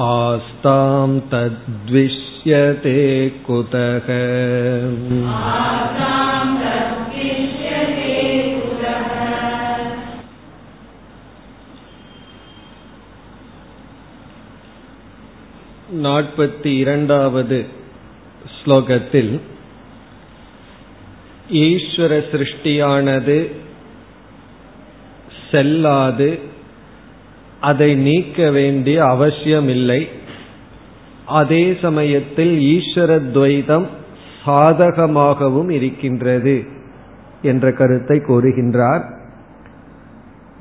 आस्तां 0.06 1.20
तद्विष्यते 1.32 3.00
कुतः 3.46 4.08
நாற்பத்தி 16.02 16.72
இரண்டாவது 16.78 17.58
ஸ்லோகத்தில் 18.56 19.34
ஈஸ்வர 21.60 22.14
சிருஷ்டியானது 22.32 23.38
செல்லாது 25.52 26.30
அதை 27.63 27.91
நீக்க 28.07 28.51
வேண்டிய 28.51 28.99
அவசியமில்லை. 29.05 30.01
அதே 31.41 31.65
சமயத்தில் 31.83 32.55
ஈஸ்வர 32.75 33.11
துவைதம் 33.35 33.87
சாதகமாகவும் 34.47 35.71
இருக்கின்றது 35.71 36.57
என்ற 37.43 37.73
கருத்தை 37.73 38.17
கூறுகின்றார். 38.19 39.05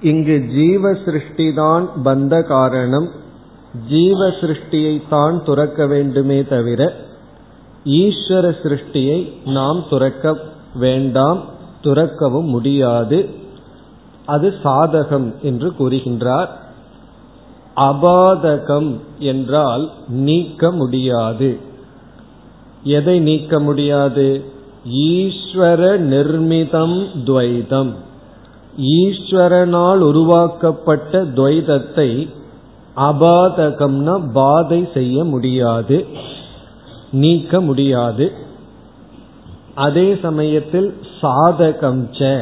இங்கு 0.02 0.35
ஜீவ 0.53 0.91
சிருஷ்டிதான் 1.05 1.85
பந்த 2.05 2.35
காரணம். 2.47 3.09
ஜீவ 3.89 4.19
சிருஷ்டியை 4.41 4.95
தான் 5.09 5.35
துறக்க 5.45 5.85
வேண்டுமே 5.88 6.39
தவிர 6.45 6.81
ஈஸ்வர 7.99 8.47
சிருஷ்டியை 8.63 9.19
நாம் 9.49 9.79
துறக்க 9.89 10.33
வேண்டாம் 10.75 11.39
துறக்கவும் 11.83 12.49
முடியாது. 12.55 13.19
அது 14.25 14.47
சாதகம் 14.63 15.29
என்று 15.41 15.69
கூறுகின்றார். 15.79 16.52
அபாதகம் 17.75 19.00
என்றால் 19.19 19.91
நீக்க 20.08 20.72
முடியாது. 20.72 21.59
எதை 22.83 23.19
நீக்க 23.19 23.59
முடியாது? 23.59 24.44
ஈஸ்வர 24.89 25.97
நிர்மிதம் 25.97 27.05
துவைதம். 27.25 27.94
ஈஸ்வரனால் 28.81 29.97
உருவாக்கப்பட்ட 29.97 31.23
துவைதத்தை 31.23 32.28
அபாதகம்னா 32.95 34.31
பாதை 34.33 34.88
செய்ய 34.94 35.23
முடியாது 35.23 36.06
நீக்க 37.11 37.61
முடியாது. 37.61 38.31
அதே 39.75 40.17
சமயத்தில் 40.22 40.95
சாதகம் 41.22 42.03
ச 42.19 42.41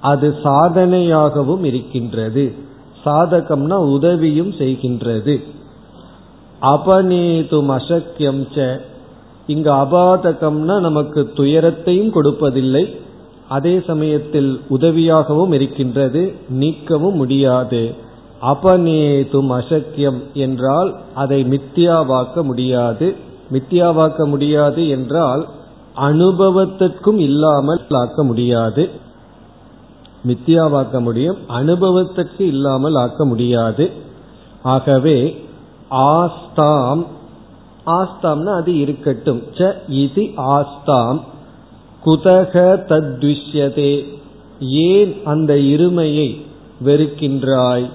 அது 0.00 0.34
சாதனையாகவும் 0.42 1.64
இருக்கின்றது. 1.64 2.54
சாதகம்னா 3.04 3.74
உதவியும் 3.74 4.50
செய்கின்றது. 4.50 5.42
அபநேதும் 6.62 7.70
அசக்கியம் 7.70 8.46
ச. 8.54 8.80
இங்கு 9.46 9.70
அபாதகம்னா 9.72 10.80
நமக்கு 10.80 11.32
துயரத்தையும் 11.34 12.12
கொடுப்பதில்லை. 12.12 12.96
அதே 13.48 13.82
சமயத்தில் 13.86 14.60
உதவியாகவும் 14.70 15.52
இருக்கின்றது 15.52 16.32
நீக்கவும் 16.52 17.14
முடியாது. 17.14 17.94
அபநேதும் 18.42 19.50
அசக்கியம் 19.50 20.32
என்றால் 20.34 20.94
அதை 21.14 21.44
மித்தியாவாக்க 21.44 22.42
முடியாது. 22.42 23.14
மித்தியாவாக்க 23.52 24.26
முடியாது 24.26 24.88
என்றால் 24.88 25.48
அனுபவத்திற்கும் 25.96 27.18
இல்லாமல் 27.18 27.80
ஆக்க 27.88 28.24
முடியாது. 28.24 28.90
மித்தியாவாக்க 30.26 31.00
முடியும் 31.00 31.36
அனுபவத்திற்கு 31.46 32.46
இல்லாமல் 32.46 32.94
ஆக்க 32.94 33.24
முடியாது. 33.24 33.90
ஆகவே 34.62 35.44
ஆஸ்தாம் 35.90 37.06
ஆஸ்தாம்னா 37.86 38.54
அது 38.56 38.78
இருக்கட்டும். 38.78 39.42
ச 39.54 39.74
இது 39.88 40.22
ஆஸ்தாம். 40.36 41.20
குதக 42.04 42.54
தத்விஷ்யதே. 42.88 44.04
ஏன் 44.60 45.20
அந்த 45.24 45.54
இருமையை 45.54 46.40
வெறுக்கின்றாய் 46.84 47.90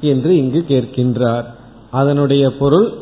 என்று 0.00 0.36
இங்கு 0.36 0.64
கேட்கின்றார். 0.68 1.44
அதனுடைய 1.90 2.56
பொருள் 2.56 2.92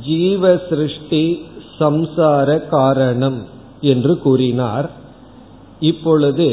ஜீவ 0.10 0.62
சிருஷ்டி 0.70 1.24
சம்சார 1.80 2.68
காரணம் 2.68 3.40
என்று 3.82 4.14
கூறினார். 4.18 4.88
இப்பொழுது 5.80 6.48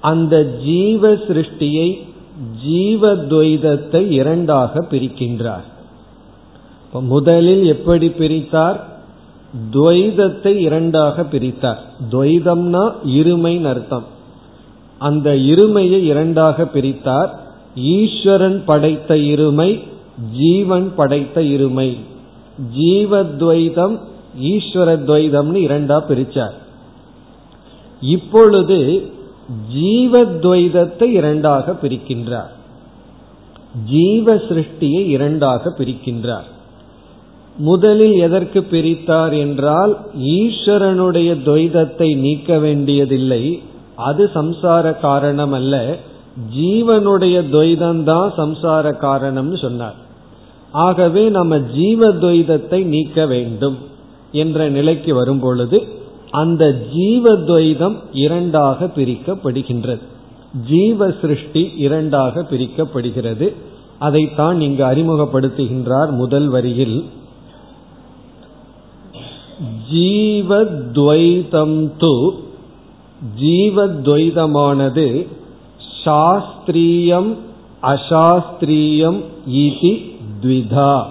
அந்த 0.00 0.36
ஜீவ 0.64 1.12
சிருஷ்டியை 1.26 1.88
ஜீவத்வைதத்தை 2.68 4.00
இரண்டாக 4.10 4.84
பிரிக்கின்றார். 4.90 5.66
முதலில் 6.92 7.64
எப்படி 7.64 8.08
பிரித்தார்? 8.08 8.78
துவைதத்தை 9.72 10.52
இரண்டாக 10.68 11.22
பிரித்தார். 11.22 11.80
துவைதம்னா 12.10 12.84
இருமைன்னு 13.16 13.64
அர்த்தம். 13.64 14.06
அந்த 14.98 15.30
இருமையை 15.52 16.00
இரண்டாக 16.02 16.66
பிரித்தார். 16.74 17.30
ஈஸ்வரன் 17.94 18.62
படைத்த 18.66 19.14
இருமை 19.32 19.70
ஜீவன் 20.38 20.88
படைத்த 20.96 21.40
இருமை. 21.40 21.90
ஜீவத்வைதம் 22.78 23.98
ஈஸ்வர 24.40 24.96
துவைதம்னு 25.08 25.60
இரண்டா 25.68 25.98
பிரிச்சார். 26.08 26.52
இப்பொழுது 28.00 29.10
ஜீவத்வைதத்தை 29.74 31.02
இரண்டாக 31.02 31.72
பிரிக்கின்றார். 31.82 32.52
ஜீவ 33.86 34.34
சிருஷ்டியை 34.34 35.06
இரண்டாக 35.06 35.74
பிரிக்கின்றார். 35.78 36.48
முதலில் 37.56 38.12
எதற்கு 38.12 38.60
பிரித்தார் 38.70 39.38
என்றால் 39.38 39.98
ஈஸ்வரனுடைய 40.18 41.30
துவைதத்தை 41.44 42.16
நீக்க 42.16 42.58
வேண்டியதில்லை 42.58 43.62
அது 43.94 44.30
சம்சார 44.34 45.00
காரணம் 45.00 45.52
அல்ல 45.52 45.96
ஜீவனுடைய 46.56 47.36
துவைதம்தான் 47.52 48.30
சம்சார 48.36 48.94
காரணம்னு 49.00 49.60
சொன்னார். 49.60 50.01
ஆகவே 50.72 51.28
நம்ம 51.28 51.58
ஜீவ 51.58 52.08
துவைதத்தை 52.08 52.84
நீக்க 52.84 53.26
வேண்டும் 53.26 53.78
என்ற 54.32 54.68
நிலைக்கு 54.68 55.14
வரும் 55.14 55.40
பொழுது 55.40 56.00
அந்த 56.30 56.84
ஜீவத்வைதம் 56.94 57.96
இரண்டாக 58.12 58.90
பிரிக்கப்படுகின்றது. 58.96 60.00
ஜீவ 60.70 61.10
சிருஷ்டி 61.20 61.72
இரண்டாக 61.76 62.46
பிரிக்கப்படுகிறது. 62.50 63.52
அதைத்தான் 63.98 64.60
இங்கு 64.60 64.84
அறிமுகப்படுத்துகின்றார் 64.84 66.10
முதல் 66.10 66.48
வரியில். 66.48 67.04
ஜீவத்வைதம் 69.92 71.90
து 72.00 72.30
ஜீவத்வைதமானது 73.40 75.26
சாஸ்திரியம் 76.04 77.36
அசாஸ்திரியம் 77.82 79.20
இதி 79.50 80.10
த்விதா. 80.42 81.04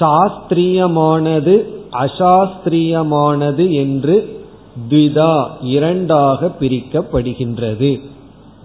சாஸ்திரியமானது 0.00 1.62
அசாஸ்திரியமானது 1.92 3.70
என்று 3.72 4.44
த்விதா 4.88 5.46
இரண்டாக 5.62 6.50
பிரிக்கப்படுகின்றது. 6.60 8.00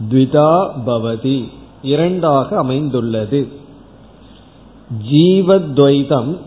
த்விதா 0.10 0.70
பவதி 0.86 1.50
இரண்டாக 1.82 2.58
அமைந்துள்ளது. 2.58 3.48
ஜீவத்வைதம் 5.12 6.38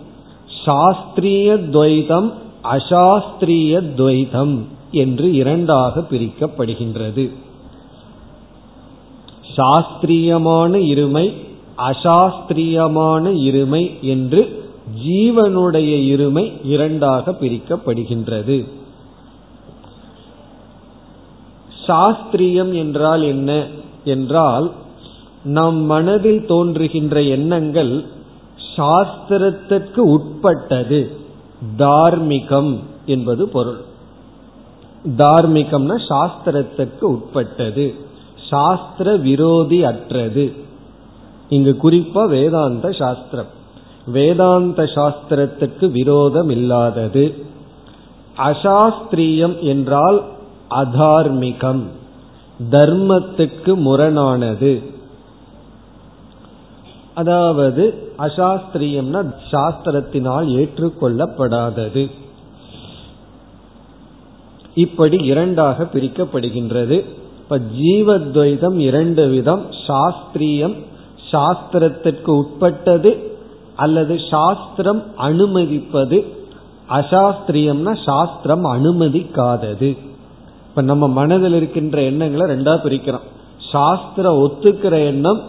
சாஸ்திரிய 0.67 1.57
துவைதம் 1.73 2.33
அசாஸ்திரிய 2.63 3.83
துவைதம் 3.97 4.59
என்று 4.91 5.33
இரண்டாக 5.33 6.01
பிரிக்கப்படுகின்றது. 6.01 7.31
சாஸ்திரியமான 9.55 10.79
இருமை 10.79 11.47
அசாஸ்திரியமான 11.79 13.31
இருமை 13.31 14.01
என்று 14.01 14.71
ஜீவனுடைய 15.07 16.17
இருமை 16.17 16.67
இரண்டாக 16.67 17.31
பிரிக்கப்படுகின்றது. 17.31 18.69
சாஸ்திரியம் 21.87 22.75
என்றால் 22.75 23.23
என்ன? 23.23 23.67
என்றால் 24.05 24.73
நம் 25.45 25.77
மனதில் 25.77 26.47
தோன்றுகின்ற 26.47 27.23
எண்ணங்கள் 27.23 28.05
சாஸ்திரத்திற்கு 28.77 29.99
உட்பட்டது. 29.99 31.11
தார்மிகம் 31.79 32.79
என்பது 33.07 33.49
பொருள். 33.49 33.81
தார்மிகம்னா 35.17 35.97
சாஸ்திரத்திற்கு 36.09 37.01
உட்பட்டது. 37.01 37.95
சாஸ்திர 38.49 39.17
விரோதி 39.17 39.85
அற்றது. 39.85 40.67
இங்கு 41.49 41.77
குறிப்பா 41.83 42.29
வேதாந்த 42.29 42.93
சாஸ்திரம். 42.93 43.57
வேதாந்த 44.07 44.83
சாஸ்திரத்துக்கு 44.83 45.91
விரோதம் 45.91 46.51
இல்லாதது 46.51 47.47
அசாஸ்திரியம் 48.37 49.61
என்றால் 49.61 50.23
அதார்மிகம். 50.71 51.83
தர்மத்துக்கு 52.71 53.75
முரணானது. 53.77 54.83
அதாவது 57.15 58.13
அசாஸ்திரியம்னா 58.19 59.35
சாஸ்திரத்தினால் 59.51 60.49
ஏற்றுக்கொள்ளப்படாதது. 60.49 62.11
இப்படி 64.75 65.17
இரண்டாக 65.25 65.85
பிரிக்கப்படுகின்றது. 65.93 67.05
இப்ப 67.39 67.59
ஜீவத்வைதம் 67.81 68.77
இரண்டு 68.77 69.29
விதம் 69.29 69.65
சாஸ்திரியம் 69.87 70.87
சாஸ்திரத்திற்கு 71.31 72.27
உட்பட்டது 72.27 73.37
அல்லது 73.77 74.21
சாஸ்திரம் 74.31 75.03
அனுமதிப்பது. 75.17 76.37
அசாஸ்திரியம்னா 76.89 78.03
சாஸ்திரம் 78.05 78.65
அனுமதிக்காதது. 78.65 79.99
இப்ப 80.69 80.83
நம்ம 80.83 81.09
மனதில் 81.09 81.53
இருக்கின்ற 81.53 82.03
எண்ணங்களை 82.03 82.57
ரெண்டா 82.57 82.77
பிரிக்கிறோம். 82.81 83.27
சாஸ்திரம் 83.73 84.39
ஒத்துக்கிற 84.39 85.05
எண்ணம் 85.07 85.41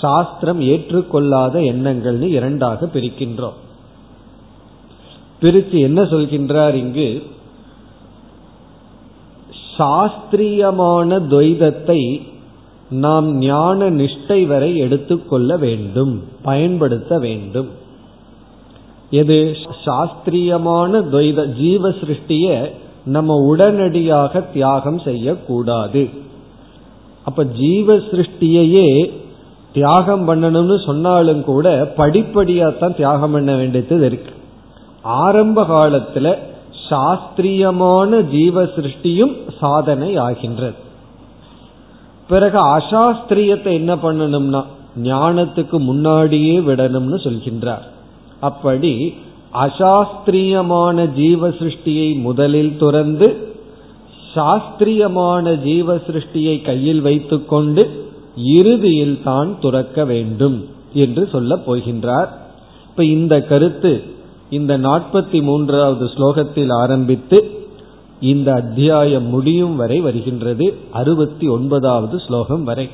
சாஸ்திரம் 0.00 0.60
ஏற்றுக்கொள்ளாத 0.60 1.60
எண்ணங்கள்னு 1.60 2.28
இரண்டாக 2.28 2.86
பிரிக்கின்றோம். 2.86 3.58
பிரித்து 5.40 5.80
என்ன 5.80 6.02
சொல்கின்றார் 6.02 6.74
இங்கு? 6.74 7.22
சாஸ்திரியமான 9.76 11.18
துவைதத்தை 11.18 12.30
நாம் 12.92 13.38
ஞான 13.38 13.90
நிஷ்டை 13.90 14.46
வரை 14.46 14.76
எடுத்துக்கொள்ள 14.76 15.56
வேண்டும் 15.56 16.24
பயன்படுத்த 16.42 17.18
வேண்டும். 17.18 17.68
எது? 19.10 19.56
சாஸ்திரியமான 19.84 21.00
துவைத 21.00 21.46
ஜீவ 21.56 21.88
சிருஷ்டிய 21.88 22.70
நம்ம 23.04 23.34
உடனடியாக 23.34 24.40
தியாகம் 24.40 24.98
செய்யக்கூடாது. 24.98 26.08
அப்ப 27.24 27.44
ஜீவ 27.44 27.94
சிருஷ்டியையே 27.94 29.10
தியாகம் 29.72 30.28
பண்ணணும்னு 30.28 30.84
சொன்னாலும் 30.84 31.44
கூட 31.44 31.92
படிப்படியா 31.96 32.78
தான் 32.78 32.94
தியாகம் 32.94 33.32
பண்ண 33.32 33.56
வேண்டியது 33.56 34.06
இருக்கு. 34.06 34.32
ஆரம்ப 35.02 35.62
காலத்துல 35.62 36.38
சாஸ்திரியமான 36.88 38.20
ஜீவ 38.20 38.62
சிருஷ்டியும் 38.62 39.36
சாதனை 39.60 40.16
ஆகின்றது. 40.16 40.90
பிறகு 42.28 42.58
அசாஸ்திரியத்தை 42.76 43.72
என்ன 43.80 43.94
பண்ணணும்னா 43.94 44.62
ஞானத்துக்கு 45.02 45.76
முன்னாடியே 45.78 46.58
விடணும்னு 46.60 47.18
சொல்கின்றார். 47.26 47.84
அப்படி 48.40 48.92
அசாஸ்திரியமான 49.52 51.12
ஜீவ 51.12 51.48
சிருஷ்டியை 51.48 52.20
முதலில் 52.20 52.76
துறந்து 52.76 53.28
சாஸ்திரியமான 54.34 55.54
ஜீவ 55.64 55.94
சிருஷ்டியை 55.96 56.62
கையில் 56.62 57.00
வைத்துக்கொண்டு 57.00 57.82
இறுதியில் 58.58 59.18
தான் 59.22 59.50
துறக்க 59.60 60.04
வேண்டும் 60.04 60.58
என்று 60.92 61.28
சொல்ல 61.32 61.54
போகின்றார். 61.66 62.30
இப்ப 62.88 63.04
இந்த 63.04 63.34
கருத்து 63.40 63.92
இந்த 64.50 64.72
நாற்பத்தி 64.78 65.38
மூன்றாவது 65.42 66.06
ஸ்லோகத்தில் 66.14 66.72
ஆரம்பித்து 66.72 67.38
இந்த 68.22 68.52
அத்தியாயம் 68.52 69.26
முடியும் 69.26 69.76
வரை 69.76 70.00
வருகின்றது 70.00 70.74
அறுபத்தி 70.90 71.48
ஒன்பதாவது 71.48 72.18
ஸ்லோகம் 72.18 72.64
வரை. 72.64 72.88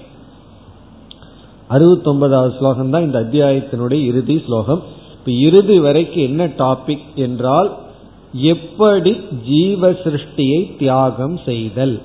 அறுபத்தி 1.68 2.10
ஒன்பதாவது 2.10 2.54
ஸ்லோகம் 2.58 2.90
தான் 2.90 3.02
இந்த 3.02 3.18
அத்தியாயத்தினுடைய 3.20 4.04
இறுதி 4.04 4.42
ஸ்லோகம். 4.46 4.82
இப்ப 5.12 5.30
இறுதி 5.30 5.78
வரைக்கும் 5.78 6.22
என்ன 6.22 6.46
டாபிக் 6.46 7.06
என்றால் 7.14 7.76
எப்படி 8.32 9.20
ஜீவ 9.46 9.90
சிருஷ்டியை 9.90 10.76
தியாகம் 10.78 11.38
செய்தல்? 11.44 12.02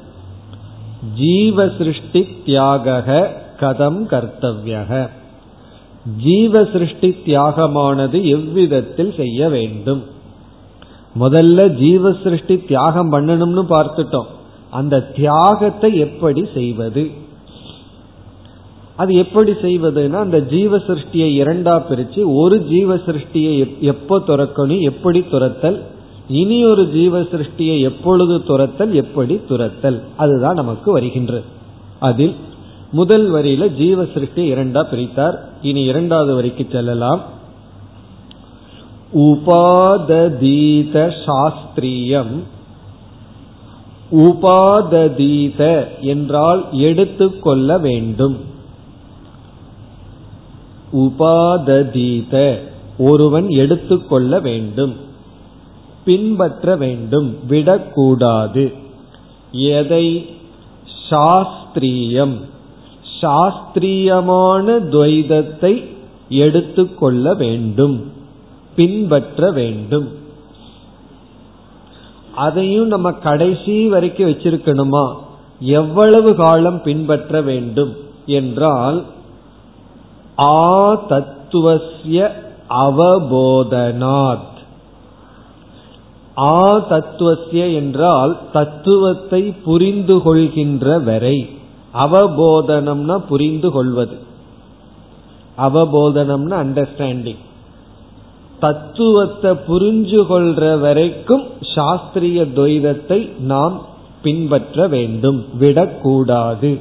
ஜீவ 1.16 1.70
சிருஷ்டி 1.78 2.28
தியாக 2.46 3.32
கதம் 3.60 4.02
கர்த்தவியக. 4.10 5.10
ஜீவ 6.24 6.66
சிருஷ்டி 6.66 7.16
தியாகமானது 7.26 8.24
எவ்விதத்தில் 8.24 9.14
செய்ய 9.18 9.50
வேண்டும்? 9.50 10.04
முதல்ல 11.20 11.76
ஜீவ 11.78 12.14
சிருஷ்டி 12.24 12.58
தியாகம் 12.58 13.12
பண்ணணும்னு 13.12 13.64
பார்த்துட்டோம். 13.70 14.30
அந்த 14.70 15.02
தியாகத்தை 15.02 15.98
எப்படி 15.98 16.48
செய்வது? 16.54 17.12
அது 18.96 19.16
எப்படி 19.16 19.52
செய்வதுன்னா 19.52 20.20
அந்த 20.20 20.40
ஜீவ 20.40 20.78
சிருஷ்டியை 20.78 21.30
இரண்டா 21.42 21.76
பிரிச்சு 21.90 22.22
ஒரு 22.26 22.58
ஜீவ 22.62 22.96
சிருஷ்டியை 22.96 23.80
எப்போ 23.80 24.20
துறக்கணும் 24.20 24.82
எப்படி 24.82 25.22
துரத்தல் 25.32 25.82
இனி 26.28 26.64
ஒரு 26.64 26.90
ஜீவ 26.92 27.20
சிருஷ்டியை 27.20 27.80
எப்பொழுது 27.80 28.44
துரத்தல் 28.44 28.94
எப்படி 28.94 29.42
துரத்தல் 29.50 30.02
அதுதான் 30.18 30.54
நமக்கு 30.54 30.92
வருகின்றது 30.92 31.44
அதில் 32.00 32.36
முதல் 32.92 33.32
வரியில 33.32 33.68
ஜீவ 33.76 34.06
சிருஷ்டி 34.14 34.54
இரண்டா 34.54 34.82
பிரித்தார். 34.92 35.38
இனி 35.62 35.84
இரண்டாவது 35.84 36.36
வரிக்கு 36.36 36.68
செல்லலாம். 36.72 37.22
உபாததீத 39.14 41.14
சாஸ்திரியம் 41.26 42.44
உபாததீத 44.12 45.86
என்றால் 46.02 46.66
எடுத்துக்கொள்ள 46.72 47.78
வேண்டும். 47.78 48.38
உபாததீத 50.94 52.60
ஒருவன் 52.98 53.50
எடுத்துக்கொள்ள 53.50 54.40
வேண்டும். 54.40 54.96
பின்பற்ற 56.06 56.76
வேண்டும். 56.76 57.36
விடக்கூடாது. 57.48 58.74
எதை? 59.52 60.30
சாஸ்திரியம். 61.10 62.40
சாஸ்திரியமான 63.22 64.80
துவைதத்தை 64.80 65.86
எடுத்துக்கொள்ள 66.30 67.34
வேண்டும். 67.34 68.12
பின்பற்ற 68.76 69.52
வேண்டும். 69.52 70.12
அதையும் 72.36 72.88
நம்ம 72.88 73.12
கடைசி 73.12 73.88
வரைக்கும் 73.88 74.30
வச்சிருக்கணுமா? 74.30 75.16
எவ்வளவு 75.60 76.36
காலம் 76.36 76.82
பின்பற்ற 76.82 77.42
வேண்டும் 77.42 77.94
என்றால் 78.26 79.06
ஆ 80.40 80.94
தத்துவசிய 80.96 82.32
அவபோதனாத். 82.70 84.52
ஆ 86.38 86.78
தத்துவசிய 86.78 87.74
என்றால் 87.74 88.40
தத்துவத்தை 88.52 89.42
புரிந்து 89.42 90.22
கொள்கின்ற 90.22 91.00
வரை. 91.00 91.50
அவபோதனம்னா 91.94 93.18
புரிந்து 93.18 93.72
கொள்வது. 93.72 94.18
அவபோதனம்னா 95.58 96.56
அண்டர்ஸ்டாண்டிங் 96.64 97.44
தத்துவத்தை 98.64 99.52
புரிஞ்சு 99.52 100.20
கொள்ற 100.30 100.80
வரைக்கும் 100.80 101.44
சாஸ்திரிய 101.76 102.44
துவைதத்தை 102.56 103.42
நாம் 103.42 103.86
பின்பற்ற 104.22 104.88
வேண்டும். 104.88 105.46
விடக்கூடாது. 105.58 106.80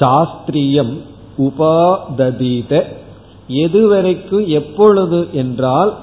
சாஸ்திரியம் 0.00 0.96
உபாததீத. 1.38 2.82
எதுவரைக்கும் 3.48 4.46
எப்பொழுது 4.46 5.26
என்றால் 5.32 5.94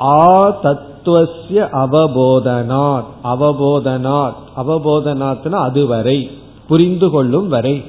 ஆ 0.00 0.48
தத்துவசிய 0.62 1.68
அவபோதனாத். 1.72 3.10
அவபோதனாத். 3.24 4.40
அவபோதனாத்னா 4.56 5.60
அதுவரை. 5.60 6.30
புரிந்து 6.68 7.10
கொள்ளும் 7.10 7.48
வரை. 7.48 7.84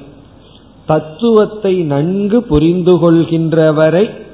தத்துவத்தை 0.86 1.74
நன்கு 1.82 2.42
புரிந்து 2.42 2.98
கொள்கின்ற 2.98 3.72
வரை 3.72 4.26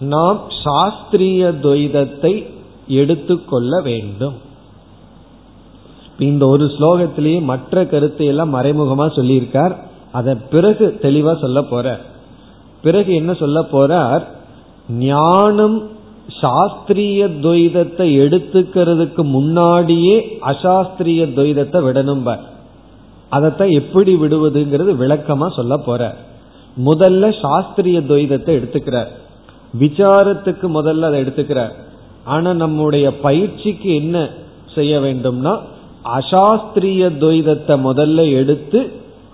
நாம் 0.00 0.40
சாஸ்திரிய 0.64 1.42
துவைதத்தை 1.62 2.46
எடுத்துக்கொள்ள 2.86 3.80
வேண்டும். 3.80 4.36
இந்த 6.18 6.46
ஒரு 6.46 6.64
ஸ்லோகத்திலேயே 6.64 7.42
மற்ற 7.42 7.86
கருத்தை 7.86 8.26
எல்லாம் 8.26 8.54
மறைமுகமா 8.54 9.06
சொல்லியிருக்கார். 9.16 9.76
அதை 10.12 10.34
பிறகு 10.34 10.98
தெளிவா 11.02 11.38
சொல்ல 11.38 11.62
போற 11.62 12.00
பிறகு 12.82 13.14
என்ன 13.14 13.34
சொல்ல 13.34 13.60
போறார்? 13.60 14.24
ஞானம் 14.88 15.90
சாஸ்திரிய 16.40 17.28
துவைதத்தை 17.40 18.06
எடுத்துக்கிறதுக்கு 18.24 19.22
முன்னாடியே 19.22 20.40
அசாஸ்திரிய 20.40 21.22
துவைதத்தை 21.36 21.80
விடணும் 21.86 22.38
அதைத்தான் 23.28 23.70
எப்படி 23.70 24.16
விடுவதுங்கிறது 24.16 24.92
விளக்கமா 25.02 25.48
சொல்ல 25.54 25.76
போற 25.76 26.16
முதல்ல 26.84 27.30
சாஸ்திரிய 27.42 28.00
துவைதத்தை 28.00 28.52
எடுத்துக்கிறார். 28.58 29.10
விசாரத்துக்கு 29.80 30.66
முதல்ல 30.78 31.08
அதை 31.08 31.18
எடுத்துக்கிறார். 31.22 31.74
ஆனா 32.24 32.52
நம்முடைய 32.52 33.06
பயிற்சிக்கு 33.20 33.94
என்ன 33.94 34.16
செய்ய 34.74 35.00
வேண்டும்னா 35.00 35.52
அசாஸ்திரிய 36.16 37.04
துவைதத்தை 37.22 37.74
முதல்ல 37.88 38.32
எடுத்து 38.32 38.80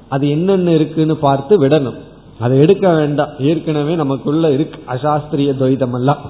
அது 0.08 0.24
என்னென்ன 0.28 0.70
இருக்குன்னு 0.70 1.16
பார்த்து 1.16 1.54
விடணும். 1.66 1.98
அதை 2.38 2.58
எடுக்க 2.58 2.86
வேண்டாம். 2.92 3.32
ஏற்கனவே 3.38 3.94
நமக்குள்ள 3.94 4.50
இருக்கு 4.50 4.78
அசாஸ்திரிய 4.92 5.50
துவைதம் 5.60 5.94
எல்லாம் 5.94 6.22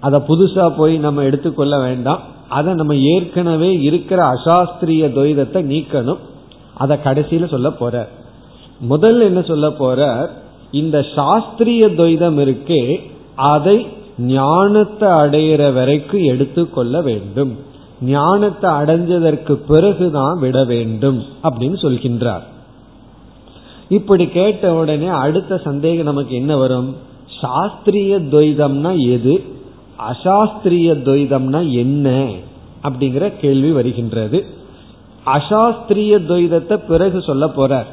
அதை 0.00 0.18
புதுசா 0.28 0.64
போய் 0.76 0.94
நம்ம 0.98 1.22
எடுத்துக்கொள்ள 1.22 1.78
வேண்டாம். 1.78 2.22
அதை 2.48 2.74
நம்ம 2.74 2.94
ஏற்கனவே 2.94 3.70
இருக்கிற 3.80 4.20
அசாஸ்திரிய 4.34 5.04
துவைதத்தை 5.16 5.60
நீக்கணும். 5.72 6.22
அதை 6.74 6.96
கடைசியில 7.04 7.48
சொல்ல 7.50 7.70
போற 7.70 8.08
முதல்ல 8.90 9.20
என்ன 9.22 9.42
சொல்ல 9.42 9.70
போற 9.70 10.30
இந்த 10.70 10.98
சாஸ்திரிய 11.16 11.84
துவைதம் 11.98 12.38
இருக்கே 12.44 12.80
அதை 13.36 13.86
ஞானத்தை 14.18 15.08
அடையிற 15.08 15.72
வரைக்கும் 15.72 16.22
எடுத்துக்கொள்ள 16.22 17.02
வேண்டும். 17.02 17.58
ஞானத்தை 18.00 18.70
அடைஞ்சதற்கு 18.70 19.52
பிறகுதான் 19.52 20.38
விட 20.38 20.64
வேண்டும் 20.64 21.22
அப்படின்னு 21.42 21.76
சொல்கின்றார். 21.82 22.42
இப்படி 23.88 24.26
கேட்ட 24.26 24.74
உடனே 24.74 25.06
அடுத்த 25.06 25.58
சந்தேகம் 25.58 26.04
நமக்கு 26.04 26.34
என்ன 26.34 26.56
வரும்? 26.56 26.96
சாஸ்திரிய 27.42 28.18
துவைதம்னா 28.32 29.10
எது? 29.10 29.44
அசாஸ்திரிய 30.10 30.92
துவைதம்னா 31.04 31.70
என்ன? 31.70 32.30
அப்படிங்கிற 32.82 33.32
கேள்வி 33.40 33.70
வருகின்றது. 33.70 34.44
அசாஸ்திரிய 35.26 36.18
துவைதத்தை 36.28 36.76
பிறகு 36.76 37.22
சொல்ல 37.22 37.46
போறார். 37.46 37.86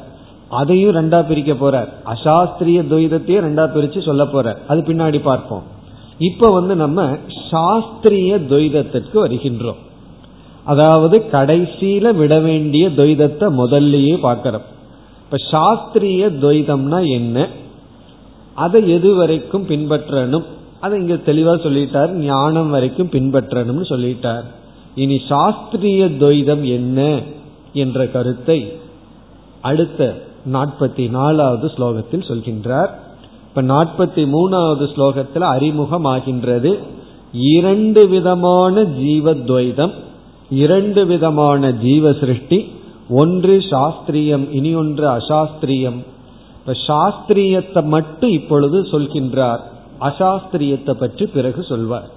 அதையும் 0.58 0.96
ரெண்டா 0.96 1.20
பிரிக்க 1.26 1.52
போறார். 1.52 1.90
அசாஸ்திரிய 2.12 2.80
துவைதத்தையும் 2.90 3.46
ரெண்டா 3.46 3.64
பிரிச்சு 3.74 4.00
சொல்ல 4.02 4.24
போறார். 4.24 4.58
அது 4.68 4.80
பின்னாடி 4.80 5.20
பார்ப்போம். 5.22 5.64
இப்ப 6.18 6.50
வந்து 6.50 6.74
நம்ம 6.76 7.02
சாஸ்திரிய 7.50 8.32
துவைதத்திற்கு 8.50 9.16
வருகின்றோம். 9.24 9.80
அதாவது 10.64 11.16
கடைசியில 11.32 12.14
விட 12.14 12.34
வேண்டிய 12.38 12.84
துவைதத்தை 12.88 13.46
முதல்லயே 13.60 14.14
பார்க்கிறோம். 14.18 14.66
இப்ப 15.24 15.36
சாஸ்திரிய 15.50 16.28
துவைதம்னா 16.42 17.00
என்ன? 17.10 17.48
அதை 18.54 18.80
எது 18.90 19.14
வரைக்கும் 19.14 19.68
பின்பற்றணும்? 19.68 20.46
அதை 20.80 21.00
இங்க 21.00 21.14
தெளிவா 21.14 21.54
சொல்லிட்டார். 21.66 22.10
ஞானம் 22.10 22.70
வரைக்கும் 22.70 23.12
பின்பற்றணும்னு 23.12 23.86
சொல்லிட்டார். 23.92 24.46
இனி 24.94 25.16
சாஸ்திரிய 25.28 26.02
துவைதம் 26.22 26.64
என்ன? 26.78 27.20
என்ற 27.72 28.06
கருத்தை 28.06 28.58
அடுத்த 29.60 30.00
நாற்பத்தி 30.52 31.10
நாலாவது 31.10 31.66
ஸ்லோகத்தில் 31.66 32.28
சொல்கின்றார். 32.28 32.88
இப்ப 33.48 33.62
நாற்பத்தி 33.62 34.24
மூணாவது 34.26 34.86
ஸ்லோகத்தில் 34.94 35.46
அறிமுகமாகின்றது. 35.54 36.78
இரண்டு 37.32 38.08
விதமான 38.08 38.82
ஜீவத்வைதம் 38.82 39.92
இரண்டு 40.50 41.06
விதமான 41.06 41.72
ஜீவ 41.72 42.12
சிருஷ்டி 42.12 42.72
ஒன்று 43.08 43.58
சாஸ்திரியம் 43.58 44.50
இனி 44.50 44.74
ஒன்று 44.74 45.08
அசாஸ்திரியம். 45.08 46.04
இப்ப 46.58 46.72
சாஸ்திரியத்தை 46.86 47.84
மட்டும் 47.84 48.30
இப்பொழுது 48.30 48.82
சொல்கின்றார். 48.82 49.60
அசாஸ்திரியத்தை 50.00 50.92
பற்றி 50.92 51.26
பிறகு 51.26 51.62
சொல்வார். 51.62 52.10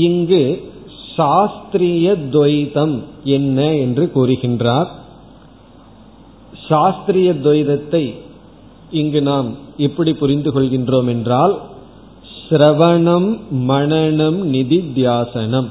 இங்கு 0.05 0.41
சாஸ்திரிய 1.15 2.07
துவைதம் 2.33 2.95
என்ன 3.35 3.59
என்று 3.75 4.05
கூறுகின்றார் 4.11 4.89
சாஸ்திரிய 6.67 7.29
துவைதத்தை 7.45 8.03
இங்கு 8.91 9.21
நாம் 9.21 9.47
எப்படி 9.77 10.11
புரிந்து 10.13 10.49
கொள்கின்றோம் 10.51 11.09
என்றால் 11.09 11.55
சிரவணம் 12.41 13.29
மனநம் 13.69 14.39
நிதித்தியாசனம் 14.51 15.69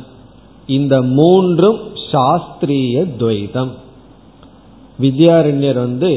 இந்த 0.70 1.02
மூன்றும் 1.02 1.80
சாஸ்திரிய 2.12 2.96
துவைதம். 3.20 3.72
வித்யாரண்யர் 5.02 5.80
வந்து 5.86 6.12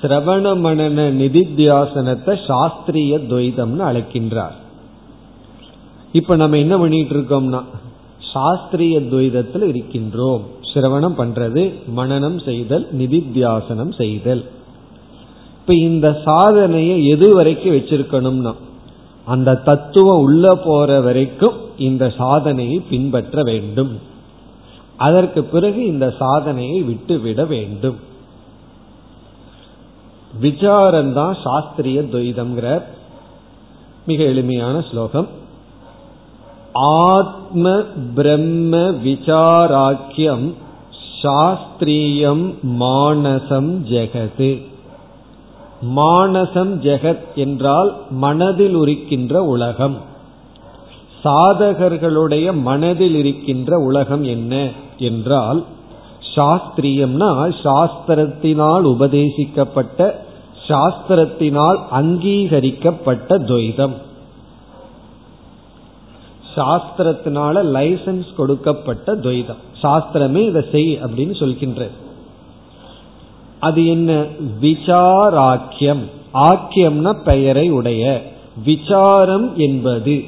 சிரவண 0.00 0.44
மனன 0.64 1.06
நிதித்தியாசனத்தை 1.20 2.34
சாஸ்திரிய 2.48 3.12
துவைதம்னு 3.30 3.84
அழைக்கின்றார். 3.90 4.56
இப்ப 6.12 6.36
நம்ம 6.36 6.58
என்ன 6.58 6.78
பண்ணிட்டு 6.78 7.14
இருக்கோம்னா 7.14 7.60
சாஸ்திரிய 8.32 8.96
துவைதத்தில் 9.12 9.66
இருக்கின்றோம். 9.72 10.44
சிரவணம் 10.74 11.18
பண்றது 11.18 11.62
மனநம் 11.96 12.38
செய்தல் 12.44 12.86
நிதித்தியாசனம் 12.98 13.94
செய்தல். 13.96 14.44
இப்ப 15.60 15.74
இந்த 15.74 16.06
சாதனையை 16.24 16.96
எது 17.06 17.34
வரைக்கும் 17.34 17.74
வச்சிருக்கணும்னா 17.74 18.54
அந்த 19.24 19.56
தத்துவம் 19.68 20.22
உள்ள 20.22 20.54
போற 20.54 21.00
வரைக்கும் 21.00 21.62
இந்த 21.78 22.10
சாதனையை 22.10 22.80
பின்பற்ற 22.90 23.42
வேண்டும். 23.42 24.00
அதற்கு 24.96 25.44
பிறகு 25.44 25.86
இந்த 25.86 26.14
சாதனையை 26.18 26.82
விட்டுவிட 26.82 27.44
வேண்டும். 27.44 27.96
விசாரம்தான் 30.42 31.36
சாஸ்திரிய 31.44 32.00
துவைதம்ங்கிற 32.00 32.82
மிக 34.06 34.24
எளிமையான 34.24 34.84
ஸ்லோகம். 34.90 35.28
ஆத்ம 36.72 37.82
பிரம்ம 38.14 38.76
விசாராக்கியம் 38.76 40.52
சாஸ்திரியம் 41.22 42.54
மானசம் 42.62 43.86
ஜெகது. 43.86 44.62
மானசம் 45.96 46.82
ஜெகத் 46.82 47.34
என்றால் 47.34 47.96
மனதில் 48.10 48.76
உரிக்கின்ற 48.76 49.32
உலகம். 49.32 50.12
சாதகர்களுடைய 51.24 52.60
மனதில் 52.60 53.14
இருக்கின்ற 53.14 53.78
உலகம் 53.78 54.24
என்ன 54.24 54.68
என்றால் 54.98 55.64
சாஸ்திரியம்னா 56.36 57.54
சாஸ்திரத்தினால் 57.64 58.84
உபதேசிக்கப்பட்ட 58.84 60.12
சாஸ்திரத்தினால் 60.68 61.78
அங்கீகரிக்கப்பட்ட 61.90 63.38
துவைதம். 63.38 63.92
சாஸ்திரத்தினால 66.56 67.62
லைசன்ஸ் 67.62 68.34
கொடுக்கப்பட்ட 68.36 69.14
துவைதம். 69.14 69.62
சாஸ்திரமே 69.82 70.46
இதை 70.46 70.64
செய் 70.72 70.98
அப்படின்னு 71.02 71.38
சொல்கின்ற 71.38 71.88
அது 73.60 73.86
என்ன? 73.86 74.24
விசாராக்கியம். 74.60 76.02
ஆக்கியம்னா 76.34 77.22
பெயரை 77.24 77.70
உடைய. 77.70 78.22
விசாரம் 78.64 79.56
என்பது. 79.56 80.24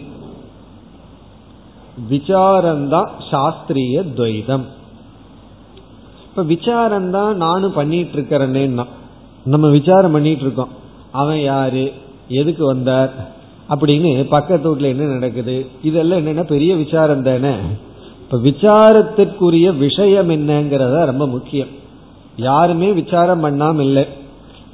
விசாரம்தான் 2.11 3.09
சாஸ்திரிய 3.31 4.03
துவைதம். 4.17 4.65
இப்ப 6.29 6.43
விசாரம் 6.43 7.11
தான் 7.11 7.37
நானும் 7.37 7.73
பண்ணிட்டு 7.73 8.19
இருக்கிறேன்னு 8.19 8.87
நம்ம 9.45 9.69
விசாரம் 9.69 10.13
பண்ணிட்டு 10.13 10.41
இருக்கோம் 10.41 10.69
அவன் 11.13 11.41
யாரு? 11.41 11.93
எதுக்கு 12.29 12.67
வந்தார்? 12.67 13.13
அப்படின்னு 13.71 14.29
பக்கத்து 14.29 14.77
வீட்டுல 14.77 14.83
என்ன 14.83 15.05
நடக்குது? 15.05 15.67
இதெல்லாம் 15.83 16.27
என்னன்னா 16.27 16.43
பெரிய 16.43 16.75
விசாரம் 16.75 17.23
தானே. 17.23 17.55
இப்ப 18.21 18.39
விசாரத்திற்குரிய 18.39 19.77
விஷயம் 19.77 20.31
என்னங்கிறத 20.31 21.05
ரொம்ப 21.05 21.27
முக்கியம். 21.27 21.69
யாருமே 22.37 22.93
விசாரம் 22.93 23.45
பண்ணாம 23.45 23.81
இல்லை. 23.81 24.07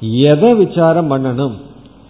எதை 0.01 0.53
விசாரம் 0.53 1.11
பண்ணணும்? 1.11 1.53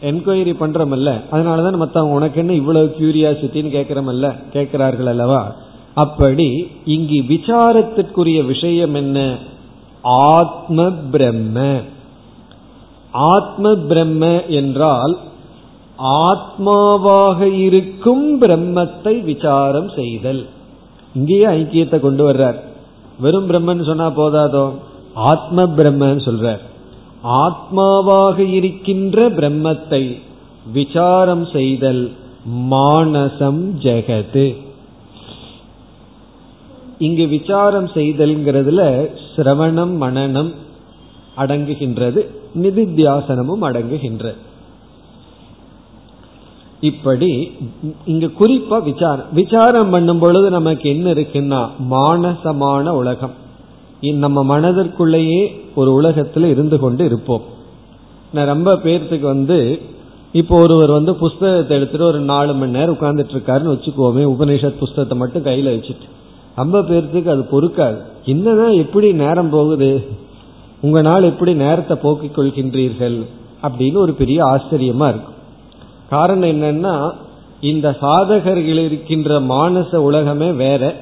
என்கொயரி 0.03 0.53
பண்றமல்ல. 0.59 1.21
அதனாலதான் 1.31 1.77
மத்தவங்க 1.77 2.15
உனக்கு 2.15 2.39
என்ன 2.39 2.53
இவ்வளவு 2.53 2.95
கியூரியாசிட்டின்னு 2.99 3.73
கேட்கறமல்ல. 3.77 4.35
கேட்கிறார்கள் 4.51 5.05
அல்லவா? 5.05 5.55
அப்படி 5.93 6.67
இங்கு 6.85 7.13
விசாரத்திற்குரிய 7.13 8.45
விஷயம் 8.45 8.93
என்ன? 8.93 9.37
ஆத்ம 10.01 10.91
பிரம்ம 11.11 11.79
ஆத்ம 13.11 13.75
பிரம்ம 13.75 14.43
என்றால் 14.43 15.17
ஆத்மாவாக 15.97 17.41
இருக்கும் 17.41 18.41
பிரம்மத்தை 18.41 19.23
விசாரம் 19.23 19.89
செய்தல். 19.89 20.47
இங்கேயே 21.15 21.45
ஐக்கியத்தை 21.45 21.99
கொண்டு 21.99 22.31
வர்றார். 22.31 22.55
வெறும் 23.19 23.49
பிரம்மன் 23.49 23.85
சொன்னா 23.85 24.07
போதாதோ? 24.09 24.73
ஆத்ம 25.13 25.63
பிரம்மன்னு 25.63 26.25
சொல்றார். 26.29 26.59
ஆத்மாவாக 27.23 28.37
இருக்கின்ற 28.39 29.29
பிரம்மத்தை 29.29 30.03
விசாரம் 30.73 31.45
செய்தல் 31.45 32.03
மானசம் 32.71 33.61
ஜெகது. 33.85 34.55
இங்கு 36.97 37.27
விசாரம் 37.27 37.87
செய்தல்ங்கிறதுல 37.87 38.81
சிரவணம் 39.35 39.93
மனநம் 40.03 40.51
அடங்குகின்றது 41.37 42.21
நிதித்தியாசனமும் 42.63 43.63
அடங்குகின்றது 43.69 44.39
இப்படி 46.89 47.51
இங்க 48.05 48.25
குறிப்பா 48.39 48.83
விசாரம் 48.83 49.25
விசாரம் 49.31 49.89
பண்ணும் 49.89 50.19
பொழுது 50.19 50.49
நமக்கு 50.49 50.89
என்ன 50.89 51.11
இருக்குன்னா 51.11 51.61
மானசமான 51.91 52.89
உலகம். 53.01 53.35
நம்ம 54.11 54.59
மனதிற்குள்ளேயே 54.59 55.47
ஒரு 55.75 56.01
உலகத்துல 56.01 56.43
இருந்து 56.43 56.79
கொண்டு 56.79 57.05
இருப்போம். 57.05 57.41
நான் 58.33 58.45
ரொம்ப 58.45 58.73
பேர்த்துக்கு 58.73 59.19
வந்து 59.19 59.81
இப்போ 60.31 60.57
ஒருவர் 60.59 60.91
வந்து 60.91 61.15
புஸ்தகத்தை 61.15 61.77
எடுத்துட்டு 61.77 62.05
ஒரு 62.05 62.19
நாலு 62.19 62.53
மணி 62.53 62.71
நேரம் 62.71 62.97
உட்கார்ந்துட்டு 62.99 63.31
இருக்காருன்னு 63.33 63.77
வச்சுக்கோமே 63.77 64.23
உபநிஷத் 64.23 64.77
புஸ்தகத்தை 64.77 65.17
மட்டும் 65.17 65.45
கையில 65.45 65.69
வச்சுட்டு. 65.69 66.09
ரொம்ப 66.55 66.79
பேர்த்துக்கு 66.79 67.27
அது 67.27 67.45
பொறுக்காது. 67.51 67.97
என்னதான் 68.25 68.71
எப்படி 68.71 69.13
நேரம் 69.13 69.49
போகுது? 69.49 70.07
உங்க 70.81 71.01
நாள் 71.01 71.23
எப்படி 71.23 71.53
நேரத்தை 71.53 71.97
போக்கிக் 71.97 72.39
கொள்கின்றீர்கள்? 72.39 73.25
அப்படின்னு 73.63 73.93
ஒரு 73.93 74.13
பெரிய 74.13 74.45
ஆச்சரியமா 74.45 75.09
இருக்கும். 75.09 75.33
காரணம் 76.09 76.49
என்னன்னா 76.49 77.11
இந்த 77.61 77.97
சாதகர்கள் 78.01 78.83
இருக்கின்ற 78.85 79.39
மானச 79.39 79.95
உலகமே 79.95 80.51
வேற 80.51 80.95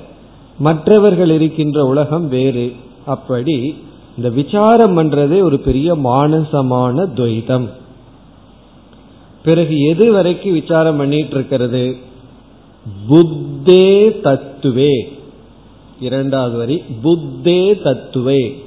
மற்றவர்கள் 0.59 1.29
இருக்கின்ற 1.29 1.85
உலகம் 1.85 2.27
வேறு. 2.27 2.73
அப்படி 3.05 3.83
இந்த 4.15 4.29
விசாரம் 4.29 4.97
பண்றதே 4.97 5.41
ஒரு 5.41 5.59
பெரிய 5.59 5.95
மானசமான 5.95 7.05
துவைதம் 7.15 7.69
பிறகு 9.43 9.79
எது 9.79 10.11
வரைக்கும் 10.11 10.53
விசாரம் 10.53 10.97
பண்ணிட்டு 10.97 11.35
இருக்கிறது? 11.35 11.97
புத்தே 13.07 14.09
தத்துவே. 14.09 15.17
இரண்டாவது 15.99 16.57
வரி 16.57 16.83
புத்தே 17.01 17.73
தத்துவே. 17.73 18.63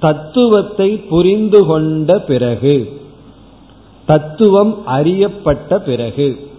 தத்துவத்தை 0.00 0.96
புரிந்து 0.96 1.64
கொண்ட 1.64 2.18
பிறகு 2.18 3.00
தத்துவம் 4.06 4.86
அறியப்பட்ட 4.86 5.78
பிறகு. 5.78 6.50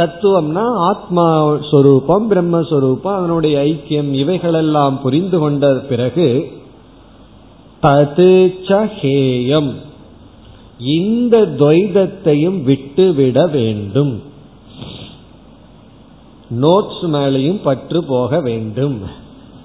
தத்துவம்னா 0.00 0.74
ஆத்மா 0.74 1.56
சொரூபம் 1.70 2.30
பிரம்மஸ்வரூபம் 2.30 3.14
அதனுடைய 3.14 3.58
ஐக்கியம் 3.58 4.12
இவைகளெல்லாம் 4.12 5.00
புரிந்து 5.00 5.38
கொண்ட 5.38 5.74
பிறகு 5.74 6.52
தது 7.82 8.54
ஹேயம். 9.00 9.74
இந்த 10.78 11.38
துவைதத்தையும் 11.40 12.62
விட்டுவிட 12.62 13.46
வேண்டும். 13.46 14.22
நோட்ஸ் 16.60 17.02
மேலையும் 17.02 17.62
பற்று 17.62 18.04
போக 18.04 18.40
வேண்டும். 18.40 19.00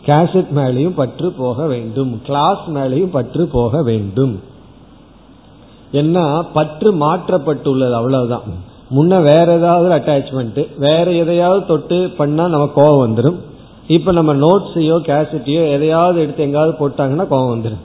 கேசட் 0.05 0.47
மேலையும் 0.55 0.95
பற்று 0.95 1.31
போக 1.31 1.65
வேண்டும். 1.65 2.21
கிளாஸ் 2.25 2.69
மேலையும் 2.69 3.11
பற்று 3.11 3.47
போக 3.47 3.83
வேண்டும். 3.83 4.39
என்ன? 5.91 6.43
பற்று 6.53 6.93
மாற்றப்பட்டுள்ளது 6.93 7.91
அவ்வளவுதான். 7.91 8.64
முன்ன 8.89 9.23
வேற 9.23 9.53
ஏதாவது 9.53 9.89
அட்டாச்மெண்ட் 9.89 10.67
வேற 10.77 11.11
எதையாவது 11.11 11.65
தொட்டு 11.65 12.09
பண்ணா 12.17 12.47
நமக்கு 12.47 12.81
கோவம் 12.81 13.03
வந்துடும் 13.05 13.37
இப்ப 13.87 14.11
நம்ம 14.11 14.33
நோட்ஸையோ 14.33 14.97
கேசட்டையோ 15.07 15.71
எதையாவது 15.71 16.21
எடுத்து 16.21 16.43
எங்காவது 16.43 16.73
போட்டாங்கன்னா 16.79 17.25
கோவம் 17.29 17.53
வந்துடும் 17.55 17.83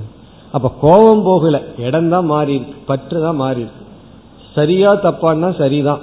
அப்ப 0.52 0.70
கோபம் 0.80 1.22
போகல. 1.22 1.62
இடம் 1.78 2.08
தான் 2.08 2.24
மாறி 2.24 2.54
இருக்கு. 2.54 2.74
பற்று 2.86 3.20
தான் 3.20 3.36
மாறி 3.36 3.60
இருக்கு. 3.60 3.84
சரியா 4.54 4.94
தப்பான்னா 4.94 5.56
சரிதான். 5.56 5.98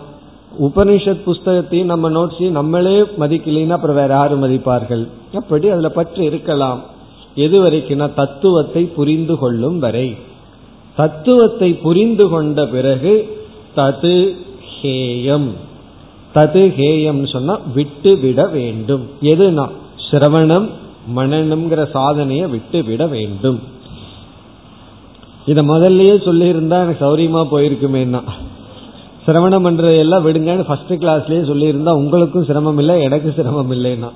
உபனிஷத் 0.62 1.26
புஸ்தகத்தையும் 1.26 1.86
நம்ம 1.86 2.10
நோட்ஸையும் 2.10 2.50
நம்மளே 2.50 3.02
மதிக்கலைன்னா 3.02 3.70
அப்புறம் 3.70 3.96
வேற 3.96 4.14
யாரும் 4.14 4.44
மதிப்பார்கள்? 4.44 5.08
அப்படி 5.34 5.70
அதுல 5.70 5.90
பற்று 5.90 6.24
இருக்கலாம். 6.24 6.84
எது 7.36 7.64
வரைக்கும்னா 7.64 8.14
தத்துவத்தை 8.14 8.84
புரிந்து 8.84 9.38
கொள்ளும் 9.38 9.80
வரை. 9.80 10.16
தத்துவத்தை 10.96 11.74
புரிந்து 11.74 12.30
கொண்ட 12.30 12.68
பிறகு 12.68 13.38
தது 13.76 14.36
ஹேயம். 14.82 15.50
தது 16.36 16.74
ஹேயம்னு 16.78 17.28
சொன்னா 17.28 17.60
விட்டு 17.74 18.18
விட 18.18 18.48
வேண்டும். 18.48 19.10
எதுனா? 19.22 19.70
சிரவணம் 20.12 20.70
மனநம்ங்கிற 21.16 21.90
சாதனையை 21.90 22.48
விட்டு 22.48 22.84
விட 22.84 23.08
வேண்டும். 23.08 23.60
இத 25.46 25.62
முதல்லயே 25.62 26.16
சொல்லியிருந்தா 26.28 26.78
எனக்கு 26.84 27.18
சௌரியமா 27.18 27.48
போயிருக்குமேனா 27.52 28.22
சிரவணம் 29.28 29.66
பண்றதையெல்லாம் 29.68 30.26
விடுங்கன்னு 30.26 30.66
ஃபர்ஸ்ட் 30.66 30.94
கிளாஸ்லயே 30.94 31.40
சொல்லியிருந்தா 31.48 31.92
உங்களுக்கும் 31.92 32.46
சிரமம் 32.46 32.78
இல்லை 32.78 33.02
எனக்கு 33.02 33.34
சிரமம் 33.36 33.72
இல்லைன்னா 33.72 34.10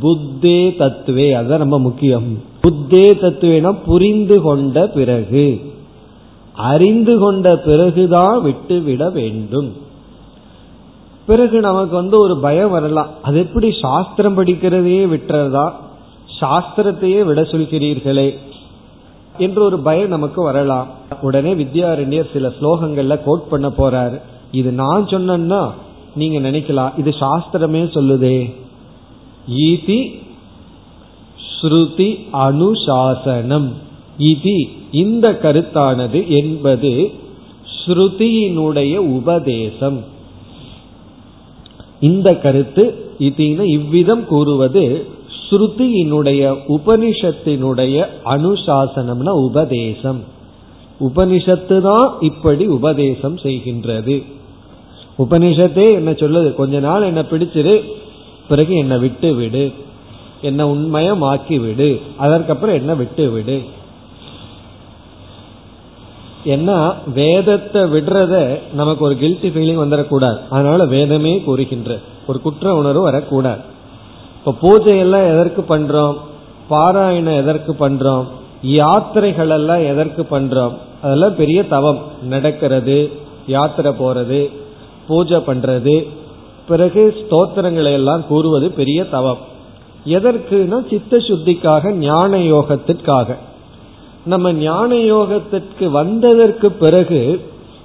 புத்தே 0.00 0.74
தத்துவே 0.78 1.32
அதுதான் 1.32 1.58
ரொம்ப 1.58 1.78
முக்கியம். 1.78 2.38
புத்தே 2.60 3.12
தத்துவேனா 3.12 3.76
புரிந்து 3.84 4.40
கொண்ட 4.40 4.86
பிறகு. 4.86 5.65
அறிந்து 6.56 7.18
கொண்ட 7.18 7.56
பிறகுதான் 7.56 8.42
விட்டு 8.42 8.80
விட 8.80 9.10
வேண்டும். 9.10 9.76
பிறகு 11.26 11.60
நமக்கு 11.60 11.94
வந்து 11.96 12.18
ஒரு 12.18 12.38
பயம் 12.38 12.70
வரலாம். 12.70 13.08
அது 13.22 13.38
எப்படி 13.38 13.72
சாஸ்திரம் 13.80 14.38
படிக்கிறதையே 14.38 15.06
விட்டுறதா? 15.08 15.72
சாஸ்திரத்தையே 16.40 17.24
விட 17.24 17.42
சொல்கிறீர்களே 17.42 18.38
என்று 19.38 19.62
ஒரு 19.62 19.78
பயம் 19.78 20.08
நமக்கு 20.08 20.42
வரலாம். 20.42 20.86
உடனே 21.20 21.54
வித்யாரண்யர் 21.54 22.32
சில 22.32 22.48
ஸ்லோகங்கள்ல 22.48 23.18
கோட் 23.24 23.48
பண்ண 23.48 23.68
போறாரு. 23.68 24.20
இது 24.50 24.72
நான் 24.72 25.08
சொன்னா 25.08 25.74
நீங்க 26.14 26.50
நினைக்கலாம் 26.50 26.98
இது 26.98 27.10
சாஸ்திரமே 27.10 27.82
சொல்லுதே. 27.96 28.54
ஈதி 29.56 30.24
ஸ்ருதி 31.60 32.18
அனுசாசனம். 32.32 33.72
இது 34.18 34.68
இந்த 35.02 35.26
கருத்தானது 35.42 36.20
என்பது 36.40 36.92
ஸ்ருதியினுடைய 37.76 38.94
உபதேசம். 39.18 39.98
இந்த 42.00 42.28
கருத்து 42.44 42.84
இதின 43.18 43.60
இவ்விதம் 43.78 44.24
கூறுவது 44.26 44.84
ஸ்ருதியினுடைய 45.42 46.42
உபனிஷத்தினுடைய 46.76 47.96
அனுசாசனம்னா 48.34 49.32
உபதேசம். 49.48 50.20
உபனிஷத்து 51.00 51.76
தான் 51.80 52.08
இப்படி 52.20 52.64
உபதேசம் 52.78 53.36
செய்கின்றது. 53.36 54.16
உபனிஷத்தே 55.18 55.86
என்ன 55.98 56.10
சொல்லுது? 56.22 56.48
கொஞ்ச 56.54 56.80
நாள் 56.80 57.08
என்ன 57.10 57.20
பிடிச்சிரு 57.30 57.74
பிறகு 58.48 58.72
என்னை 58.76 58.96
விட்டு 58.98 59.28
விடு 59.34 59.64
என்ன 60.40 60.60
உண்மயமாக்கி 60.74 61.56
விடு 61.64 61.90
அதற்கப்புறம் 62.16 62.78
என்ன 62.80 62.92
விட்டு 62.94 63.24
விடு 63.30 63.56
ஏன்னா 66.46 66.94
வேதத்தை 67.14 67.82
விடுறத 67.82 68.34
நமக்கு 68.72 69.04
ஒரு 69.04 69.14
கில்ட்டி 69.14 69.48
ஃபீலிங் 69.54 69.82
வந்துடக்கூடாது 69.82 70.38
அதனால 70.50 70.84
வேதமே 70.84 71.40
கூறுகின்ற 71.40 71.98
ஒரு 72.26 72.40
குற்ற 72.40 72.74
உணர்வு 72.74 73.00
வரக்கூடாது. 73.00 73.62
இப்போ 74.38 74.52
பூஜை 74.60 74.98
எல்லாம் 74.98 75.28
எதற்கு 75.32 75.62
பண்றோம்? 75.68 76.16
பாராயணம் 76.70 77.36
எதற்கு 77.36 77.72
பண்றோம்? 77.80 78.26
யாத்திரைகள் 78.62 79.48
எல்லாம் 79.48 79.82
எதற்கு 79.86 80.22
பண்றோம்? 80.30 80.74
அதெல்லாம் 81.02 81.36
பெரிய 81.36 81.64
தவம். 81.64 82.00
நடக்கிறது 82.28 82.98
யாத்திரை 83.46 83.92
போறது 83.92 84.40
பூஜை 85.08 85.38
பண்றது 85.38 85.96
பிறகு 86.68 87.02
ஸ்தோத்திரங்களை 87.18 87.92
எல்லாம் 87.92 88.26
கூறுவது 88.26 88.70
பெரிய 88.70 89.04
தவம். 89.04 89.42
எதற்குனா 90.06 90.78
சித்த 90.90 91.16
சுத்திக்காக 91.16 91.92
ஞான 91.92 92.38
யோகத்திற்காக 92.38 93.36
நம்ம 94.32 94.52
ஞான 94.52 94.94
யோகத்திற்கு 95.12 95.86
வந்ததற்கு 95.98 96.68
பிறகு 96.82 97.20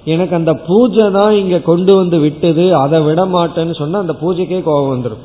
எனக்கு 0.04 0.34
அந்த 0.34 0.52
பூஜை 0.68 1.04
தான் 1.10 1.32
இங்க 1.32 1.58
கொண்டு 1.70 1.92
வந்து 1.94 2.18
விட்டது 2.18 2.64
அதை 2.74 2.98
விட 3.02 3.22
மாட்டேன்னு 3.34 3.74
சொன்னா 3.80 3.98
அந்த 3.98 4.14
பூஜைக்கே 4.22 4.58
கோபம் 4.62 4.92
வந்துடும் 4.94 5.22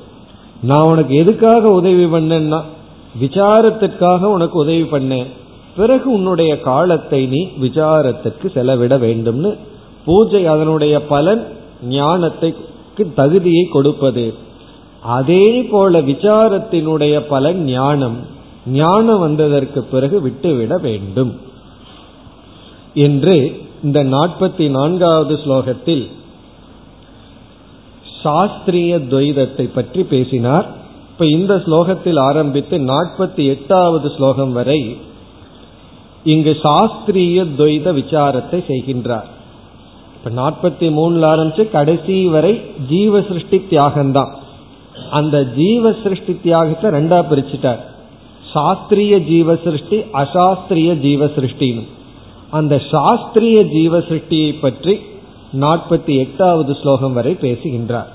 நான் 0.62 0.90
உனக்கு 0.92 1.14
எதுக்காக 1.16 1.72
உதவி 1.80 2.06
பண்ணேன்னா 2.06 2.60
விசாரத்திற்காக 3.22 4.22
உனக்கு 4.36 4.56
உதவி 4.60 4.86
பண்ணேன். 4.94 5.28
பிறகு 5.76 6.08
உன்னுடைய 6.12 6.52
காலத்தை 6.62 7.20
நீ 7.28 7.42
விசாரத்திற்கு 7.62 8.48
செலவிட 8.54 8.98
வேண்டும்னு 8.98 9.52
பூஜை 10.06 10.42
அதனுடைய 10.46 10.96
பலன் 11.12 11.44
ஞானத்தைக்கு 11.90 13.04
தகுதியை 13.16 13.64
கொடுப்பது. 13.76 14.26
அதே 15.18 15.46
போல 15.72 16.00
விசாரத்தினுடைய 16.12 17.16
பலன் 17.28 17.62
ஞானம். 17.66 18.18
ஞானம் 18.68 19.20
வந்ததற்கு 19.20 19.84
பிறகு 19.84 20.22
விட்டுவிட 20.22 20.78
வேண்டும். 20.78 21.40
என்று 22.94 23.62
இந்த 23.84 24.04
நாற்பத்தி 24.04 24.70
நான்காவது 24.70 25.36
ஸ்லோகத்தில் 25.36 26.08
சாஸ்திரிய 28.24 28.98
துவைதத்தை 28.98 29.70
பற்றி 29.74 30.04
பேசினார். 30.04 30.68
இப்ப 31.12 31.26
இந்த 31.26 31.56
ஸ்லோகத்தில் 31.56 32.20
ஆரம்பித்து 32.20 32.78
நாற்பத்தி 32.78 33.48
எட்டாவது 33.48 34.10
ஸ்லோகம் 34.10 34.52
வரை 34.52 34.98
இங்கு 36.24 36.58
சாஸ்திரிய 36.64 37.46
துவைத 37.58 37.94
விசாரத்தை 37.94 38.64
செய்கின்றார். 38.68 39.28
இப்ப 40.16 40.30
நாற்பத்தி 40.42 40.88
மூணுல 41.00 41.26
ஆரம்பிச்சு 41.34 41.70
கடைசி 41.70 42.28
வரை 42.28 42.62
ஜீவ 42.90 43.22
சிருஷ்டி 43.22 43.62
தியாகம்தான். 43.70 44.32
அந்த 45.12 45.44
ஜீவ 45.44 45.94
சிருஷ்டி 46.04 46.40
தியாகத்தை 46.44 46.92
ரெண்டா 46.92 47.24
பிரிச்சுட்டார். 47.32 47.84
சாஸ்திரிய 48.58 49.20
ஜீவ 49.20 49.56
சிருஷ்டி 49.64 49.98
அசாஸ்திரிய 50.14 51.00
ஜீவ 51.00 51.26
சிருஷ்டின்னு 51.26 51.84
அந்த 52.50 52.82
சாஸ்திரிய 52.92 53.64
ஜீவ 53.64 54.00
சிருஷ்டியை 54.00 54.56
பற்றி 54.62 55.00
நாற்பத்தி 55.62 56.18
எட்டாவது 56.18 56.74
ஸ்லோகம் 56.74 57.14
வரை 57.14 57.34
பேசுகின்றார். 57.34 58.14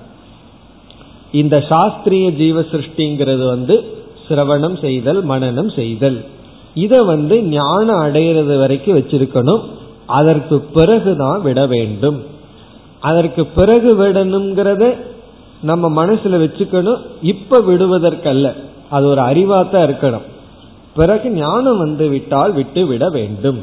இந்த 1.33 1.65
சாஸ்திரிய 1.69 2.31
ஜீவ 2.31 2.61
சிருஷ்டிங்கிறது 2.61 3.47
வந்து 3.47 3.85
சிரவணம் 4.29 4.81
செய்தல் 4.81 5.29
மனநம் 5.29 5.75
செய்தல். 5.75 6.25
இதை 6.75 7.01
வந்து 7.05 7.43
ஞானம் 7.43 7.99
அடைகிறது 7.99 8.59
வரைக்கும் 8.59 8.99
வச்சிருக்கணும். 8.99 9.61
அதற்கு 10.07 10.61
பிறகுதான் 10.61 11.43
விட 11.43 11.67
வேண்டும். 11.67 12.23
அதற்கு 13.01 13.47
பிறகு 13.47 13.97
விடணுங்கிறத 13.97 14.97
நம்ம 15.63 16.07
மனசுல 16.07 16.43
வச்சுக்கணும். 16.45 17.01
இப்ப 17.23 17.61
விடுவதற்கல்ல. 17.61 18.53
அது 18.91 19.07
ஒரு 19.07 19.21
அறிவாத்தான் 19.21 19.87
இருக்கணும். 19.91 20.31
பிறகு 20.97 21.29
ஞானம் 21.35 21.79
வந்து 21.79 22.09
விட்டால் 22.09 22.53
விட்டு 22.53 22.87
விட 22.87 23.05
வேண்டும். 23.09 23.61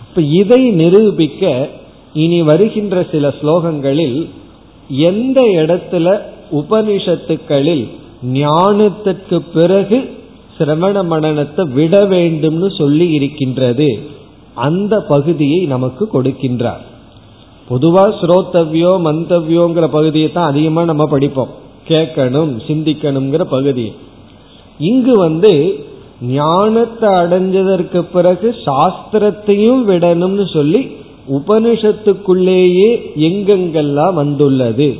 இப்ப 0.00 0.20
இதை 0.40 0.62
நிரூபிக்க 0.72 1.42
இனி 2.14 2.42
வருகின்ற 2.42 2.96
சில 3.10 3.34
ஸ்லோகங்களில் 3.40 4.18
எந்த 5.08 5.40
இடத்துல 5.60 6.06
உபனிஷத்துக்களில் 6.52 7.84
ஞானத்திற்கு 8.34 9.38
பிறகு 9.54 9.98
சிரமண 10.58 10.96
மனநத்தை 11.04 11.64
விட 11.72 11.94
வேண்டும்னு 12.06 12.68
சொல்லி 12.76 13.06
இருக்கின்றது 13.08 13.88
அந்த 14.54 14.94
பகுதியை 15.08 15.60
நமக்கு 15.66 16.04
கொடுக்கின்றார். 16.12 16.84
பொதுவா 17.70 18.04
ஸ்ரோத்தவ்யோ 18.20 18.92
மந்தவ்யோங்கிற 19.06 19.86
பகுதியை 19.88 20.32
தான் 20.32 20.50
அதிகமா 20.50 20.82
நம்ம 20.84 21.04
படிப்போம். 21.06 21.52
கேட்கணும் 21.88 22.52
சிந்திக்கணுங்கிற 22.68 23.42
பகுதி. 23.48 23.86
இங்கு 24.80 25.14
வந்து 25.18 25.52
ஞானத்தை 26.20 27.08
அடைஞ்சதற்கு 27.08 28.00
பிறகு 28.00 28.54
சாஸ்திரத்தையும் 28.64 29.82
விடணும்னு 29.90 30.52
சொல்லி 30.52 30.96
உபனிஷத்துக்குள்ளேயே 31.28 32.90
எங்கெங்கெல்லாம் 33.14 34.14
வந்துள்ளது 34.14 34.96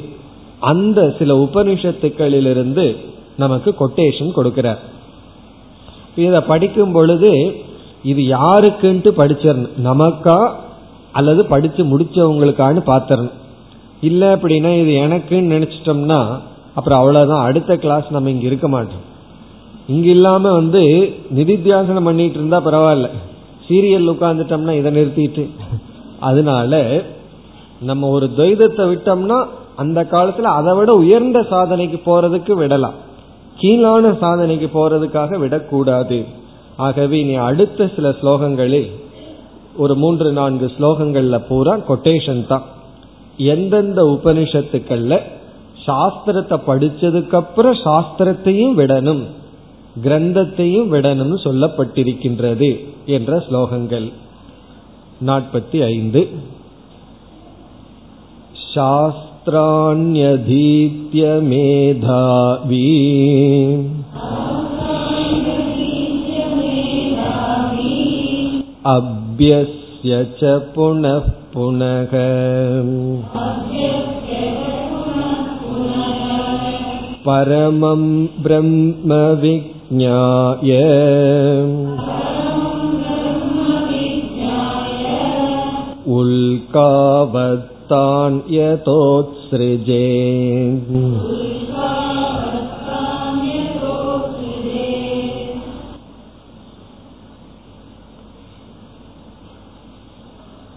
அந்த 0.60 1.14
சில 1.18 1.34
உபனிஷத்துக்களிலிருந்து 1.34 2.96
நமக்கு 3.36 3.74
கொட்டேஷன் 3.78 4.36
கொடுக்கிறார். 4.36 4.78
இதை 6.14 6.40
படிக்கும் 6.40 6.92
பொழுது 6.92 7.60
இது 8.02 8.22
யாருக்குன்ட்டு 8.22 9.10
படிச்சிடணும். 9.20 9.74
நமக்கா 9.84 10.50
அல்லது 11.12 11.46
படிச்சு 11.46 11.82
முடிச்சவங்களுக்கான்னு 11.84 12.82
பார்த்துடணும் 12.92 13.36
இல்லை 14.00 14.28
அப்படின்னா 14.28 14.70
இது 14.80 14.92
எனக்குன்னு 15.06 15.52
நினைச்சிட்டோம்னா 15.54 16.20
அப்புறம் 16.74 16.98
அவ்வளவுதான். 16.98 17.44
அடுத்த 17.44 17.76
கிளாஸ் 17.76 18.06
நம்ம 18.10 18.30
இங்க 18.30 18.46
இருக்க 18.46 18.68
மாட்டோம். 18.68 19.14
இங்க 19.88 20.08
இல்லாம 20.08 20.50
வந்து 20.50 20.82
நிதித்தியாசனம் 21.34 22.08
பண்ணிட்டு 22.08 22.38
இருந்தா 22.38 22.58
பரவாயில்ல. 22.64 23.08
சீரியல் 23.66 24.10
உட்காந்துட்டோம்னா 24.12 24.74
இதை 24.80 24.90
நிறுத்திட்டு. 24.92 25.44
அதனால 26.20 26.80
நம்ம 27.80 28.08
ஒரு 28.08 28.26
துவைதத்தை 28.36 28.84
விட்டோம்னா 28.92 29.38
அந்த 29.76 30.00
காலத்துல 30.10 30.52
அதை 30.58 30.74
விட 30.74 30.90
உயர்ந்த 30.92 31.38
சாதனைக்கு 31.50 31.98
போறதுக்கு 32.06 32.52
விடலாம். 32.52 32.96
கீழான 33.60 34.06
சாதனைக்கு 34.22 34.68
போறதுக்காக 34.78 35.38
விடக்கூடாது. 35.38 36.18
ஆகவே 36.76 37.18
நீ 37.24 37.34
அடுத்த 37.48 37.88
சில 37.96 38.08
ஸ்லோகங்களில் 38.20 38.88
ஒரு 39.76 39.94
மூன்று 39.94 40.32
நான்கு 40.32 40.66
ஸ்லோகங்கள்ல 40.78 41.36
பூரா 41.48 41.74
கொட்டேஷன் 41.88 42.46
தான். 42.46 42.66
எந்தெந்த 43.36 44.02
உபனிஷத்துக்கள்ல 44.14 45.14
சாஸ்திரத்தை 45.86 46.56
படிச்சதுக்கு 46.66 47.34
அப்புறம் 47.34 47.76
சாஸ்திரத்தையும் 47.84 48.76
விடணும். 48.80 49.24
கிரந்தத்தையும் 50.03 50.91
விடணும்னு 50.93 51.37
சொல்லப்பட்டிருக்கின்றது 51.43 52.69
என்ற 53.17 53.39
ஸ்லோகங்கள் 53.47 54.07
நாற்பத்தி 55.25 55.79
ஐந்து 55.87 56.21
शास्त्राण्यधीत्य 59.93 61.23
मेधावी 61.41 62.85
अभ्यस्य 68.85 70.11
च 70.39 70.51
पुनः 70.73 71.25
पुनः 71.53 72.13
परमं 77.25 78.03
ब्रह्म 78.43 79.11
ஞாய. 79.90 80.74
உல்காவத்தான் 86.10 87.68
யதோத்ஸ்ருஜே. 88.50 90.08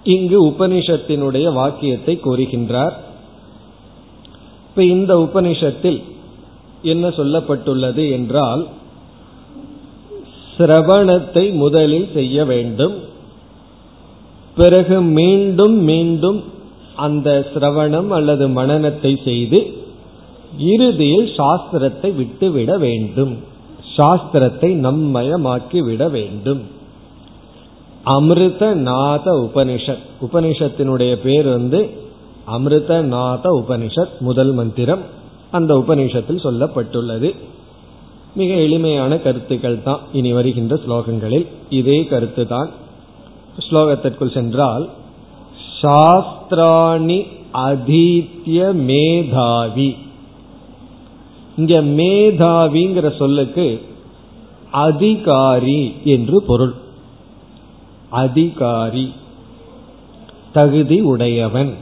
இங்கு 0.04 0.46
உபனிஷத்தினுடைய 0.46 1.54
வாக்கியத்தை 1.54 2.20
கூறுகின்றார். 2.24 2.94
இப்ப 4.70 4.84
இந்த 4.84 5.18
உபனிஷத்தில் 5.18 6.04
என்ன 6.82 7.08
சொல்லப்பட்டுள்ளது 7.08 8.12
என்றால் 8.12 8.68
சிரவணத்தை 10.60 11.54
முதலில் 11.54 12.10
செய்ய 12.14 12.46
வேண்டும். 12.46 12.94
பிறகு 14.56 15.02
மீண்டும் 15.02 15.84
மீண்டும் 15.84 16.44
அந்த 16.96 17.48
சிரவணம் 17.54 18.08
அல்லது 18.08 18.48
மனநத்தை 18.48 19.24
செய்து 19.24 19.74
இறுதியில் 20.58 21.30
சாஸ்திரத்தை 21.38 22.16
விட்டுவிட 22.16 22.78
வேண்டும். 22.78 23.38
சாஸ்திரத்தை 23.98 24.72
நம்மயமாக்கி 24.86 25.80
விட 25.80 26.10
வேண்டும். 26.10 26.62
அமிர்தநாத 28.06 29.26
உபனிஷத். 29.26 30.04
உபனிஷத்தினுடைய 30.22 31.16
பேர் 31.16 31.46
வந்து 31.46 31.90
அமிர்தநாத 32.48 33.44
உபனிஷத் 33.44 34.20
முதல் 34.20 34.54
மந்திரம். 34.54 35.00
அந்த 35.52 35.84
உபனிஷத்தில் 35.88 36.44
சொல்லப்பட்டுள்ளது. 36.44 37.36
மிக 38.36 38.54
எளிமையான 38.54 39.18
கருத்துக்கள் 39.18 39.84
தான் 39.84 40.00
இனி 40.14 40.34
வருகின்ற 40.34 40.76
ஸ்லோகங்களில். 40.76 41.48
இதே 41.70 42.04
கருத்து 42.04 42.48
தான் 42.48 42.70
ஸ்லோகத்திற்குள் 43.70 44.34
சென்றால் 44.34 44.90
சாஸ்திராணி 45.82 47.28
அதீத்திய 47.54 48.74
மேதாவி. 48.74 49.96
இங்க 51.58 51.82
மேதாவிங்கிற 51.82 53.18
சொல்லுக்கு 53.18 53.82
அதிகாரி 54.72 55.94
என்று 56.04 56.44
பொருள். 56.44 56.74
அதிகாரி 58.10 59.14
தகுதி 60.54 61.00
உடையவன். 61.00 61.74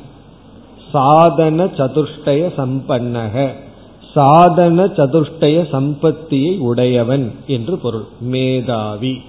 சாதன 0.91 1.65
சதுஷ்டய 1.65 2.51
சம்பன்னக 2.57 3.65
சாதன 4.13 4.85
சதுஷ்டய 4.85 5.67
சம்பத்தியை 5.71 6.59
உடையவன் 6.59 7.31
என்று 7.47 7.77
பொருள். 7.77 8.05
மேதாவி. 8.21 9.21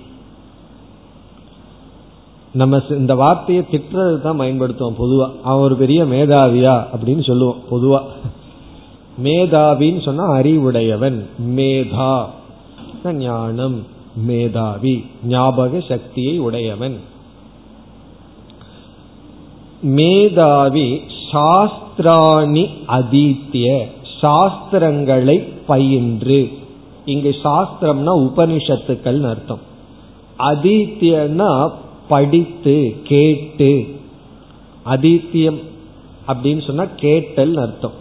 நம்ம 2.53 2.83
இந்த 2.89 3.15
வார்த்தையை 3.15 3.65
திட்டுறது 3.71 4.21
தான் 4.21 4.41
பயன்படுத்துவோம் 4.41 4.95
பொதுவா. 4.99 5.31
அவன் 5.43 5.63
ஒரு 5.63 5.77
பெரிய 5.77 6.05
மேதாவியா 6.05 6.87
அப்படின்னு 6.97 7.25
சொல்லுவோம் 7.25 7.61
பொதுவா. 7.71 8.03
மேதாவின்னு 9.23 10.03
சொன்னா 10.03 10.25
அறிவுடையவன். 10.25 11.27
மேதா. 11.47 12.25
ஞானம். 13.13 13.87
மேதாவி. 14.17 15.05
ஞாபக 15.27 15.81
சக்தியை 15.81 16.39
உடையவன். 16.39 16.97
மேதாவி 19.83 21.01
சாஸ்திராணி 21.33 22.69
அதீத்திய. 22.89 23.97
சாஸ்திரங்களை 24.23 25.53
பயின்று. 25.67 26.51
இங்கு 27.05 27.37
சாஸ்திரம்னா 27.43 28.13
உபனிஷத்துக்கள் 28.21 29.21
அர்த்தம். 29.21 29.61
அதித்தியன்னா 30.39 31.73
படித்து 32.09 32.97
கேட்டு. 33.05 34.01
அதித்தியம் 34.83 35.59
அப்படின்னு 36.29 36.67
சொன்னா 36.67 36.85
கேட்டல் 36.97 37.57
அர்த்தம். 37.57 37.93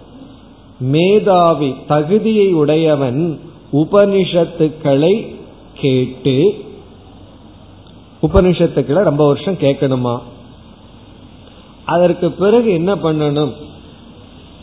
மேதாவி 0.79 1.75
தகுதியை 1.87 2.53
உடையவன் 2.53 3.39
உபனிஷத்துக்களை 3.73 5.35
கேட்டு 5.73 6.65
உபனிஷத்துக்களை 8.21 9.03
ரொம்ப 9.03 9.27
வருஷம் 9.27 9.57
கேட்கணுமா? 9.57 10.19
அதற்கு 11.85 12.31
பிறகு 12.31 12.71
என்ன 12.71 12.95
பண்ணணும்? 12.95 13.53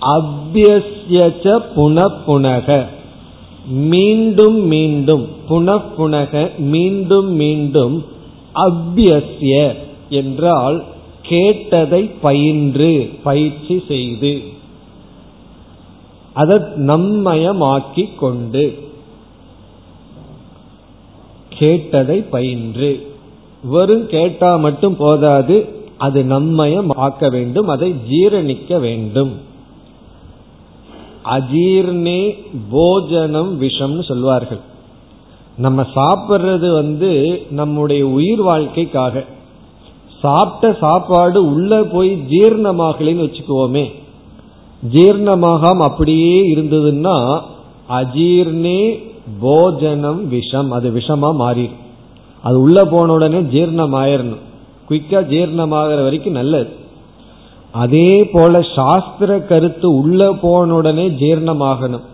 அபியசியச்ச 0.05 1.61
புனப்புனக. 1.77 2.87
மீண்டும் 3.69 4.67
மீண்டும் 4.67 5.29
புனப்புனக 5.49 6.57
மீண்டும் 6.59 7.31
மீண்டும் 7.33 8.05
அபியசிய 8.55 9.75
என்றால் 10.09 10.85
கேட்டதை 11.23 12.03
பயின்று 12.03 13.11
பயிற்சி 13.23 13.85
செய்து. 13.88 14.43
அதை 16.33 16.59
நம்மயமாக்கிக் 16.59 18.17
கொண்டு 18.17 18.79
கேட்டதை 21.49 22.21
பயின்று. 22.21 23.12
வெறும் 23.64 24.07
கேட்டா 24.07 24.57
மட்டும் 24.57 24.97
போதாது 24.97 25.69
அது 25.99 26.23
நம்மயம் 26.23 26.87
ஆக்க 26.88 27.29
வேண்டும் 27.29 27.69
அதை 27.69 27.95
ஜீரணிக்க 28.11 28.81
வேண்டும். 28.81 29.53
அஜீர்ணே 31.25 32.39
போஜனம் 32.71 33.63
விஷம்னு 33.63 34.05
சொல்வார்கள். 34.05 34.59
நம்ம 35.57 35.87
சாப்பிட்றது 35.95 36.73
வந்து 36.73 37.43
நம்முடைய 37.51 38.07
உயிர் 38.07 38.43
வாழ்க்கைக்காக. 38.43 39.25
சாப்பிட்ட 40.21 40.77
சாப்பாடு 40.81 41.45
உள்ள 41.45 41.83
போய் 41.83 42.23
ஜீர்ணமாகலன்னு 42.31 43.27
வச்சுக்குவோமே. 43.27 43.95
ஜீர்ணமாகாம 44.93 45.79
அப்படியே 45.79 46.55
இருந்ததுன்னா 46.55 47.41
அஜீர்ணே 47.89 49.03
போஜனம் 49.41 50.29
விஷம். 50.29 50.71
அது 50.71 50.91
விஷமா 50.91 51.35
மாறிடும். 51.39 51.83
அது 52.43 52.61
உள்ள 52.61 52.85
போன 52.85 53.13
உடனே 53.13 53.39
ஜீர்ணம் 53.39 53.95
ஆயிரணும் 53.95 54.43
குயிக்கா 54.89 55.25
ஜீர்ணமாகிற 55.33 56.03
வரைக்கும் 56.03 56.33
நல்லது. 56.33 56.83
அதே 57.75 58.29
போல 58.33 58.61
சாஸ்திர 58.75 59.41
கருத்து 59.41 59.89
உள்ள 59.97 60.21
போன 60.41 60.75
உடனே 60.75 61.07
ஜீர்ணமாகணும். 61.09 62.05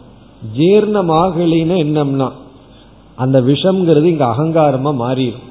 ஜீர்ணமாகலின்னு 0.59 1.77
என்னம்னா 1.87 2.29
அந்த 3.17 3.41
விஷம்ங்கிறது 3.41 4.05
இங்க 4.05 4.25
அகங்காரமா 4.25 4.93
மாறிடும். 5.05 5.47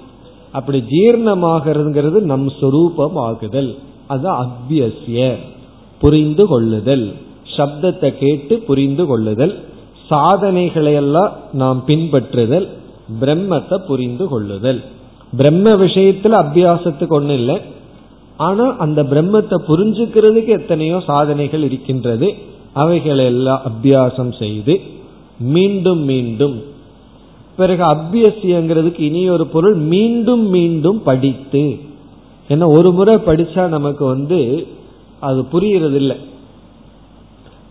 அப்படி 0.52 0.84
ஜீர்ணமாகிறதுங்கிறது 0.90 2.20
நம் 2.32 2.48
சுரூபம் 2.62 3.18
ஆகுதல் 3.28 3.72
அது 4.08 4.30
அபியசிய 4.44 5.36
புரிந்து 6.00 6.48
கொள்ளுதல். 6.48 7.14
சப்தத்தை 7.58 8.10
கேட்டு 8.18 8.56
புரிந்து 8.58 9.06
கொள்ளுதல். 9.06 9.54
சாதனைகளை 10.08 10.94
எல்லாம் 10.94 11.32
நாம் 11.54 11.84
பின்பற்றுதல். 11.88 12.68
பிரம்மத்தை 13.22 13.78
புரிந்து 13.88 14.28
கொள்ளுதல். 14.28 14.84
பிரம்ம 15.38 15.72
விஷயத்துல 15.72 16.38
அபியாசத்துக்கு 16.44 17.16
ஒன்றும் 17.20 17.40
இல்லை. 17.40 17.58
ஆனா 18.40 18.66
அந்த 18.78 19.00
பிரம்மத்தை 19.04 19.58
புரிஞ்சுக்கிறதுக்கு 19.70 20.52
எத்தனையோ 20.60 20.98
சாதனைகள் 21.08 21.64
இருக்கின்றது. 21.64 22.28
அவைகளை 22.74 23.26
எல்லாம் 23.26 23.62
அபியாசம் 23.70 24.34
செய்து 24.40 24.74
மீண்டும் 25.54 26.04
மீண்டும் 26.04 26.58
பிறகு 27.58 27.84
அபியசியங்கிறதுக்கு 27.86 29.00
இனி 29.00 29.22
ஒரு 29.30 29.46
பொருள் 29.48 29.78
மீண்டும் 29.94 30.46
மீண்டும் 30.50 31.00
படித்து 31.04 31.64
ஏன்னா 32.50 32.68
ஒரு 32.78 32.90
முறை 32.92 33.16
படிச்சா 33.30 33.64
நமக்கு 33.68 34.04
வந்து 34.06 34.40
அது 35.20 35.40
புரியறது 35.52 35.98
இல்லை 36.02 36.18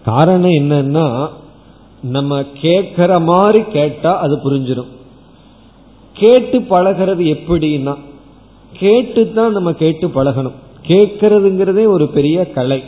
காரணம் 0.04 0.56
என்னன்னா 0.60 1.06
நம்ம 2.16 2.40
கேட்கிற 2.60 3.12
மாதிரி 3.30 3.60
கேட்டா 3.72 4.12
அது 4.24 4.34
புரிஞ்சிடும் 4.44 4.92
கேட்டு 6.16 6.58
பழகிறது 6.70 7.24
எப்படின்னா 7.36 7.94
கேட்டு 8.80 9.22
தான் 9.38 9.54
நம்ம 9.56 9.70
கேட்டு 9.82 10.06
பழகணும். 10.16 10.56
கேட்கறதுங்கிறதே 10.88 11.84
ஒரு 11.94 12.04
பெரிய 12.16 12.38
கலை. 12.56 12.80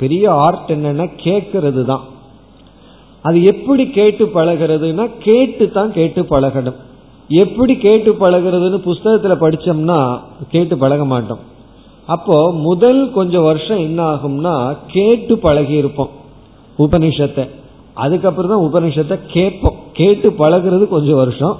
பெரிய 0.00 0.24
ஆர்ட் 0.44 0.70
என்னன்னா 0.74 1.06
கேட்கறது 1.24 1.82
தான் 1.90 2.04
அது 3.24 3.38
எப்படி 3.52 3.84
கேட்டு 3.98 4.24
பழகிறதுனா 4.34 5.04
கேட்டு 5.26 5.64
தான் 5.76 5.90
கேட்டு 5.98 6.20
பழகணும். 6.32 6.78
எப்படி 7.42 7.74
கேட்டு 7.84 8.10
பழகிறதுன்னு 8.22 8.78
புஸ்தகத்துல 8.88 9.34
படிச்சோம்னா 9.44 9.98
கேட்டு 10.52 10.74
பழக 10.82 11.04
மாட்டோம். 11.12 11.42
அப்போ 12.14 12.36
முதல் 12.66 13.00
கொஞ்சம் 13.16 13.46
வருஷம் 13.48 13.80
என்ன 13.86 14.00
ஆகும்னா 14.12 14.54
கேட்டு 14.94 15.34
பழகி 15.46 15.74
இருப்போம் 15.82 16.12
உபனிஷத்தை 16.84 17.44
அதுக்கப்புறம் 18.04 18.52
தான் 18.52 18.64
உபனிஷத்தை 18.68 19.16
கேட்போம். 19.34 19.76
கேட்டு 20.00 20.28
பழகிறது 20.40 20.84
கொஞ்சம் 20.94 21.20
வருஷம். 21.22 21.56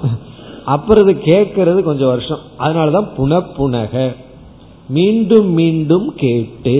அப்புறம் 0.67 1.03
இது 1.07 1.21
கேட்கறது 1.25 1.81
கொஞ்சம் 1.81 2.07
வருஷம். 2.07 2.43
அதனாலதான் 2.59 3.09
புனப்புனக. 3.17 4.15
மீண்டும் 4.89 5.49
மீண்டும் 5.51 6.13
கேட்டு. 6.15 6.77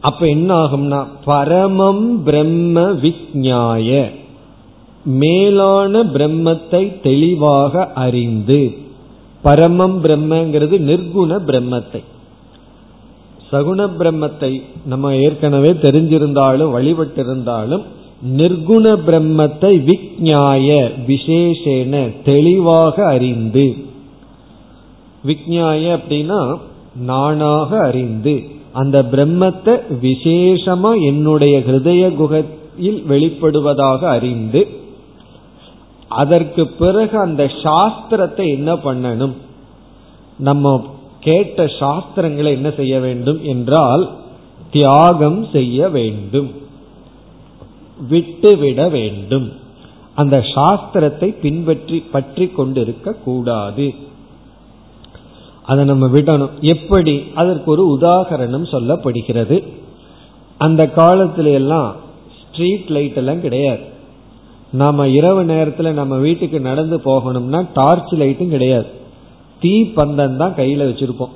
அப்ப 0.00 0.28
என்ன 0.28 0.50
ஆகும்னா 0.54 1.00
பரமம் 1.24 2.22
பிரம்ம 2.22 2.80
விஜாய 3.02 4.10
மேலான 5.04 6.02
பிரம்மத்தை 6.04 6.82
தெளிவாக 7.00 7.92
அறிந்து 7.94 8.60
பரமம் 9.42 9.96
பிரம்மங்கிறது 10.04 10.76
நிர்குண 10.90 11.30
பிரம்மத்தை. 11.48 12.02
சகுண 13.52 13.80
பிரம்மத்தை 13.98 14.52
நம்ம 14.84 15.14
ஏற்கனவே 15.16 15.70
தெரிஞ்சிருந்தாலும் 15.86 16.74
வழிபட்டிருந்தாலும் 16.76 17.84
நிர்குண 18.22 18.92
பிரம்மத்தை 19.06 19.72
விக்ஞாய 19.84 20.90
விசேஷேன 21.06 22.22
தெளிவாக 22.24 23.06
அறிந்து. 23.06 23.76
விக்ஞாய 25.26 25.98
அப்படின்னா 25.98 26.58
நானாக 26.96 27.78
அறிந்து. 27.78 28.42
அந்த 28.72 29.02
பிரம்மத்தை 29.02 29.80
விசேஷமா 30.02 31.04
என்னுடைய 31.04 31.58
ஹிருதய 31.58 32.14
குகையில் 32.14 33.04
வெளிப்படுவதாக 33.08 34.00
அறிந்து 34.04 34.68
அதற்கு 36.08 36.66
பிறகு 36.66 37.18
அந்த 37.18 37.44
சாஸ்திரத்தை 37.44 38.48
என்ன 38.48 38.74
பண்ணணும்? 38.74 39.32
நம்ம 40.38 40.84
கேட்ட 41.20 41.64
சாஸ்திரங்களை 41.64 42.50
என்ன 42.50 42.70
செய்ய 42.70 43.00
வேண்டும் 43.00 43.44
என்றால் 43.44 44.10
தியாகம் 44.70 45.46
செய்ய 45.52 45.88
வேண்டும். 45.88 46.59
விட்டுவிட 48.08 48.88
வேண்டும். 48.88 49.52
அந்த 50.14 50.38
சாஸ்திரத்தை 50.38 51.34
பின்பற்றி 51.42 52.00
பற்றி 52.00 52.48
கொண்டிருக்க 52.48 53.12
கூடாது. 53.12 53.94
அதை 55.62 55.84
நம்ம 55.84 56.06
விடணும். 56.06 56.50
எப்படி? 56.60 57.24
அதற்கு 57.34 57.70
ஒரு 57.70 57.98
உதாகரணம் 58.00 58.72
சொல்லப்படுகிறது. 58.72 59.66
அந்த 60.58 60.90
காலத்துல 60.96 61.52
எல்லாம் 61.52 61.96
ஸ்ட்ரீட் 62.40 62.88
லைட் 62.88 63.16
எல்லாம் 63.16 63.40
கிடையாது. 63.40 63.80
நாம 64.72 65.08
இரவு 65.08 65.44
நேரத்துல 65.44 65.92
நம்ம 65.92 66.16
வீட்டுக்கு 66.16 66.60
நடந்து 66.60 66.98
போகணும்னா 66.98 67.68
டார்ச் 67.74 68.12
லைட்டும் 68.12 68.48
கிடையாது. 68.48 68.86
தீ 69.60 69.82
பந்தம் 69.82 70.36
தான் 70.36 70.54
கையில 70.56 70.84
வச்சிருப்போம். 70.90 71.34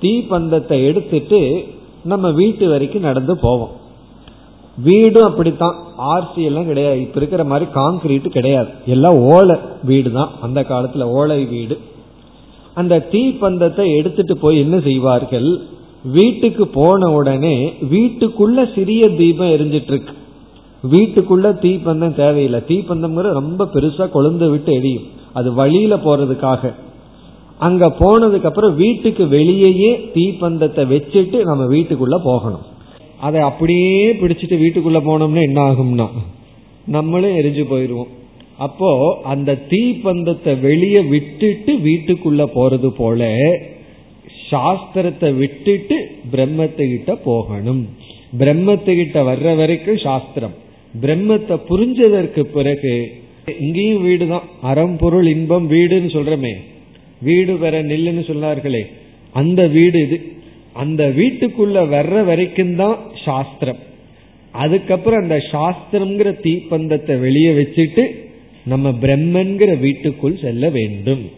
தீ 0.00 0.22
பந்தத்தை 0.22 0.84
எடுத்துட்டு 0.84 1.68
நம்ம 2.04 2.30
வீட்டு 2.30 2.68
வரைக்கும் 2.68 3.02
நடந்து 3.02 3.38
போவோம். 3.38 3.82
வீடும் 4.76 5.24
அப்படித்தான். 5.24 5.76
ஆர்சி 5.98 6.42
எல்லாம் 6.42 6.66
கிடையாது. 6.66 7.00
இப்ப 7.00 7.16
இருக்கிற 7.16 7.44
மாதிரி 7.44 7.70
காங்கிரீட் 7.70 8.28
கிடையாது. 8.28 8.68
எல்லாம் 8.86 9.14
ஓலை 9.14 9.56
வீடு 9.84 10.12
தான் 10.12 10.30
அந்த 10.40 10.60
காலத்துல 10.60 11.02
ஓலை 11.02 11.44
வீடு. 11.44 11.78
அந்த 12.74 13.06
தீப்பந்தத்தை 13.12 13.96
எடுத்துட்டு 13.96 14.36
போய் 14.38 14.58
என்ன 14.58 14.80
செய்வார்கள்? 14.80 15.60
வீட்டுக்கு 16.12 16.66
போன 16.66 17.10
உடனே 17.12 17.72
வீட்டுக்குள்ள 17.90 18.74
சிறிய 18.74 19.10
தீபம் 19.10 19.48
எரிஞ்சிட்டு 19.48 19.92
இருக்கு 19.92 20.14
வீட்டுக்குள்ள 20.90 21.46
தீப்பந்தம் 21.64 22.14
தேவையில்லை. 22.14 22.60
தீப்பந்தம்ங்கிறது 22.68 23.38
ரொம்ப 23.40 23.68
பெருசா 23.74 24.08
கொழுந்து 24.14 24.50
விட்டு 24.50 24.72
எரியும். 24.72 25.06
அது 25.32 25.52
வழியில 25.52 25.96
போறதுக்காக. 25.96 26.74
அங்க 27.58 27.86
போனதுக்கு 27.86 28.44
அப்புறம் 28.44 28.76
வீட்டுக்கு 28.76 29.24
வெளியேயே 29.24 30.10
தீப்பந்தத்தை 30.14 30.84
வச்சுட்டு 30.84 31.44
நம்ம 31.44 31.64
வீட்டுக்குள்ள 31.64 32.18
போகணும். 32.24 32.72
அதை 33.26 33.40
அப்படியே 33.50 34.06
பிடிச்சிட்டு 34.20 34.56
வீட்டுக்குள்ள 34.62 35.00
போனோம்னா 35.08 35.42
என்ன 35.48 35.60
ஆகும்னா 35.70 36.06
நம்மளும் 36.96 37.36
எரிஞ்சு 37.40 37.64
போயிடுவோம் 37.72 38.12
அப்போ 38.66 38.90
அந்த 39.32 39.60
தீப்பந்தத்தை 39.70 40.52
வெளியே 40.60 41.00
விட்டுட்டு 41.12 41.72
வீட்டுக்குள்ள 41.86 42.42
போறது 42.56 42.88
போல 42.98 43.30
சாஸ்திரத்தை 44.50 45.28
விட்டுட்டு 45.38 45.96
பிரம்மத்துக்கிட்ட 46.32 47.12
போகணும். 47.24 47.80
பிரம்மத்துக்கிட்ட 48.40 49.18
வர்ற 49.28 49.48
வரைக்கும் 49.60 50.00
சாஸ்திரம். 50.06 50.54
பிரம்மத்தை 51.02 51.56
புரிஞ்சதற்கு 51.68 52.42
பிறகு 52.56 52.92
இங்கேயும் 53.64 54.02
வீடு 54.02 54.24
தான் 54.28 54.46
அறம்பொருள் 54.70 55.28
இன்பம் 55.34 55.66
வீடுன்னு 55.70 56.10
சொல்றமே. 56.16 56.54
வீடு 57.28 57.54
பெற 57.62 57.82
நெல்லுன்னு 57.82 58.24
சொன்னார்களே. 58.30 58.82
அந்த 59.34 59.60
வீடு 59.76 59.98
இது. 60.06 60.18
அந்த 60.74 61.08
வீட்டுக்குள்ள 61.16 61.88
வர்ற 61.88 62.24
வரைக்கும் 62.24 62.76
தான் 62.76 62.98
சாஸ்திரம். 63.24 63.78
அதுக்கப்புறம் 64.52 65.20
அந்த 65.20 65.36
சாஸ்திரம்ங்கிற 65.36 66.40
தீப்பந்தத்தை 66.40 67.20
வெளியே 67.20 67.50
வச்சுட்டு 67.50 68.04
நம்ம 68.66 68.90
பிரம்மன்கிற 68.90 69.78
வீட்டுக்குள் 69.78 70.38
செல்ல 70.38 70.70
வேண்டும். 70.70 71.30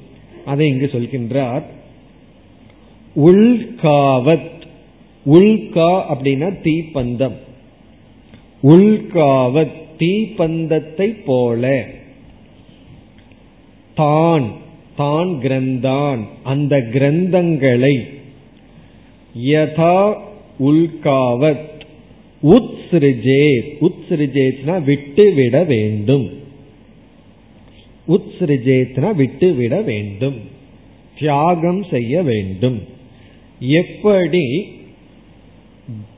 அதை 0.45 0.69
இங்கு 0.69 0.87
சொல்கின்றார். 0.87 1.63
உள்காவத் 3.17 4.55
உள்கா 5.27 6.03
அப்படின்னா 6.13 6.55
தீப்பந்தம். 6.65 7.37
உள்காவத் 8.63 9.85
தீப்பந்தத்தை 9.99 11.15
போல. 11.25 11.85
தான் 13.95 14.53
தான் 14.97 15.29
கிரந்தான். 15.29 16.27
அந்த 16.43 16.77
கிரந்தங்களை 16.77 18.15
யதா 19.45 20.17
உல்காவத். 20.59 21.75
உத்ஸ்ரிஜே 22.43 23.61
உத்ஸ்ருஜேத்னா 23.81 24.85
விட்டு 24.85 25.33
விட 25.35 25.65
வேண்டும். 25.65 26.31
உத்ஸ்ருஜேத்னா 28.09 29.15
விட்டு 29.15 29.55
விட 29.55 29.81
வேண்டும். 29.81 30.41
தியாகம் 31.19 31.83
செய்ய 31.83 32.23
வேண்டும். 32.23 32.83
எப்படி? 33.59 34.75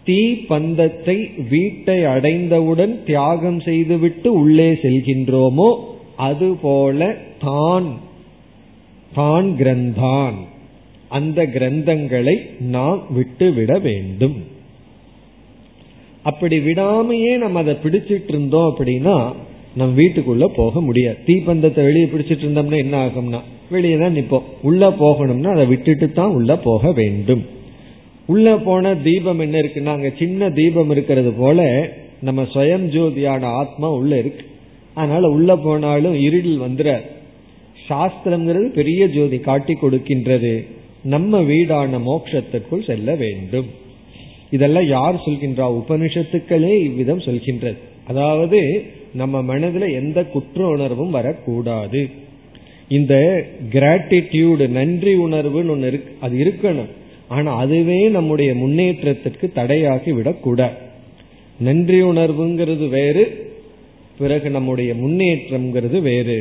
தீ 0.04 0.34
பந்தத்தை 0.34 1.30
வீட்டை 1.48 2.04
அடைந்தவுடன் 2.04 3.04
தியாகம் 3.06 3.60
செய்துவிட்டு 3.60 4.32
உள்ளே 4.32 4.72
செல்கின்றோமோ 4.72 5.76
அதுபோல 6.16 7.16
தான் 7.40 7.98
தான் 9.14 9.54
கிரந்தான். 9.58 10.34
அந்த 11.08 11.42
கிரந்தங்களை 11.56 12.36
நாம் 12.74 13.02
விட்டுவிட 13.16 13.72
வேண்டும். 13.78 14.38
அப்படி 16.22 16.56
விடாமையே 16.58 17.32
நம்ம 17.36 17.58
அதை 17.58 17.74
பிடிச்சிட்டு 17.82 18.32
இருந்தோம் 18.34 18.68
அப்படின்னா 18.70 19.14
நம்ம 19.76 19.92
வீட்டுக்குள்ள 20.00 20.46
போக 20.60 20.80
முடியாது. 20.80 21.18
தீப்பந்தத்தை 21.26 21.82
வெளியே 21.84 22.06
பிடிச்சிட்டு 22.12 22.44
இருந்தோம்னா 22.46 22.78
என்ன 22.84 22.96
ஆகும்னா 23.06 23.40
வெளியே 23.70 23.96
தான் 23.98 24.16
நிற்போம். 24.18 24.46
உள்ள 24.62 24.88
போகணும்னா 25.02 25.50
அதை 25.56 25.66
விட்டுட்டு 25.66 26.06
தான் 26.12 26.34
உள்ள 26.38 26.52
போக 26.68 26.92
வேண்டும். 26.92 27.42
உள்ள 28.26 28.56
போன 28.66 28.94
தீபம் 28.94 29.40
என்ன 29.44 29.56
இருக்குன்னா 29.58 29.92
அங்க 29.96 30.10
சின்ன 30.18 30.50
தீபம் 30.50 30.90
இருக்கிறது 30.90 31.30
போல 31.32 31.60
நம்ம 32.20 32.42
சுயம் 32.54 32.86
ஜோதியான 32.94 33.42
ஆத்மா 33.60 33.90
உள்ள 33.90 34.12
இருக்கு. 34.18 34.44
அதனால 34.94 35.28
உள்ள 35.28 35.50
போனாலும் 35.56 36.16
இருளில் 36.26 36.64
வந்துற 36.66 36.88
சாஸ்திரம்ங்கிறது 37.88 38.66
பெரிய 38.78 39.02
ஜோதி 39.16 39.38
காட்டி 39.40 39.74
கொடுக்கின்றது. 39.82 40.54
நம்ம 41.08 41.40
வீடான 41.40 41.98
மோட்சத்துக்குள் 41.98 42.86
செல்ல 42.86 43.14
வேண்டும். 43.14 43.68
இதெல்லாம் 44.50 44.86
யார் 44.86 45.22
சொல்கின்றா? 45.26 45.66
உபனிஷத்துக்களே 45.80 46.82
இவ்விதம் 46.82 47.18
சொல்கின்றது. 47.18 47.76
அதாவது 48.06 48.60
நம்ம 49.14 49.42
மனதில் 49.42 49.94
எந்த 49.94 50.24
குற்ற 50.24 50.66
உணர்வும் 50.66 51.10
வரக்கூடாது. 51.10 52.08
இந்த 52.88 53.14
கிராட்டிடியூடு 53.72 54.68
நன்றி 54.68 55.12
உணர்வுன்னு 55.16 55.70
ஒன்று 55.70 55.86
இருக்கு 55.86 56.16
அது 56.20 56.36
இருக்கணும். 56.44 56.90
ஆனா 57.28 57.56
அதுவே 57.56 58.08
நம்முடைய 58.08 58.54
முன்னேற்றத்திற்கு 58.54 59.46
தடையாகி 59.54 60.10
விடக்கூடாது 60.10 60.76
நன்றி 61.60 62.02
உணர்வுங்கிறது 62.02 62.88
வேறு 62.88 63.24
பிறகு 64.18 64.50
நம்முடைய 64.50 64.90
முன்னேற்றம்ங்கிறது 64.94 66.00
வேறு. 66.02 66.38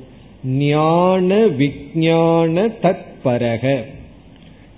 ஞான 0.43 1.45
விஜான 1.45 2.73
தத்பரக. 2.81 3.83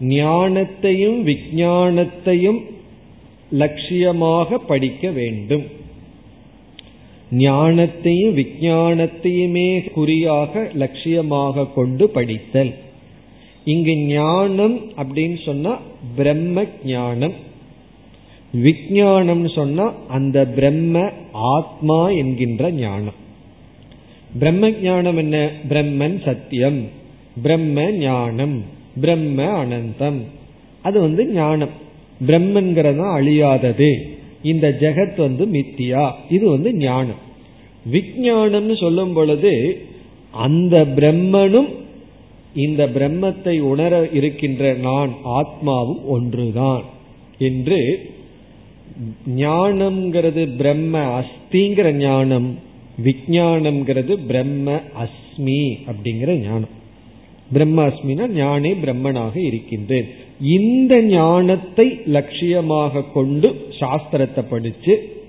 ஞானத்தையும் 0.01 1.21
விஞ்ஞானத்தையும் 1.21 2.59
லட்சியமாக 3.59 4.55
படிக்க 4.55 5.09
வேண்டும். 5.09 5.63
ஞானத்தையும் 7.31 8.33
விஞ்ஞானத்தையுமே 8.33 9.91
குறியாக 9.91 10.71
லட்சியமாக 10.79 11.73
கொண்டு 11.73 12.09
படித்தல். 12.09 12.73
இங்கு 13.65 13.97
ஞானம் 13.97 14.79
அப்படின்னு 14.97 15.45
சொன்னா 15.45 15.79
பிரம்ம 16.15 16.63
ஞானம். 16.85 17.33
விஞ்ஞானம் 18.53 19.49
சொன்னா 19.49 19.93
அந்த 20.07 20.47
பிரம்ம 20.47 21.09
ஆத்மா 21.31 22.09
என்கின்ற 22.09 22.71
ஞானம். 22.71 23.13
பிரம்ம 24.39 24.71
ஞானம் 24.71 25.17
என்ன? 25.17 25.51
பிரம்மன் 25.69 26.23
சத்தியம். 26.25 26.87
பிரம்ம 27.41 27.91
ஞானம். 27.91 28.63
பிரம்ம 29.01 29.65
அனந்தம். 29.65 30.21
அது 30.81 31.01
வந்து 31.01 31.25
ஞானம். 31.25 31.69
பிரம்மன்கிறதா 32.27 33.15
அழியாதது. 33.19 34.01
இந்த 34.43 34.77
ஜெகத் 34.79 35.17
வந்து 35.17 35.45
மித்தியா. 35.45 36.11
இது 36.29 36.49
வந்து 36.49 36.73
ஞானம். 36.73 37.29
விஞ்ஞானம்னு 37.91 38.79
சொல்லும் 38.79 39.13
பொழுது 39.13 39.81
அந்த 40.31 40.85
பிரம்மனும் 40.95 41.79
இந்த 42.53 42.87
பிரம்மத்தை 42.87 43.59
உணர 43.59 44.09
இருக்கின்ற 44.13 44.73
நான் 44.73 45.11
ஆத்மாவும் 45.25 46.03
ஒன்றுதான் 46.05 46.83
என்று 47.37 48.09
ஞானம்ங்கிறது 49.35 50.55
பிரம்ம 50.57 50.97
அஸ்திங்கிற 50.99 51.91
ஞானம் 51.91 52.59
விஜயானம்ங்கிறது 53.03 54.17
பிரம்ம 54.27 54.71
அஸ்மி 54.73 55.77
அப்படிங்கிற 55.85 56.39
ஞானம். 56.39 56.69
பிரம்ம 57.51 57.87
அஸ்மினா 57.87 58.27
ஞானே 58.27 58.73
பிரம்மனாக 58.73 59.35
இருக்கின்றேன். 59.35 60.07
இந்த 60.41 61.01
ஞானத்தை 61.01 61.99
லட்சியமாக 62.05 63.11
கொண்டு 63.13 63.67
சாஸ்திரத்தை 63.79 64.43
படிச்சு 64.49 65.19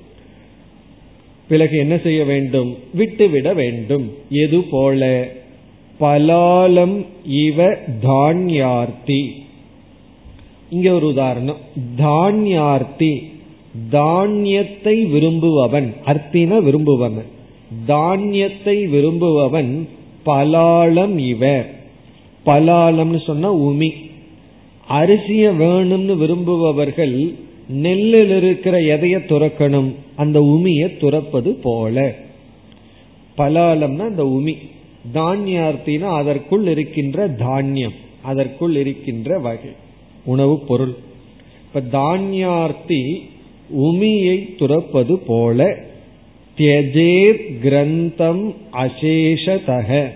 பிறகு 1.49 1.79
என்ன 1.79 1.99
செய்ய 1.99 2.25
வேண்டும்? 2.25 2.77
விட்டுவிட 2.95 3.55
வேண்டும். 3.55 4.13
எது 4.29 4.63
போல? 4.63 5.29
பலாலம் 6.03 7.07
இவ 7.27 7.77
தான்யார்த்தி. 8.03 9.29
இங்க 10.71 10.93
ஒரு 10.93 11.07
உதாரணம். 11.07 11.57
தான்யார்த்தி 11.99 13.23
தானியத்தை 13.91 15.05
விரும்புபவன் 15.05 15.95
அர்த்தின 16.07 16.63
விரும்புபவன். 16.63 17.25
தானியத்தை 17.87 18.87
விரும்புபவன் 18.87 19.89
பலாலம் 20.27 21.19
இவ. 21.19 21.65
பலாலம்னு 22.47 23.23
சொன்னா 23.25 23.55
உமி. 23.55 23.91
அரிசிய 24.91 25.51
வேணும்னு 25.51 26.17
விரும்புபவர்கள் 26.17 27.35
நெல்லில் 27.69 28.37
இருக்கிற 28.37 28.79
எதைய 28.79 29.17
துறக்கணும் 29.17 29.95
அந்த 30.17 30.41
உமிய 30.41 30.89
துறப்பது 31.01 31.49
போல. 31.49 32.15
பலாலம்னா 33.37 33.99
அந்த 33.99 34.25
உமி. 34.25 34.55
தானியார்த்தினா 35.15 36.15
அதற்குள் 36.17 36.67
இருக்கின்ற 36.67 37.29
தானியம் 37.29 37.93
அதற்குள் 38.23 38.77
இருக்கின்ற 38.77 39.39
வகை 39.39 39.71
உணவு 40.25 40.59
பொருள். 40.59 40.95
இப்ப 41.67 41.99
தானியார்த்தி 41.99 43.31
உமியை 43.77 44.55
துறப்பது 44.59 45.15
போல 45.15 45.79
தியஜேத் 46.57 47.53
கிரந்தம் 47.63 48.55
அசேஷதக. 48.73 50.11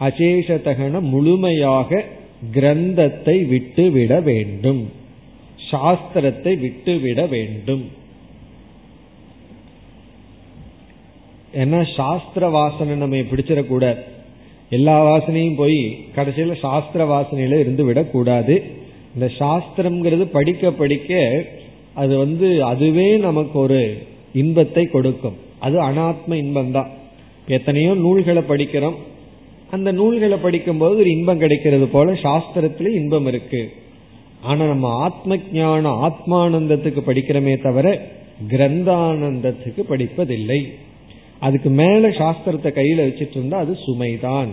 அசேஷதகன 0.00 1.00
முழுமையாக 1.00 2.04
கிரந்தத்தை 2.54 3.46
விட்டுவிட 3.46 4.20
வேண்டும். 4.20 4.90
சாஸ்திரத்தை 5.72 6.58
விட்டுவிட 6.58 7.26
வேண்டும். 7.26 7.84
ஏன்னா 11.60 11.80
சாஸ்திர 11.96 12.48
வாசனை 12.48 12.94
நம்ம 12.96 13.16
பிடிச்சிடக்கூடாது. 13.16 14.00
எல்லா 14.70 14.94
வாசனையும் 15.08 15.56
போய் 15.56 15.80
கடைசியில 16.16 16.54
சாஸ்திர 16.60 17.02
வாசனையில 17.12 17.58
இருந்து 17.64 17.84
விடக்கூடாது. 17.84 18.54
இந்த 19.14 19.26
சாஸ்திரம்ங்கிறது 19.38 20.24
படிக்க 20.32 20.70
படிக்க 20.70 21.20
அது 21.94 22.14
வந்து 22.18 22.48
அதுவே 22.64 23.08
நமக்கு 23.16 23.58
ஒரு 23.58 23.80
இன்பத்தை 24.32 24.84
கொடுக்கும். 24.84 25.36
அது 25.58 25.76
அனாத்ம 25.80 26.34
இன்பம் 26.34 26.72
தான் 26.72 26.90
எத்தனையோ 27.48 27.92
நூல்களை 27.94 28.42
படிக்கிறோம். 28.48 28.96
அந்த 29.70 29.92
நூல்களை 29.92 30.38
படிக்கும் 30.38 30.78
போது 30.78 30.96
ஒரு 30.98 31.10
இன்பம் 31.10 31.38
கிடைக்கிறது 31.38 31.86
போல 31.86 32.12
சாஸ்திரத்துல 32.24 32.92
இன்பம் 32.94 33.26
இருக்கு. 33.26 33.62
ஆனா 34.40 34.64
நம்ம 34.66 34.88
ஆத்ம 35.06 35.36
ஜான 35.36 35.92
ஆத்மானந்தத்துக்கு 36.06 37.02
படிக்கிறோமே 37.06 37.54
தவிர 37.62 37.86
கிரந்தானந்தத்துக்கு 38.50 39.82
படிப்பதில்லை. 39.92 40.60
அதுக்கு 41.40 41.70
மேல 41.70 42.08
சாஸ்திரத்தை 42.08 42.68
கையில 42.68 43.04
வச்சுட்டு 43.06 43.30
இருந்தா 43.30 43.58
அது 43.58 43.76
சுமைதான். 43.86 44.48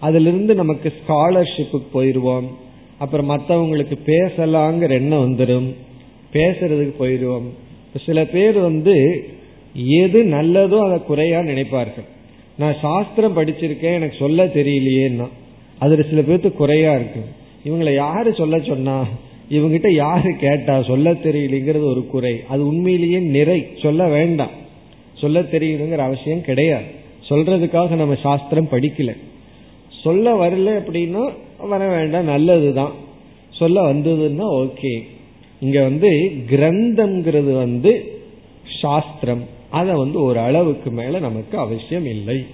அதுல 0.00 0.28
இருந்து 0.28 0.54
நமக்கு 0.54 0.92
ஸ்காலர்ஷிப்புக்கு 1.08 1.88
போயிடுவோம் 1.94 2.48
அப்புறம் 2.98 3.30
மற்றவங்களுக்கு 3.30 3.96
பேசலாங்கிற 4.06 4.90
எண்ணம் 4.90 5.24
வந்துடும் 5.26 5.74
பேசுறதுக்கு 6.32 6.94
போயிடுவோம் 7.00 7.48
சில 8.04 8.24
பேர் 8.24 8.58
வந்து 8.58 9.26
எது 9.74 10.24
நல்லதோ 10.24 10.78
அதை 10.78 10.98
குறையா 11.02 11.40
நினைப்பார்கள். 11.40 12.06
நான் 12.58 12.74
சாஸ்திரம் 12.80 13.36
படிச்சிருக்கேன் 13.36 13.94
எனக்கு 13.94 14.16
சொல்ல 14.18 14.46
தெரியலையேன்னா 14.46 15.28
அதுல 15.78 16.02
சில 16.02 16.20
பேர்த்து 16.20 16.52
குறையா 16.52 16.94
இருக்கு. 16.94 17.20
இவங்களை 17.64 17.94
யாரு 17.94 18.34
சொல்ல 18.34 18.58
சொன்னா 18.58 19.06
இவங்கிட்ட 19.50 19.94
யாரு 19.94 20.36
கேட்டா 20.36 20.82
சொல்ல 20.82 21.12
தெரியலங்கிறது 21.12 21.82
ஒரு 21.82 22.06
குறை. 22.06 22.40
அது 22.48 22.66
உண்மையிலேயே 22.66 23.18
நிறை. 23.18 23.66
சொல்ல 23.82 24.08
வேண்டாம். 24.08 24.64
சொல்ல 25.20 25.40
தெரியணுங்கிற 25.40 25.96
அவசியம் 25.96 26.40
கிடையாது. 26.40 26.84
சொல்றதுக்காக 27.28 27.96
நம்ம 27.96 28.14
சாஸ்திரம் 28.14 28.68
படிக்கல. 28.70 29.16
சொல்ல 30.02 30.48
வரல 30.48 30.82
அப்படின்னா 30.82 31.32
வர 31.68 31.88
வேண்டாம் 31.88 32.24
நல்லதுதான். 32.24 32.92
சொல்ல 33.50 33.94
வந்ததுன்னா 33.94 34.68
ஓகே. 34.68 35.00
இங்க 35.60 35.82
வந்து 35.82 36.32
கிரந்தம்ங்கிறது 36.50 37.56
வந்து 37.56 38.18
சாஸ்திரம். 38.80 39.44
அதை 39.70 39.94
வந்து 39.94 40.22
ஒரு 40.22 40.38
அளவுக்கு 40.38 40.90
மேல 40.90 41.18
நமக்கு 41.18 41.58
அவசியம் 41.58 42.06
இல்லை. 42.06 42.46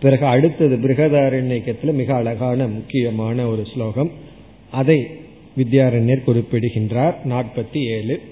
பிறகு 0.00 0.26
அடுத்தது 0.26 0.76
பிருகதாரண்யத்துல 0.76 1.92
மிக 1.92 2.14
அழகான 2.14 2.66
முக்கியமான 2.66 3.46
ஒரு 3.46 3.64
ஸ்லோகம். 3.74 4.10
அதை 4.70 5.06
வித்யாரண்யர் 5.56 6.24
குறிப்பிடுகின்றார். 6.24 7.18
நாற்பத்தி 7.28 7.78
ஏழு. 7.78 8.22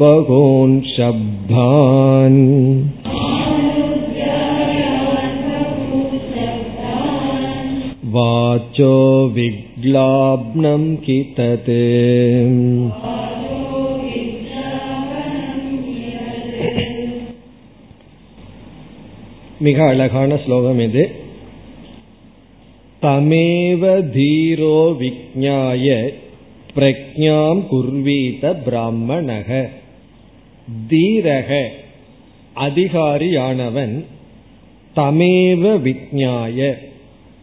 बहून् 0.00 0.80
शब्दान् 0.96 2.40
वाचो 8.11 8.93
विग्लाब्नं 9.29 10.83
कि 10.99 11.17
तत् 11.37 11.71
மிக 19.65 19.77
அழகான 19.91 20.31
ஸ்லோகம் 20.43 20.79
இது 20.79 21.03
தமேவ 23.01 23.83
தீரோ 24.15 24.77
விஜாய 25.01 25.87
பிரஜாம் 26.75 27.61
குர்வீத 27.71 28.53
பிராமணக 28.65 29.49
தீரக 30.91 31.51
அதிகாரியானவன் 32.67 33.95
தமேவ 34.95 35.73
விஜாய 35.87 36.59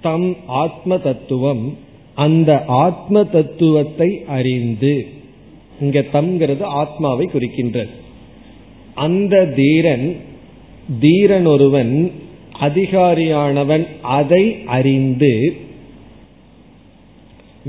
தம் 0.02 0.36
ஆத்ம 0.46 0.98
தத்துவம் 0.98 1.78
அந்த 2.16 2.64
ஆத்ம 2.68 3.24
தத்துவத்தை 3.24 4.24
அறிந்து. 4.28 5.08
இங்க 5.82 6.06
தம்ங்கிறது 6.14 6.64
ஆத்மாவை 6.64 7.30
குறிக்கின்றது. 7.34 7.90
அந்த 8.96 9.46
தீரன் 9.46 10.18
தீரன் 11.00 11.46
ஒருவன் 11.46 12.12
அதிகாரியானவன் 12.60 13.88
அதை 14.02 14.64
அறிந்து 14.66 15.56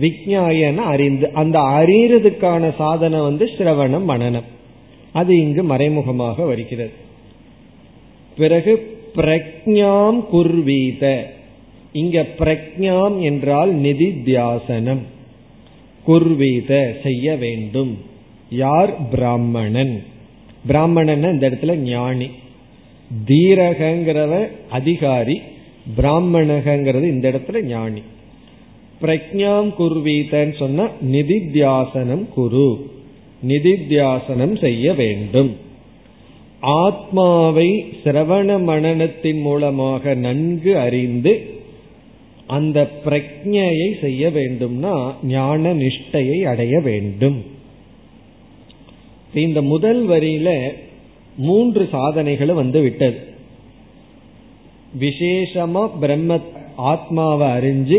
விஜயாயன 0.01 0.75
அறிந்து 0.75 1.33
அந்த 1.33 1.59
அறியறதுக்கான 1.59 2.75
சாதனை 2.77 3.21
வந்து 3.21 3.45
சிரவணம் 3.45 4.09
மனநம் 4.09 4.49
அது 5.13 5.41
இங்கு 5.41 5.63
மறைமுகமாக 5.63 6.45
வருகிறது. 6.45 6.93
பிறகு 8.37 8.99
பிரக்ஞாம் 9.15 10.25
குர்வீத. 10.25 11.33
இங்க 11.93 12.27
பிரக்ஞாம் 12.39 13.21
என்றால் 13.21 13.75
நிதித்தியாசனம் 13.75 14.99
குர்வீத 16.05 16.97
செய்ய 17.03 17.37
வேண்டும். 17.37 17.99
யார் 18.51 19.09
பிராமணன்? 19.09 20.03
பிராமணன் 20.67 21.23
இந்த 21.23 21.51
இடத்துல 21.51 21.75
ஞானி. 21.75 22.29
தீரகங்கிறவ 23.27 24.49
அதிகாரி 24.71 25.41
பிராமணகங்கிறது 25.97 27.03
இந்த 27.03 27.31
இடத்துல 27.31 27.63
ஞானி. 27.63 28.03
பிரக்ஞாம் 29.03 29.73
குர்வீதன்னு 29.79 30.57
சொன்னா 30.57 30.89
நிதித்தியாசனம் 31.13 32.29
குரு. 32.29 32.91
நிதித்தியாசனம் 33.49 34.61
செய்ய 34.61 34.95
வேண்டும். 34.95 35.57
ஆத்மாவை 36.61 37.85
சிரவண 38.05 38.59
மனநத்தின் 38.59 39.41
மூலமாக 39.41 40.15
நன்கு 40.15 40.79
அறிந்து 40.79 41.60
அந்த 42.51 42.91
பிரக்ஞையை 43.05 44.01
செய்ய 44.01 44.29
வேண்டும்னா 44.29 45.15
ஞான 45.23 45.75
நிஷ்டையை 45.75 46.39
அடைய 46.43 46.81
வேண்டும். 46.81 47.45
இந்த 49.35 49.63
முதல் 49.63 50.09
வரியில 50.09 50.73
மூன்று 51.37 51.89
சாதனைகளும் 51.93 52.61
வந்து 52.63 52.81
விட்டது. 52.81 53.19
விசேஷமா 55.01 55.91
பிரம்ம 56.01 56.39
ஆத்மாவை 56.77 57.49
அறிஞ்சு 57.49 57.99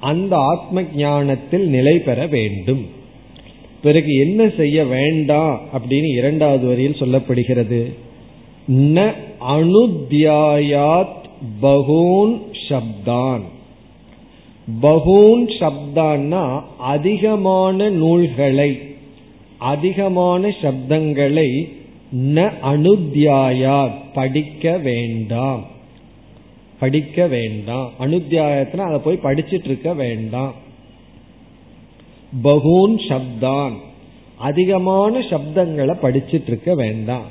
அந்த 0.00 0.36
ஆத்ம 0.36 0.82
ஞானத்தில் 0.96 1.68
நிலை 1.68 1.98
பெற 1.98 2.26
வேண்டும். 2.26 2.86
பிறகு 3.82 4.12
என்ன 4.14 4.48
செய்ய 4.48 4.84
வேண்டாம் 4.84 5.60
அப்படின்னு 5.72 6.16
இரண்டாவது 6.16 6.66
வரியில் 6.66 7.00
சொல்லப்படுகிறது. 7.00 7.80
ந 8.72 9.12
அனுத்தியாயாத் 9.48 11.20
பகூன் 11.62 12.40
சப்தான். 12.68 13.42
பகூன் 14.80 15.46
சப்தான்னா 15.46 16.62
அதிகமான 16.78 17.88
நூல்களை 17.88 18.78
அதிகமான 19.58 20.48
சப்தங்களை 20.48 21.72
ந 22.16 22.52
அனுத்தியாயா 22.62 23.90
படிக்க 24.14 24.78
வேண்டாம். 24.78 25.64
படிக்க 26.80 27.26
வேண்டாம். 27.26 27.92
அனுத்தியாயத்துல 28.00 28.76
அதை 28.76 28.98
போய் 28.98 29.18
படிச்சிட்டு 29.22 29.64
இருக்க 29.64 29.94
வேண்டாம். 29.94 30.54
பகூன் 32.42 32.96
சப்தான். 32.96 33.72
அதிகமான 34.36 35.18
சப்தங்களை 35.18 35.96
படிச்சிட்டு 36.02 36.46
இருக்க 36.46 36.74
வேண்டாம். 36.74 37.26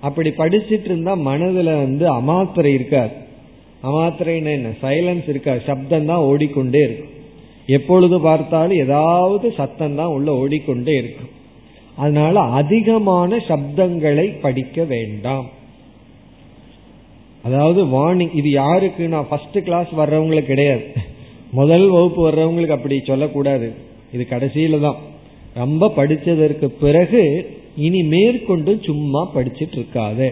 அப்படி 0.00 0.30
படிச்சிட்டு 0.30 0.84
இருந்தா 0.84 1.16
மனதுல 1.16 1.64
வந்து 1.64 2.14
அமாத்திரை 2.14 2.64
இருக்காது. 2.64 3.24
அமாத்திரைன்னு 3.86 4.52
என்ன? 4.58 4.70
சைலன்ஸ் 4.82 5.26
இருக்காது 5.32 5.60
சப்தம் 5.70 6.08
தான் 6.10 6.26
ஓடிக்கொண்டே 6.30 6.82
இருக்கும். 6.88 7.12
எப்பொழுது 7.76 8.16
பார்த்தாலும் 8.20 8.80
ஏதாவது 8.84 9.46
சத்தம் 9.58 9.98
தான் 10.00 10.14
உள்ள 10.16 10.28
ஓடிக்கொண்டே 10.42 10.94
இருக்கும். 11.02 11.32
அதனால 11.96 12.40
அதிகமான 12.60 13.36
சப்தங்களை 13.48 14.26
படிக்க 14.40 14.84
வேண்டாம். 14.84 15.46
அதாவது 17.46 17.80
வார்னிங் 17.84 18.34
இது 18.40 18.50
யாருக்கு? 18.50 19.02
நான் 19.08 19.28
ஃபர்ஸ்ட் 19.28 19.58
கிளாஸ் 19.66 19.90
வர்றவங்களுக்கு 20.00 20.52
கிடையாது. 20.52 20.86
முதல் 21.50 21.86
வகுப்பு 21.88 22.20
வர்றவங்களுக்கு 22.28 22.76
அப்படி 22.78 22.96
சொல்லக்கூடாது. 23.10 23.68
இது 24.14 24.26
கடைசியில 24.30 24.80
தான். 24.80 24.98
ரொம்ப 25.54 25.92
படிச்சதற்கு 25.96 26.66
பிறகு 26.80 27.22
இனி 27.86 28.00
மேற்கொண்டு 28.14 28.72
சும்மா 28.88 29.22
படிச்சிட்டு 29.34 29.78
இருக்காது. 29.80 30.28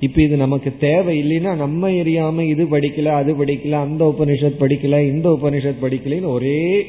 இப்ப 0.00 0.22
இது 0.22 0.36
நமக்கு 0.36 0.76
தேவை 0.80 1.22
இல்லைன்னா 1.22 1.54
நம்ம 1.54 1.90
எரியாம 1.90 2.40
இது 2.40 2.64
படிக்கல 2.64 3.04
அது 3.04 3.44
படிக்கல 3.44 3.70
அந்த 3.70 4.14
உபனிஷத் 4.18 4.60
படிக்கல 4.60 5.00
இந்த 5.00 5.38
உபனிஷத் 5.42 5.74
படிக்கலன்னு 5.82 6.26
ஒரே 6.26 6.86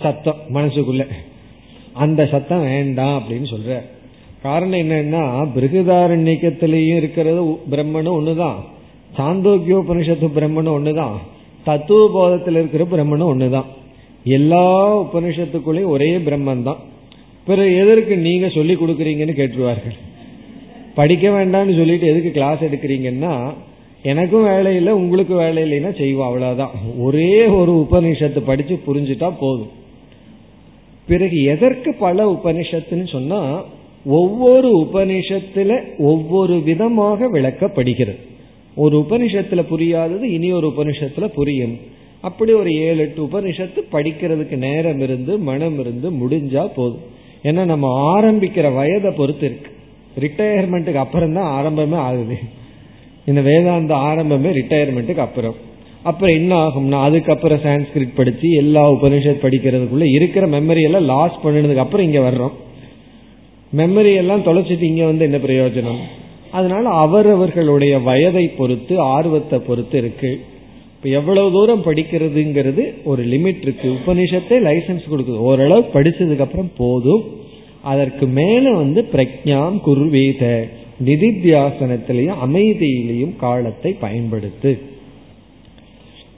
சத்தம் 0.00 0.36
மனசுக்குள்ள. 0.54 1.06
அந்த 1.92 2.26
சத்தம் 2.26 2.62
வேண்டாம் 2.62 3.22
அப்படின்னு 3.22 3.54
சொல்ற. 3.54 3.80
காரணம் 4.42 4.78
என்னன்னா 4.78 5.48
பிருகதாரண்யத்திலையும் 5.56 6.96
இருக்கிறது 6.96 7.42
பிரம்மனும் 7.42 8.16
ஒண்ணுதான். 8.20 8.54
சாந்தோக்கியோபனிஷத்து 9.16 10.30
பிரம்மனும் 10.36 10.78
ஒண்ணுதான். 10.78 11.16
தத்துவ 11.64 12.28
போதத்தில் 12.28 12.50
இருக்கிற 12.50 12.84
பிரம்மனும் 12.84 13.36
ஒண்ணுதான். 13.36 13.64
எல்லா 14.24 15.00
உபனிஷத்துக்குள்ளேயும் 15.00 15.84
ஒரே 15.84 16.16
பிரம்மன் 16.16 16.62
தான் 16.62 16.78
பிறகு 17.46 17.76
எதற்கு 17.76 18.16
நீங்க 18.16 18.48
சொல்லி 18.48 18.74
கொடுக்குறீங்கன்னு 18.74 19.34
கேட்டுருவார்கள். 19.34 19.96
படிக்க 20.94 21.28
வேண்டாம்னு 21.28 21.76
சொல்லிட்டு 21.76 22.06
எதுக்கு 22.06 22.30
கிளாஸ் 22.30 22.60
எடுக்கிறீங்கன்னா 22.60 23.54
எனக்கும் 24.02 24.42
வேலை 24.42 24.76
இல்லை 24.76 24.92
உங்களுக்கு 24.92 25.34
வேலை 25.34 25.62
இல்லைன்னா 25.62 25.98
செய்வோம் 25.98 26.26
அவ்வளவுதான். 26.26 26.70
ஒரே 26.98 27.46
ஒரு 27.46 27.86
உபனிஷத்து 27.90 28.38
படிச்சு 28.38 28.80
புரிஞ்சுட்டா 28.86 29.32
போதும். 29.40 29.70
பிறகு 31.08 31.42
எதற்கு 31.42 31.94
பல 31.94 32.40
உபனிஷத்துன்னு 32.40 33.08
சொன்னா 33.08 33.64
ஒவ்வொரு 34.04 34.88
உபனிஷத்துல 34.92 35.80
ஒவ்வொரு 35.98 36.62
விதமாக 36.62 37.30
விளக்கப்படுகிறது. 37.32 38.18
ஒரு 38.74 39.06
உபனிஷத்துல 39.08 39.62
புரியாதது 39.62 40.22
இனி 40.22 40.52
ஒரு 40.52 40.72
உபனிஷத்துல 40.76 41.26
புரியும். 41.26 41.78
அப்படி 42.20 42.52
ஒரு 42.52 42.70
ஏழு 42.72 42.98
எட்டு 42.98 43.24
உபனிஷத்து 43.24 43.78
படிக்கிறதுக்கு 43.92 44.56
நேரம் 44.56 45.00
இருந்து 45.00 45.38
மனம் 45.38 45.78
இருந்து 45.80 46.10
முடிஞ்சா 46.10 46.66
போதும். 46.74 47.02
ஏன்னா 47.42 47.64
நம்ம 47.64 48.20
ஆரம்பிக்கிற 48.20 48.74
வயதை 48.74 49.10
பொறுத்து 49.10 49.46
இருக்கு. 49.46 49.70
ரிட்டையர்மெண்ட்டுக்கு 50.20 50.94
அப்புறம் 50.94 51.32
தான் 51.32 51.64
ஆரம்பமே 51.64 51.94
ஆகுது. 51.94 52.38
இந்த 53.24 53.40
வேதாந்த 53.40 53.94
ஆரம்பமே 53.94 54.60
ரிட்டையர்மெண்ட்டுக்கு 54.60 55.16
அப்புறம். 55.16 55.54
அப்புறம் 56.02 56.34
என்ன 56.34 56.66
ஆகும்னா 56.66 57.02
அதுக்கப்புறம் 57.02 57.58
சான்ஸ்கிரிட் 57.58 58.14
படிச்சு 58.14 58.50
எல்லா 58.50 58.92
உபனிஷத் 58.92 59.42
படிக்கிறதுக்குள்ள 59.42 60.02
இருக்கிற 60.02 60.46
மெமரி 60.46 60.82
எல்லாம் 60.82 61.04
லாஸ் 61.04 61.38
பண்ணினதுக்கு 61.44 61.76
அப்புறம் 61.76 62.06
இங்க 62.06 62.30
வர்றோம். 62.30 62.52
மெமரி 63.76 64.14
எல்லாம் 64.14 64.42
தொலைச்சிட்டு 64.42 64.82
இங்க 64.82 65.04
வந்து 65.04 65.24
என்ன 65.24 65.36
பிரயோஜனம்? 65.36 65.98
அதனால 66.50 66.88
அவரவர்களுடைய 66.88 67.98
வயதை 67.98 68.48
பொறுத்து 68.48 69.00
ஆர்வத்தை 69.00 69.58
பொறுத்து 69.58 69.98
இருக்கு. 69.98 70.40
இப்ப 70.96 71.08
எவ்வளவு 71.08 71.52
தூரம் 71.52 71.82
படிக்கிறதுங்கிறது 71.82 73.02
ஒரு 73.04 73.26
லிமிட் 73.26 73.62
இருக்கு. 73.62 73.92
உபனிஷத்தை 74.06 74.50
லைசன்ஸ் 74.50 75.02
கொடுக்குது. 75.10 75.36
ஓரளவு 75.36 75.88
படிச்சதுக்கு 75.94 76.38
அப்புறம் 76.38 76.70
போதும். 76.76 77.40
அதற்கு 77.82 78.26
மேல 78.26 78.72
வந்து 78.72 79.08
பிரக்ஞாம் 79.12 79.80
குருவேத. 79.86 80.68
நிதித்தியாசனத்திலையும் 81.04 82.34
அமைதியிலையும் 82.46 83.36
காலத்தை 83.36 83.96
பயன்படுத்து. 84.02 84.78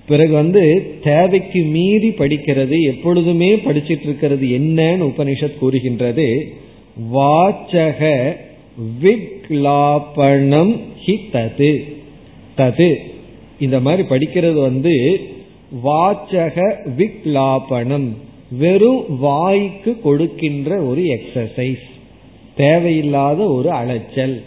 பிறகு 0.08 0.32
வந்து 0.32 0.94
தேவைக்கு 1.02 1.62
மீறி 1.62 2.08
படிக்கிறது 2.08 2.80
எப்பொழுதுமே 2.80 3.56
படிச்சிட்டு 3.56 4.02
இருக்கிறது 4.02 4.46
என்னன்னு 4.46 5.12
உபனிஷத் 5.14 5.58
கூறுகின்றது. 5.58 6.52
வாச்சக 7.14 8.32
விக்லாபணம் 9.02 10.78
ஹி 11.06 11.18
தது. 11.32 11.94
தது. 12.56 12.94
இந்த 13.60 13.80
மாதிரி 13.80 14.08
படிக்கிறது 14.08 14.60
வந்து 14.60 15.20
வாச்சக 15.84 16.74
விக்லாபணம் 16.98 18.08
வெறும் 18.50 19.18
வாய்க்கு 19.18 20.00
கொடுக்கின்ற 20.00 20.76
ஒரு 20.76 21.02
எக்ஸசைஸ் 21.02 21.86
தேவையில்லாத 22.56 23.44
ஒரு 23.44 23.70
அலைச்சல். 23.70 24.42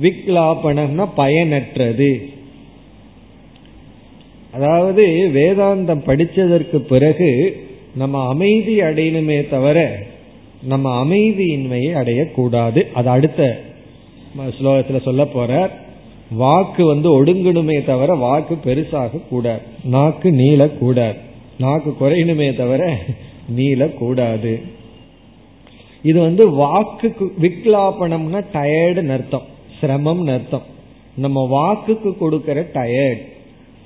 விக்லாபனம்னா 0.00 1.08
பயனற்றது. 1.16 2.24
அதாவது 4.52 5.30
வேதாந்தம் 5.34 6.04
படிச்சதற்கு 6.06 6.76
பிறகு 6.76 7.56
நம்ம 7.94 8.28
அமைதி 8.28 8.80
அடையணுமே 8.80 9.48
தவிர 9.48 10.02
நம்ம 10.62 11.04
அமைதியின்மையை 11.04 11.94
அடையக்கூடாது. 11.94 12.92
அது 12.92 13.08
அடுத்த 13.08 13.60
ஸ்லோகத்துல 14.36 15.02
சொல்ல 15.02 15.24
போற 15.24 15.70
வாக்கு 16.30 16.86
வந்து 16.86 17.24
ஒடுங்கணுமே 17.24 17.84
தவிர 17.84 18.14
வாக்கு 18.14 18.58
பெருசாக 18.64 19.20
கூடாது 19.28 19.60
நாக்கு 19.84 20.30
நீளக்கூடாது. 20.30 21.16
நாக்கு 21.62 21.90
குறையணுமே 22.00 22.48
தவிர 22.56 22.82
நீள 23.56 23.88
கூடாது 24.00 24.52
இது 26.02 26.18
வந்து 26.20 26.44
வாக்குக்கு 26.60 27.24
விக்லாபனம்னா 27.42 28.40
டயர்டு 28.54 29.02
அர்த்தம். 29.16 29.46
சிரமம் 29.78 30.24
அர்த்தம். 30.36 30.66
நம்ம 31.16 31.38
வாக்குக்கு 31.56 32.10
கொடுக்கிற 32.18 32.58
டயர்ட் 32.74 33.22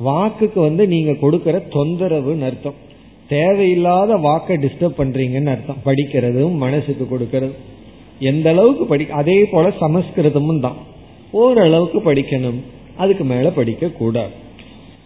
வாக்குக்கு 0.05 0.59
வந்து 0.61 0.85
நீங்க 0.95 1.13
கொடுக்கிற 1.21 1.57
தொந்தரவுன்னு 1.75 2.47
அர்த்தம். 2.51 2.79
தேவையில்லாத 3.29 4.15
வாக்கை 4.27 4.57
டிஸ்டர்ப் 4.57 4.99
பண்றீங்கன்னு 4.99 5.53
அர்த்தம். 5.55 5.81
படிக்கிறதும் 5.85 6.57
மனசுக்கு 6.65 7.05
கொடுக்கறது 7.13 7.55
எந்த 8.31 8.47
அளவுக்கு 8.51 8.85
படி 8.87 9.05
அதே 9.21 9.39
போல 9.53 9.69
சமஸ்கிருதமும் 9.81 10.61
தான். 10.61 10.81
ஓரளவுக்கு 11.43 11.99
படிக்கணும். 12.07 12.61
அதுக்கு 12.97 13.25
மேல 13.25 13.49
படிக்க 13.51 13.89
கூடாது 14.01 14.45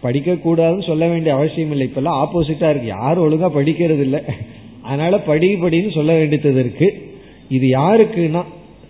படிக்க 0.01 0.33
கூடாதுன்னு 0.33 0.87
சொல்ல 0.87 1.07
வேண்டிய 1.07 1.33
அவசியம் 1.33 1.71
இல்லை. 1.71 1.87
இப்பெல்லாம் 1.87 2.19
ஆப்போசிட்டா 2.23 2.69
இருக்கு. 2.69 2.87
யாரும் 2.87 3.25
ஒழுங்கா 3.25 3.49
படிக்கிறது 3.57 3.99
இல்லை 3.99 4.19
அதனால 4.81 5.19
படி 5.19 5.53
படின்னு 5.53 5.93
சொல்ல 5.93 6.13
வேண்டியது 6.13 6.59
இருக்கு. 6.59 6.87
இது 7.49 7.67
யாருக்குன்னா 7.67 8.43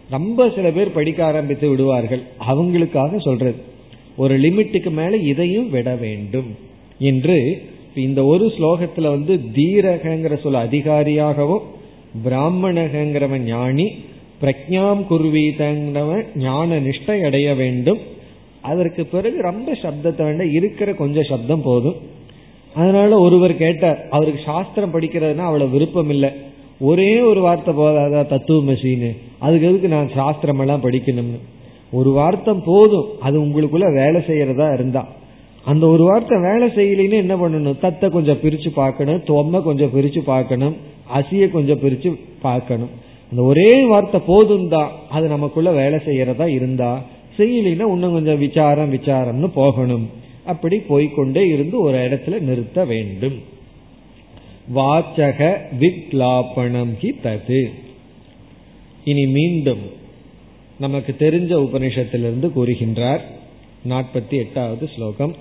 ரொம்ப 0.10 0.50
சில 0.56 0.72
பேர் 0.72 0.92
படிக்க 0.92 1.26
ஆரம்பித்து 1.26 1.70
விடுவார்கள். 1.70 2.22
அவங்களுக்காக 2.50 3.20
சொல்றது. 3.22 3.60
ஒரு 4.18 4.40
லிமிட்டுக்கு 4.40 4.92
மேல 4.92 5.18
இதையும் 5.18 5.70
விட 5.70 5.96
வேண்டும் 5.96 6.50
என்று 7.00 7.38
இந்த 7.96 8.24
ஒரு 8.24 8.46
ஸ்லோகத்துல 8.58 9.02
வந்து 9.02 9.40
தீரகங்கிற 9.56 10.40
சொல்ல 10.40 10.60
அதிகாரியாகவும் 10.60 11.64
பிராமணகங்கிறவன் 12.26 13.46
ஞானி 13.46 13.88
பிரக்ஞாம் 14.42 15.02
குருவீதங்கிறவன் 15.10 16.24
ஞான 16.36 16.80
நிஷ்டை 16.80 17.22
அடைய 17.22 17.54
வேண்டும். 17.54 18.11
அதற்கு 18.70 19.02
பிறகு 19.14 19.38
ரொம்ப 19.50 19.76
சப்தத்தை 19.84 20.24
வேண்டாம் 20.28 20.56
இருக்கிற 20.58 20.90
கொஞ்சம் 21.02 21.30
சப்தம் 21.30 21.66
போதும். 21.68 21.98
அதனால 22.76 23.18
ஒருவர் 23.26 23.54
கேட்டார் 23.62 24.00
அவருக்கு 24.16 24.42
சாஸ்திரம் 24.50 24.94
படிக்கிறதுனா 24.96 25.48
அவ்வளவு 25.50 25.74
விருப்பம் 25.76 26.12
இல்லை 26.16 26.30
ஒரே 26.90 27.12
ஒரு 27.30 27.40
வார்த்தை 27.46 27.72
போதாதா 27.80 28.22
தத்துவ 28.34 28.60
மசின்னு 28.68 29.10
அதுக்கு 29.46 29.68
எதுக்கு 29.70 29.90
நான் 29.96 30.14
சாஸ்திரம் 30.20 30.62
எல்லாம் 30.64 30.86
படிக்கணும்னு? 30.86 31.40
ஒரு 32.00 32.10
வார்த்தை 32.20 32.54
போதும் 32.70 33.10
அது 33.20 33.36
உங்களுக்குள்ள 33.46 33.88
வேலை 34.02 34.20
செய்யறதா 34.30 34.68
இருந்தா. 34.78 35.04
அந்த 35.66 35.84
ஒரு 35.94 36.04
வார்த்தை 36.10 36.38
வேலை 36.50 36.68
செய்யலைன்னு 36.78 37.18
என்ன 37.24 37.36
பண்ணணும்? 37.36 37.80
தத்தை 37.86 38.08
கொஞ்சம் 38.10 38.42
பிரிச்சு 38.44 38.70
பார்க்கணும் 38.82 39.20
தொம்மை 39.30 39.60
கொஞ்சம் 39.68 39.94
பிரிச்சு 39.96 40.22
பார்க்கணும் 40.32 40.76
அசிய 41.20 41.50
கொஞ்சம் 41.56 41.82
பிரிச்சு 41.84 42.10
பார்க்கணும். 42.48 42.92
அந்த 43.32 43.42
ஒரே 43.52 43.70
வார்த்தை 43.92 44.20
போதும் 44.32 44.70
தான் 44.76 44.90
அது 45.10 45.26
நமக்குள்ள 45.28 45.72
வேலை 45.82 46.00
செய்யறதா 46.08 46.48
இருந்தா 46.58 46.92
செய்யலினா 47.41 47.87
இன்னும் 47.95 48.15
கொஞ்சம் 48.15 48.43
விசாரம் 48.45 48.93
விசாரம்னு 48.93 49.49
போகணும் 49.55 50.07
அப்படி 50.47 50.77
போய்கொண்டே 50.89 51.43
இருந்து 51.49 51.77
ஒரு 51.81 51.99
இடத்துல 52.07 52.39
நிறுத்த 52.41 52.85
வேண்டும் 52.85 53.39
வாச்சக 54.75 55.41
விக்லாபணம் 55.81 56.95
ஹி 57.03 57.11
தது 57.21 57.63
இனி 59.05 59.25
மீண்டும் 59.31 59.85
நமக்கு 60.79 61.13
தெரிஞ்ச 61.19 61.53
உபனிஷத்திலிருந்து 61.67 62.49
கூறுகின்றார் 62.53 63.23
நாற்பத்தி 63.85 64.37
எட்டாவது 64.37 64.85
ஸ்லோகம் 64.95 65.35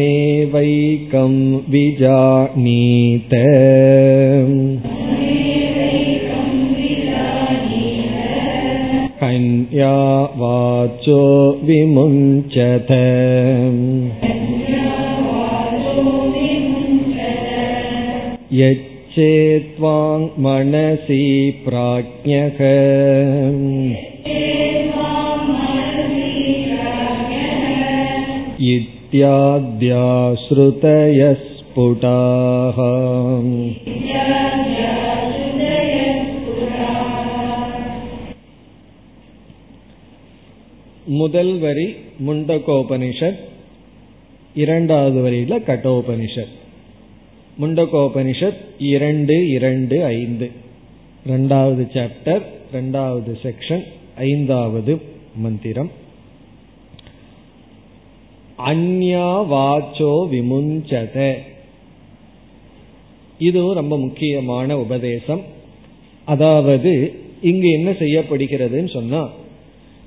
तमेवैकं 0.00 1.34
विजानीत 1.70 3.32
कन्या 9.22 9.96
वाचो 10.40 11.22
विमुञ्चत 11.68 12.90
यच्चेत्वाङ् 18.60 20.26
मनसि 20.44 21.24
प्राज्ञः 21.64 22.60
इत्याद्या 28.74 30.06
श्रुतयः 30.44 31.34
स्फुटाः 31.34 32.78
முதல் 41.05 41.57
வரி 41.57 41.95
முண்டகோபனிஷத் 42.27 43.39
இரண்டாவது 44.55 45.29
வரியில 45.29 45.61
கட்டோபனிஷத். 45.61 46.53
முண்டகோபனிஷத் 47.61 48.57
இரண்டு 48.77 49.49
இரண்டு 49.49 50.03
ஐந்து. 50.03 50.51
ரெண்டாவது 51.27 51.87
சாப்டர் 51.93 52.41
ரெண்டாவது 52.73 53.37
செக்ஷன் 53.43 53.83
ஐந்தாவது 54.15 55.01
மந்திரம். 55.35 55.91
அந்யா 58.65 59.47
வாச்சோ 59.47 60.27
விமுஞ்சத. 60.31 61.37
இதுவும் 63.39 63.75
ரொம்ப 63.75 63.99
முக்கியமான 63.99 64.79
உபதேசம். 64.79 65.41
அதாவது 66.25 67.13
இங்கு 67.41 67.69
என்ன 67.69 67.91
செய்யப்படுகிறதுன்னு 67.91 68.93
சொன்னா 68.93 69.29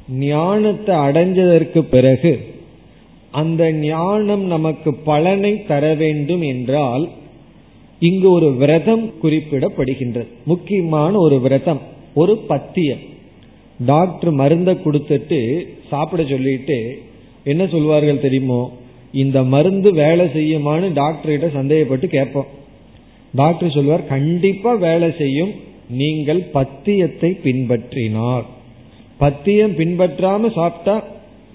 ஞானத்தை 0.08 0.94
அடைஞ்சதற்கு 0.96 1.80
பிறகு 1.80 2.38
அந்த 3.30 3.72
ஞானம் 3.72 4.44
நமக்கு 4.44 4.94
பலனை 4.94 5.64
தர 5.64 5.94
வேண்டும் 5.94 6.40
என்றால் 6.40 7.08
இங்கு 7.98 8.30
ஒரு 8.30 8.54
விரதம் 8.54 9.12
குறிப்பிடப்படுகின்றது. 9.22 10.26
முக்கியமான 10.44 11.18
ஒரு 11.18 11.40
விரதம் 11.40 11.80
ஒரு 12.14 12.36
பத்தியம். 12.36 12.98
டாக்டர் 13.78 14.32
மருந்தை 14.32 14.74
கொடுத்துட்டு 14.74 15.62
சாப்பிட 15.88 16.24
சொல்லிட்டு 16.24 17.02
என்ன 17.44 17.66
சொல்வார்கள் 17.66 18.20
தெரியுமோ? 18.20 18.72
இந்த 19.12 19.42
மருந்து 19.42 19.92
வேலை 19.92 20.26
செய்யுமான்னு 20.26 20.88
டாக்டர்கிட்ட 21.02 21.48
சந்தேகப்பட்டு 21.52 22.06
கேட்போம். 22.06 22.46
டாக்டர் 23.34 23.70
சொல்வார் 23.70 24.06
கண்டிப்பா 24.06 24.74
வேலை 24.74 25.12
செய்யும். 25.18 25.52
நீங்கள் 25.88 26.42
பத்தியத்தை 26.54 27.30
பின்பற்றினார் 27.44 28.46
பத்தியம் 29.18 29.72
பின்பற்றாம 29.72 30.52
சாப்பிட்டா 30.52 31.04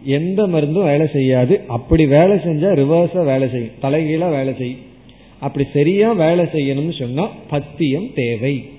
எந்த 0.04 0.48
மருந்தும் 0.48 0.84
வேலை 0.84 1.08
செய்யாது. 1.08 1.62
அப்படி 1.68 2.08
வேலை 2.08 2.38
செஞ்சா 2.38 2.70
ரிவர்ஸா 2.72 3.24
வேலை 3.24 3.50
செய்யும். 3.50 3.72
தலைகீழா 3.82 4.30
வேலை 4.30 4.54
செய்யும். 4.58 4.80
அப்படி 5.40 5.68
சரியா 5.74 6.12
வேலை 6.12 6.46
செய்யணும்னு 6.46 7.00
சொன்னா 7.00 7.30
பத்தியம் 7.50 8.14
தேவை. 8.16 8.70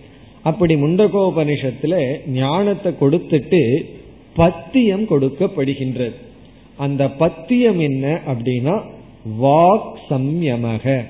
அப்படி 0.42 0.74
முண்டகோபனிஷத்துல 0.74 2.18
ஞானத்தை 2.26 2.92
கொடுத்துட்டு 3.00 3.84
பத்தியம் 4.34 5.04
கொடுக்கப்படுகின்றது. 5.04 6.14
அந்த 6.76 7.08
பத்தியம் 7.08 7.78
என்ன 7.78 8.20
அப்படின்னா 8.26 8.82
வாக் 9.42 9.92
சம்யமக. 10.10 11.04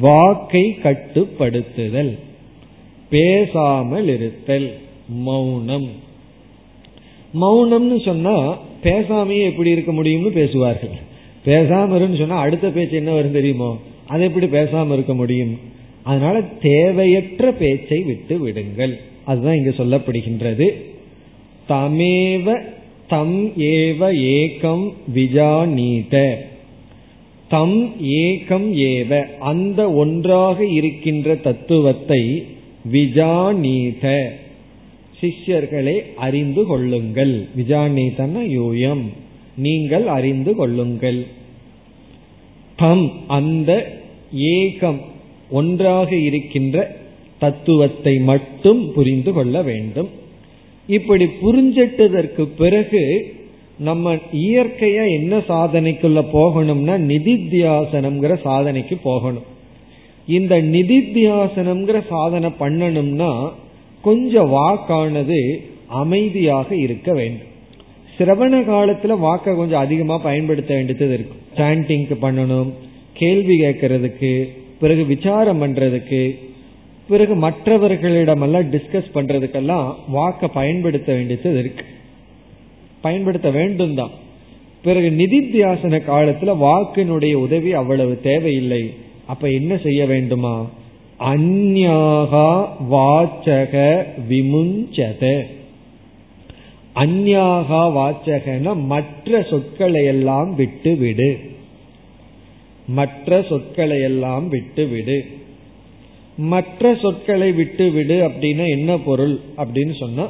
வாக்கை 0.00 0.78
கட்டுப்படுத்துதல். 0.82 2.18
பேசாமல் 3.10 4.08
இருத்தல். 4.08 4.72
மௌனம். 5.08 6.08
மௌனம்னு 7.34 8.04
சொன்னா 8.04 8.58
பேசாமையே 8.82 9.42
எப்படி 9.42 9.70
இருக்க 9.70 9.92
முடியும்னு 9.92 10.28
பேசுவார்கள். 10.28 11.08
பேசாம 11.44 11.92
இருன்னு 11.92 12.18
சொன்னா 12.18 12.38
அடுத்த 12.38 12.68
பேச்சு 12.68 12.96
என்ன 12.96 13.12
வரும் 13.12 13.32
தெரியுமோ? 13.32 13.78
அது 14.06 14.24
எப்படி 14.24 14.46
பேசாம 14.46 14.92
இருக்க 14.92 15.14
முடியும்? 15.14 15.58
அதனால 16.02 16.40
தேவையற்ற 16.40 17.52
பேச்சை 17.52 17.98
விட்டு 17.98 18.38
விடுங்கள். 18.38 19.00
அதுதான் 19.24 19.56
இங்கு 19.56 19.74
சொல்லப்படுகின்றது. 19.76 20.70
தமேவ 21.68 22.62
தம் 23.08 23.48
ஏவ 23.48 24.12
ஏகம் 24.12 24.92
விஜானீத. 25.14 26.34
தம் 27.48 27.84
ஏகம் 28.04 28.72
ஏவ 28.74 29.38
அந்த 29.38 29.92
ஒன்றாக 29.92 30.66
இருக்கின்ற 30.66 31.34
தத்துவத்தை 31.34 32.46
விஜானீத. 32.92 34.32
சிஷ்யர்களே 35.20 36.14
அறிந்து 36.16 36.66
கொள்ளுங்கள். 36.66 37.48
விஜானீதன 37.56 38.42
யூயம். 38.58 39.02
நீங்கள் 39.56 40.06
அறிந்து 40.06 40.54
கொள்ளுங்கள். 40.54 41.26
தம் 42.76 43.12
அந்த 43.26 44.00
ஏகம் 44.36 45.00
ஒன்றாக 45.50 46.16
இருக்கின்ற 46.16 46.96
தத்துவத்தை 47.38 48.18
மட்டும் 48.18 48.92
புரிந்து 48.92 49.32
கொள்ள 49.32 49.62
வேண்டும். 49.62 50.08
இப்படி 50.88 51.24
புரிஞ்சிட்டதற்கு 51.24 52.44
பிறகு 52.44 53.34
நம்ம 53.78 54.14
இயற்கையா 54.14 55.10
என்ன 55.10 55.38
சாதனைக்குள்ள 55.38 56.24
போகணும்னா 56.32 56.94
நிதித்தியாசனம்ங்கிற 57.10 58.40
சாதனைக்கு 58.42 58.96
போகணும். 59.02 59.42
இந்த 60.26 60.62
நிதித்தியாசனம்ங்கிற 60.62 62.02
சாதனை 62.08 62.50
பண்ணணும்னா 62.60 63.52
கொஞ்சம் 64.02 64.52
வாக்கானது 64.52 65.60
அமைதியாக 65.86 66.74
இருக்க 66.74 67.12
வேண்டும். 67.12 67.48
சிரவண 68.18 68.70
காலத்துல 68.70 69.18
வாக்க 69.18 69.56
கொஞ்சம் 69.56 69.80
அதிகமா 69.80 70.18
பயன்படுத்த 70.18 70.74
வேண்டியது 70.74 71.14
இருக்கு. 71.14 71.34
சாண்டிங்க்கு 71.56 72.24
பண்ணணும் 72.24 72.72
கேள்வி 73.12 73.60
கேட்கறதுக்கு 73.60 74.48
பிறகு 74.80 75.04
விசாரம் 75.04 75.62
பண்றதுக்கு 75.62 76.34
பிறகு 77.08 77.34
மற்றவர்களிடமெல்லாம் 77.34 78.70
டிஸ்கஸ் 78.70 79.10
பண்றதுக்கெல்லாம் 79.14 79.94
வாக்க 80.14 80.46
பயன்படுத்த 80.46 81.12
வேண்டியது 81.12 81.58
இருக்கு. 81.58 81.84
பயன்படுத்த 83.00 83.50
வேண்டும் 83.50 83.94
தான். 83.94 84.10
பிறகு 84.82 85.10
நிதித்தியாசன 85.10 86.00
காலத்துல 86.06 86.56
வாக்கினுடைய 86.56 87.34
உதவி 87.34 87.72
அவ்வளவு 87.72 88.20
தேவையில்லை. 88.20 88.94
அப்ப 89.26 89.48
என்ன 89.48 89.76
செய்ய 89.76 90.06
வேண்டுமா? 90.06 90.70
அந்யாகா 91.20 92.68
வாச்சக 92.90 94.04
விமுஞ்சத. 94.28 95.42
அந்யாகா 96.94 97.82
வாச்சகன 97.96 98.74
மற்ற 98.86 99.42
சொற்களை 99.42 100.04
எல்லாம் 100.04 100.54
விட்டு 100.54 100.96
விடு 100.96 101.38
மற்ற 102.86 103.42
சொற்களை 103.48 104.00
எல்லாம் 104.00 104.48
விட்டு 104.48 104.86
விடு 104.86 105.24
மற்ற 106.36 106.94
சொற்களை 106.94 107.52
விட்டு 107.52 107.90
விடு 107.90 108.28
அப்படின்னா 108.28 108.68
என்ன 108.68 108.98
பொருள் 108.98 109.40
அப்படின்னு 109.56 109.98
சொன்னா 109.98 110.26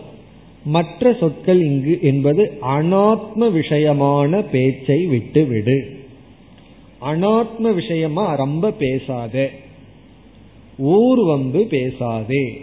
மற்ற 0.64 1.12
சொற்கள் 1.12 1.60
இங்கு 1.62 1.98
என்பது 2.02 2.52
அனாத்ம 2.62 3.40
விஷயமான 3.40 4.44
பேச்சை 4.52 5.06
விட்டு 5.06 5.46
விடு 5.46 5.78
அனாத்ம 7.02 7.74
விஷயமா 7.74 8.34
ரொம்ப 8.34 8.70
பேசாத. 8.70 9.50
ஊர் 10.80 11.20
வந்து 11.20 11.66
பேசாதே. 11.66 12.60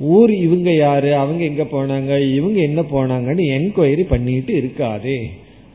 ஊர் 0.00 0.32
இவங்க 0.34 0.74
யாரு? 0.74 1.14
அவங்க 1.14 1.44
எங்க 1.44 1.62
போனாங்க? 1.62 2.34
இவங்க 2.34 2.60
என்ன 2.60 2.80
போனாங்கன்னு 2.80 3.42
என்கொயரி 3.58 4.06
பண்ணிட்டு 4.08 4.54
இருக்காதே. 4.54 5.24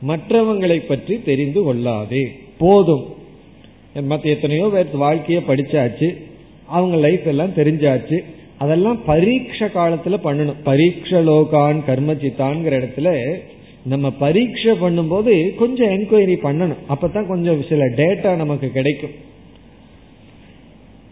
மற்றவங்களை 0.08 0.86
பற்றி 0.86 1.22
தெரிந்து 1.22 1.62
கொள்ளாதே. 1.62 2.28
போதும். 2.58 3.04
மற்ற 4.02 4.30
எத்தனையோ 4.30 4.70
பேர் 4.72 4.96
வாழ்க்கைய 4.96 5.40
படிச்சாச்சு. 5.48 6.16
அவங்க 6.66 6.96
லைஃப் 6.96 7.26
எல்லாம் 7.26 7.54
தெரிஞ்சாச்சு. 7.56 8.18
அதெல்லாம் 8.58 9.00
பரீட்ச 9.06 9.58
காலத்துல 9.58 10.18
பண்ணணும். 10.24 10.54
பரீட்ச 10.64 11.10
லோகான் 11.10 11.80
கர்மஜித்தான்ங்கிற 11.86 12.84
இடத்துல 12.84 13.34
நம்ம 13.84 14.10
பரீட்சை 14.10 14.72
பண்ணும்போது 14.72 15.54
கொஞ்சம் 15.54 15.86
என்கொயரி 15.86 16.36
பண்ணணும். 16.42 16.76
அப்பதான் 16.88 17.26
கொஞ்சம் 17.26 17.62
சில 17.68 17.84
டேட்டா 17.84 18.36
நமக்கு 18.36 18.68
கிடைக்கும். 18.68 19.10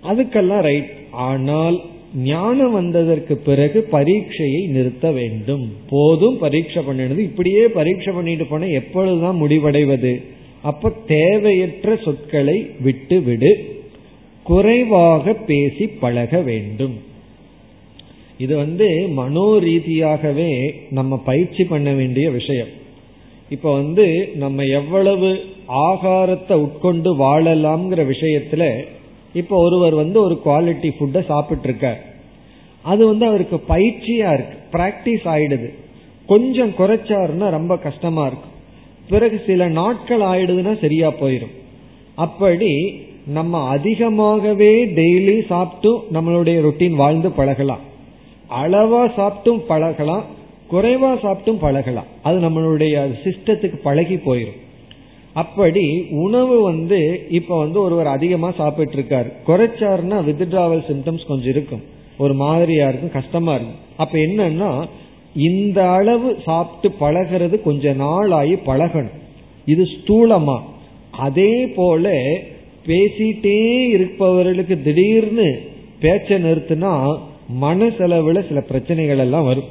அதுக்கெல்லாம் 0.09 0.61
ரைட் 0.61 0.91
ஆனால் 1.11 1.79
ஞானம் 2.15 2.73
வந்ததற்கு 2.73 3.37
பிறகு 3.37 3.83
பரீட்சையை 3.83 4.67
நிறுத்த 4.67 5.11
வேண்டும். 5.11 5.73
போதும் 5.91 6.39
பரீட்சை 6.39 6.83
பண்ணினது. 6.83 7.19
இப்படியே 7.19 7.69
பரீட்சை 7.69 8.15
பண்ணிட்டு 8.15 8.45
போன 8.45 8.67
எப்பொழுதுதான் 8.67 9.41
முடிவடைவது? 9.43 10.23
அப்ப 10.63 10.93
தேவையற்ற 11.07 11.97
சொற்களை 11.97 12.67
விட்டு 12.81 13.21
விடு 13.21 13.53
குறைவாக 14.43 15.33
பேசி 15.33 15.87
பழக 15.87 16.41
வேண்டும். 16.41 16.97
இது 18.39 18.57
வந்து 18.57 19.09
மனோ 19.09 19.47
ரீதியாகவே 19.59 20.51
நம்ம 20.91 21.17
பயிற்சி 21.17 21.65
பண்ண 21.65 21.93
வேண்டிய 21.93 22.31
விஷயம். 22.31 22.73
இப்ப 23.51 23.73
வந்து 23.73 24.29
நம்ம 24.35 24.65
எவ்வளவு 24.65 25.29
ஆகாரத்தை 25.69 26.53
உட்கொண்டு 26.53 27.11
வாழலாம்ங்கிற 27.17 28.03
விஷயத்துல 28.15 28.65
இப்ப 29.33 29.57
ஒருவர் 29.57 29.95
வந்து 29.95 30.21
ஒரு 30.21 30.41
குவாலிட்டி 30.45 30.91
ஃபுட்டை 30.99 31.25
சாப்பிட்டு 31.25 31.69
இருக்கார் 31.69 32.05
அது 32.83 33.07
வந்து 33.07 33.27
அவருக்கு 33.27 33.57
பயிற்சியா 33.69 34.33
இருக்கு. 34.33 34.57
பிராக்டிஸ் 34.73 35.27
ஆயிடுது. 35.29 35.75
கொஞ்சம் 36.27 36.71
குறைச்சாருன்னா 36.71 37.51
ரொம்ப 37.51 37.77
கஷ்டமா 37.77 38.27
இருக்கும். 38.27 38.57
பிறகு 39.09 39.43
சில 39.47 39.69
நாட்கள் 39.69 40.21
ஆயிடுதுன்னா 40.21 40.81
சரியா 40.81 41.09
போயிடும் 41.09 41.55
அப்படி 42.15 43.03
நம்ம 43.27 43.69
அதிகமாகவே 43.69 44.87
டெய்லி 44.87 45.37
சாப்பிட்டும் 45.51 46.01
நம்மளுடைய 46.13 46.57
ரொட்டீன் 46.61 46.95
வாழ்ந்து 46.95 47.31
பழகலாம். 47.31 47.81
அளவா 48.63 49.11
சாப்பிட்டும் 49.17 49.59
பழகலாம் 49.59 50.25
குறைவா 50.73 51.17
சாப்பிட்டும் 51.23 51.59
பழகலாம். 51.61 52.05
அது 52.23 52.41
நம்மளுடைய 52.41 53.15
சிஸ்டத்துக்கு 53.25 53.77
பழகி 53.83 54.15
போயிடும் 54.15 54.67
அப்படி 55.39 55.85
உணவு 56.11 56.57
வந்து 56.63 57.27
இப்ப 57.31 57.59
வந்து 57.59 57.81
ஒருவர் 57.81 58.07
அதிகமா 58.07 58.51
சாப்பிட்டு 58.51 58.97
இருக்காரு 58.97 59.29
குறைச்சாருன்னா 59.47 60.19
வித்ட்ராவல் 60.29 60.87
சிம்டம்ஸ் 60.91 61.29
கொஞ்சம் 61.29 61.55
இருக்கும். 61.55 61.83
ஒரு 62.19 62.35
மாதிரியா 62.35 62.89
இருக்கும் 62.89 63.13
கஷ்டமா 63.13 63.53
இருக்கும். 63.55 63.81
அப்ப 63.97 64.19
என்னன்னா 64.19 64.71
இந்த 65.35 65.79
அளவு 65.91 66.29
சாப்பிட்டு 66.45 66.89
பழகிறது 67.05 67.63
கொஞ்ச 67.63 67.93
நாள் 67.93 68.31
ஆகி 68.31 68.55
பழகணும். 68.67 69.17
இது 69.67 69.85
ஸ்தூலமா. 69.97 70.59
அதே 71.11 71.67
போல 71.67 72.11
பேசிட்டே 72.87 73.61
இருப்பவர்களுக்கு 73.89 74.83
திடீர்னு 74.83 75.49
பேச்சை 76.01 76.37
நிறுத்தினா 76.45 76.93
மனசெலவுல 77.63 78.49
சில 78.49 78.61
பிரச்சனைகள் 78.61 79.19
எல்லாம் 79.19 79.45
வரும். 79.45 79.71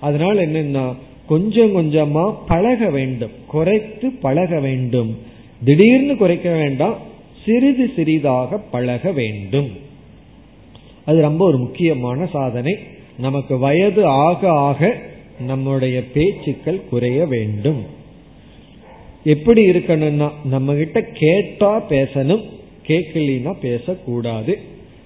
அதனால 0.00 0.46
என்னன்னா 0.46 0.84
கொஞ்சம் 1.32 1.76
கொஞ்சமா 1.76 2.34
பழக 2.46 2.90
வேண்டும். 2.90 3.30
குறைத்து 3.46 4.10
பழக 4.10 4.60
வேண்டும். 4.60 5.18
திடீர்னு 5.64 6.16
குறைக்க 6.16 6.50
வேண்டாம். 6.50 6.98
சிறிது 7.44 7.90
சிறிதாக 7.96 8.58
பழக 8.58 9.12
வேண்டும். 9.12 9.70
அது 11.04 11.20
ரொம்ப 11.20 11.44
ஒரு 11.44 11.58
முக்கியமான 11.58 12.26
சாதனை. 12.26 12.78
நமக்கு 13.18 13.58
வயது 13.58 14.06
ஆக 14.06 14.50
ஆக 14.50 14.96
நம்முடைய 15.46 16.04
பேச்சுக்கள் 16.14 16.84
குறைய 16.90 17.26
வேண்டும். 17.26 17.84
எப்படி 19.24 19.70
இருக்கணும்னா 19.70 20.30
நம்ம 20.44 20.74
கிட்ட 20.74 21.00
கேட்டா 21.00 21.84
பேசணும். 21.88 22.44
கேட்கலினா 22.86 23.54
பேசக்கூடாது. 23.60 24.58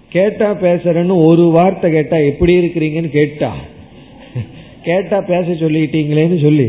கேட்டா 0.09 0.55
பேசுறேன்னு 0.55 1.24
ஒரு 1.24 1.43
வார்த்தை 1.43 1.91
கேட்டா 1.91 2.16
எப்படி 2.16 2.57
இருக்கிறீங்கன்னு 2.57 3.09
கேட்டா 3.09 3.57
கேட்டா 4.87 5.18
பேச 5.30 5.47
சொல்லிட்டீங்களேன்னு 5.62 6.39
சொல்லி 6.43 6.68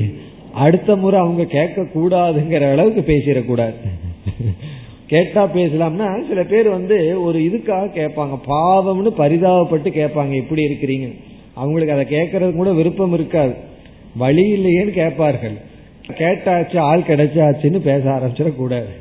அடுத்த 0.66 0.96
முறை 0.96 1.18
அவங்க 1.20 1.44
கேட்க 1.56 1.82
கூடாதுங்கிற 1.96 2.64
அளவுக்கு 2.72 3.02
பேசிடக்கூடாது. 3.10 3.78
கேட்டா 5.08 5.42
பேசலாம்னா 5.56 6.08
சில 6.30 6.44
பேர் 6.44 6.68
வந்து 6.70 6.98
ஒரு 7.24 7.40
இதுக்காக 7.40 7.86
கேட்பாங்க. 8.00 8.36
பாவம்னு 8.48 9.12
பரிதாபப்பட்டு 9.22 9.90
கேட்பாங்க 10.00 10.34
எப்படி 10.36 10.62
இருக்கிறீங்க 10.66 11.08
அவங்களுக்கு 11.54 11.96
அதை 11.96 12.06
கேட்கறது 12.16 12.56
கூட 12.56 12.72
விருப்பம் 12.80 13.14
இருக்காது. 13.14 13.54
வழி 14.16 14.46
இல்லையேன்னு 14.56 14.98
கேட்பார்கள். 15.02 15.56
கேட்டாச்சு 16.22 16.78
ஆள் 16.90 17.08
கிடைச்சாச்சுன்னு 17.08 17.80
பேச 17.80 18.04
ஆரம்பிச்சிடக்கூடாது. 18.16 18.92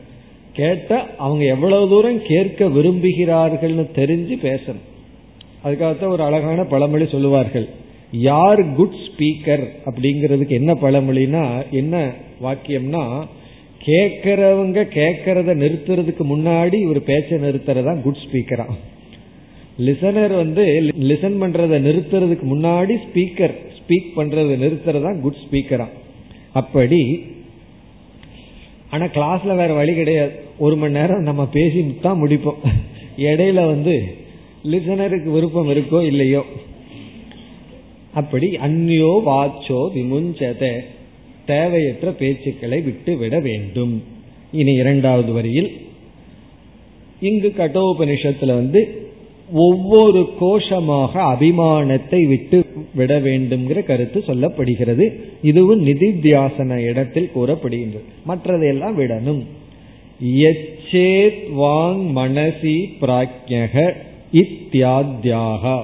கேட்டா 0.52 0.98
அவங்க 1.18 1.44
எவ்வளவு 1.44 1.88
தூரம் 1.88 2.20
கேட்க 2.28 2.64
விரும்புகிறார்கள்னு 2.76 3.84
தெரிஞ்சு 4.00 4.36
பேசணும். 4.46 4.84
அதுக்காகத்தான் 5.64 6.14
ஒரு 6.16 6.22
அழகான 6.22 6.64
பழமொழி 6.64 7.06
சொல்லுவார்கள். 7.06 7.66
யார் 8.12 8.61
குட் 8.76 8.98
ஸ்பீக்கர் 9.07 9.64
அப்படிங்கிறதுக்கு 9.86 10.50
என்ன 10.50 10.72
பழமொழினா 10.74 11.44
என்ன 11.70 11.94
வாக்கியம்னா 12.40 13.04
கேட்கறவங்க 13.80 14.80
கேட்கறத 14.98 15.54
நிறுத்துறதுக்கு 15.54 16.24
முன்னாடி 16.24 16.76
இவர் 16.80 17.00
பேச்ச 17.02 17.38
நிறுத்துறதா 17.38 18.02
குட் 18.02 18.22
ஸ்பீக்கரா 18.24 18.66
லிசனர் 19.78 20.32
வந்து 20.32 20.64
லிசன் 21.11 21.38
பண்றத 21.40 21.78
நிறுத்துறதுக்கு 21.78 22.46
முன்னாடி 22.54 22.94
ஸ்பீக்கர் 23.07 23.54
ஸ்பீக் 23.78 24.11
பண்றத 24.14 24.57
நிறுத்துறதா 24.57 25.20
குட் 25.20 25.42
ஸ்பீக்கரா 25.44 25.86
அப்படி 26.52 27.00
ஆனா 28.90 29.07
கிளாஸ்ல 29.07 29.54
வேற 29.57 29.74
வழி 29.74 29.94
கிடையாது. 29.94 30.32
ஒரு 30.59 30.76
மணி 30.76 30.92
நேரம் 30.92 31.22
நம்ம 31.22 31.46
பேசி 31.46 31.80
தான் 32.00 32.20
முடிப்போம். 32.22 32.61
இடையில 33.18 33.66
வந்து 33.66 33.94
லிசனருக்கு 34.64 35.30
விருப்பம் 35.30 35.68
இருக்கோ 35.68 36.00
இல்லையோ 36.02 36.42
அப்படி 38.16 38.48
அந்யோ 38.56 39.12
வாச்சோ 39.26 39.80
விமுஞ்சத. 39.94 40.64
தேவையற்ற 41.46 42.10
பேச்சுக்களை 42.10 42.84
விட்டு 42.84 43.16
விட 43.16 43.40
வேண்டும். 43.40 44.02
இனி 44.52 44.72
இரண்டாவது 44.72 45.32
வரியில் 45.32 45.70
இங்கு 47.20 47.52
கட்டோபனிஷத்துல 47.56 48.46
வந்து 48.46 48.80
ஒவ்வொரு 49.52 50.20
கோஷமாக 50.40 51.12
அபிமானத்தை 51.32 52.28
விட்டு 52.28 52.64
விட 52.94 53.20
வேண்டும்ங்கிற 53.20 53.82
கருத்து 53.82 54.22
சொல்லப்படுகிறது. 54.26 55.04
இதுவும் 55.42 55.86
நிதித்தியாசன 55.86 56.76
இடத்தில் 56.76 57.30
கூறப்படுகின்றது. 57.34 58.06
மற்றதையெல்லாம் 58.28 58.96
விடணும். 59.00 59.42
எச்சேத் 60.20 61.42
வாங் 61.58 62.04
மனசி 62.14 62.76
பிராஜ்யக 63.00 63.94
இத்தியாத்யாகா. 64.32 65.76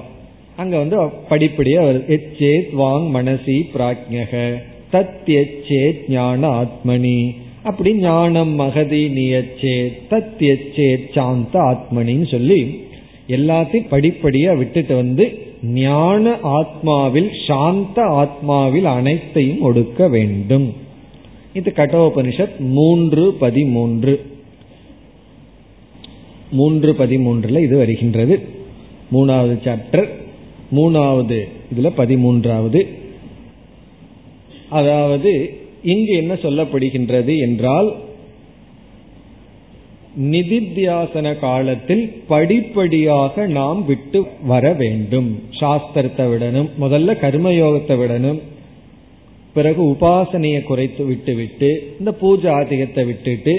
அங்க 0.55 0.77
வந்து 0.77 1.03
படிப்படியா 1.05 1.79
வருது. 1.83 2.07
எச்சேத் 2.07 2.67
வாங் 2.77 3.05
மனசி 3.13 3.61
பிராஜ்யக 3.73 4.53
தத் 4.91 5.25
எச்சேத் 5.25 6.09
ஞான 6.09 6.61
ஆத்மனி. 6.61 7.35
அப்படி 7.63 7.93
ஞானம் 7.93 8.59
மகதி 8.59 9.07
நியச்சே 9.07 9.91
தத் 10.09 11.11
சாந்த 11.13 11.59
ஆத்மனின்னு 11.59 12.31
சொல்லி 12.31 12.81
எல்லாத்தையும் 13.27 13.87
படிப்படியா 13.91 14.57
விட்டுட்டு 14.57 14.95
வந்து 14.95 15.37
ஞான 15.63 16.37
ஆத்மாவில் 16.43 17.47
சாந்த 17.47 18.01
ஆத்மாவில் 18.01 18.81
அனைத்தையும் 18.81 19.61
ஒடுக்க 19.61 20.09
வேண்டும். 20.09 20.73
இது 21.53 21.73
கட்டோபனிஷத் 21.75 22.59
மூன்று 22.59 23.33
பதிமூன்று. 23.33 24.25
மூன்று 26.51 26.91
பதிமூன்றுல 26.91 27.61
இது 27.61 27.77
வருகின்றது. 27.77 28.39
மூணாவது 29.13 29.55
சாப்டர். 29.63 30.21
மூணாவது 30.77 31.39
இதுல 31.73 31.89
பதிமூன்றாவது. 32.01 32.81
அதாவது 34.79 35.31
இங்கு 35.93 36.13
என்ன 36.21 36.33
சொல்லப்படுகின்றது 36.43 37.33
என்றால் 37.47 37.89
நிதித்தியாசன 40.31 41.27
காலத்தில் 41.39 42.03
படிப்படியாக 42.31 43.45
நாம் 43.57 43.79
விட்டு 43.85 44.19
வர 44.51 44.65
வேண்டும். 44.81 45.29
சாஸ்திரத்தை 45.59 46.25
விடணும் 46.31 46.69
முதல்ல 46.83 47.15
கர்மயோகத்தை 47.23 47.95
விடணும் 48.01 48.41
பிறகு 49.55 49.81
உபாசனையை 49.93 50.61
குறைத்து 50.63 51.03
விட்டு 51.05 51.33
விட்டு 51.39 51.69
இந்த 51.99 52.11
பூஜை 52.21 52.49
ஆதிகத்தை 52.59 53.03
விட்டுட்டு 53.05 53.53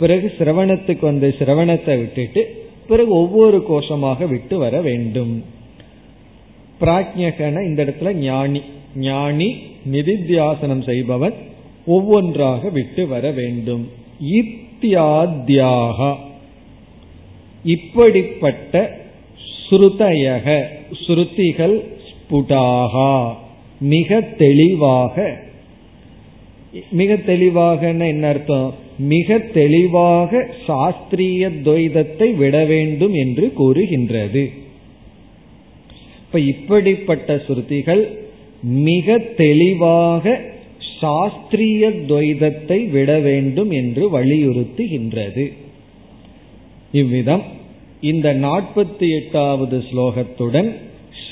பிறகு 0.00 0.26
சிரவணத்துக்கு 0.38 1.04
வந்து 1.10 1.28
சிரவணத்தை 1.38 1.94
விட்டுட்டு 2.02 2.42
பிறகு 2.90 3.10
ஒவ்வொரு 3.22 3.58
கோஷமாக 3.70 4.26
விட்டு 4.26 4.54
வர 4.58 4.74
வேண்டும். 4.88 5.32
பிராஜ்யகன 6.82 7.64
இந்த 7.66 7.84
இடத்துல 7.84 8.12
ஞானி. 8.12 8.62
ஞானி 8.96 9.48
நிதித்தியாசனம் 9.92 10.84
செய்பவன் 10.84 11.32
ஒவ்வொன்றாக 11.86 12.68
விட்டு 12.68 13.06
வர 13.06 13.30
வேண்டும். 13.30 13.84
இத்தியாத்யாக 14.40 16.14
இப்படிப்பட்ட 17.64 18.74
ஸ்ருதயக 19.68 20.46
ஸ்ருதிகள் 21.02 21.76
ஸ்புடாகா. 22.08 23.14
மிக 23.80 24.20
தெளிவாக 24.20 25.16
மிக 26.90 27.14
தெளிவாகன்னு 27.14 28.06
என்ன 28.06 28.28
அர்த்தம்? 28.28 28.74
மிக 28.98 29.38
தெளிவாக 29.38 30.48
சாஸ்திரிய 30.66 31.50
துவைதத்தை 31.64 32.28
விட 32.34 32.64
வேண்டும் 32.64 33.14
என்று 33.14 33.52
கூறுகின்றது. 33.52 34.44
இப்ப 36.32 36.44
இப்படிப்பட்ட 36.52 37.34
ஸ்ருதிகள் 37.34 38.08
மிக 38.62 39.18
தெளிவாக 39.18 40.40
சாஸ்திரிய 41.00 41.90
துவைதத்தை 42.08 42.90
விட 42.90 43.18
வேண்டும் 43.18 43.70
என்று 43.70 44.18
வலியுறுத்துகின்றது. 44.18 45.52
இவ்விதம் 46.92 47.42
இந்த 48.00 48.34
நாற்பத்தி 48.34 49.08
எட்டாவது 49.20 49.84
ஸ்லோகத்துடன் 49.92 50.70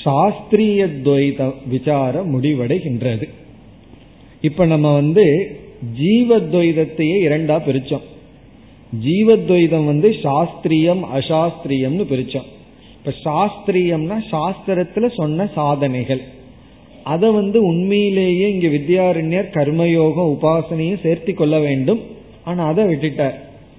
சாஸ்திரிய 0.03 0.87
துவைத 1.03 1.53
விசாரம் 1.67 2.29
முடிவடைகின்றது. 2.35 3.29
இப்ப 4.41 4.65
நம்ம 4.65 4.93
வந்து 4.93 5.57
ஜீவத்வைதத்தையே 5.99 7.17
இரண்டா 7.27 7.57
பிரிச்சோம். 7.67 8.07
ஜீவத்வைதம் 9.05 9.85
வந்து 9.85 10.09
சாஸ்திரியம் 10.09 11.03
அசாஸ்திரியம்னு 11.13 12.05
பிரிச்சோம். 12.13 12.49
இப்ப 13.05 13.13
சாஸ்திரியம்னா 13.23 14.23
சாஸ்திரத்துல 14.31 15.13
சொன்ன 15.13 15.49
சாதனைகள். 15.55 16.21
அதை 17.03 17.31
வந்து 17.31 17.63
உண்மையிலேயே 17.63 18.51
இங்க 18.51 18.67
வித்யாரண்யர் 18.67 19.55
கர்மயோகம் 19.57 20.37
உபாசனையும் 20.37 21.03
சேர்த்தி 21.03 21.33
கொள்ள 21.33 21.59
வேண்டும். 21.59 21.99
ஆனா 22.43 22.65
அதை 22.65 22.83
விட்டுட்டார். 22.83 23.33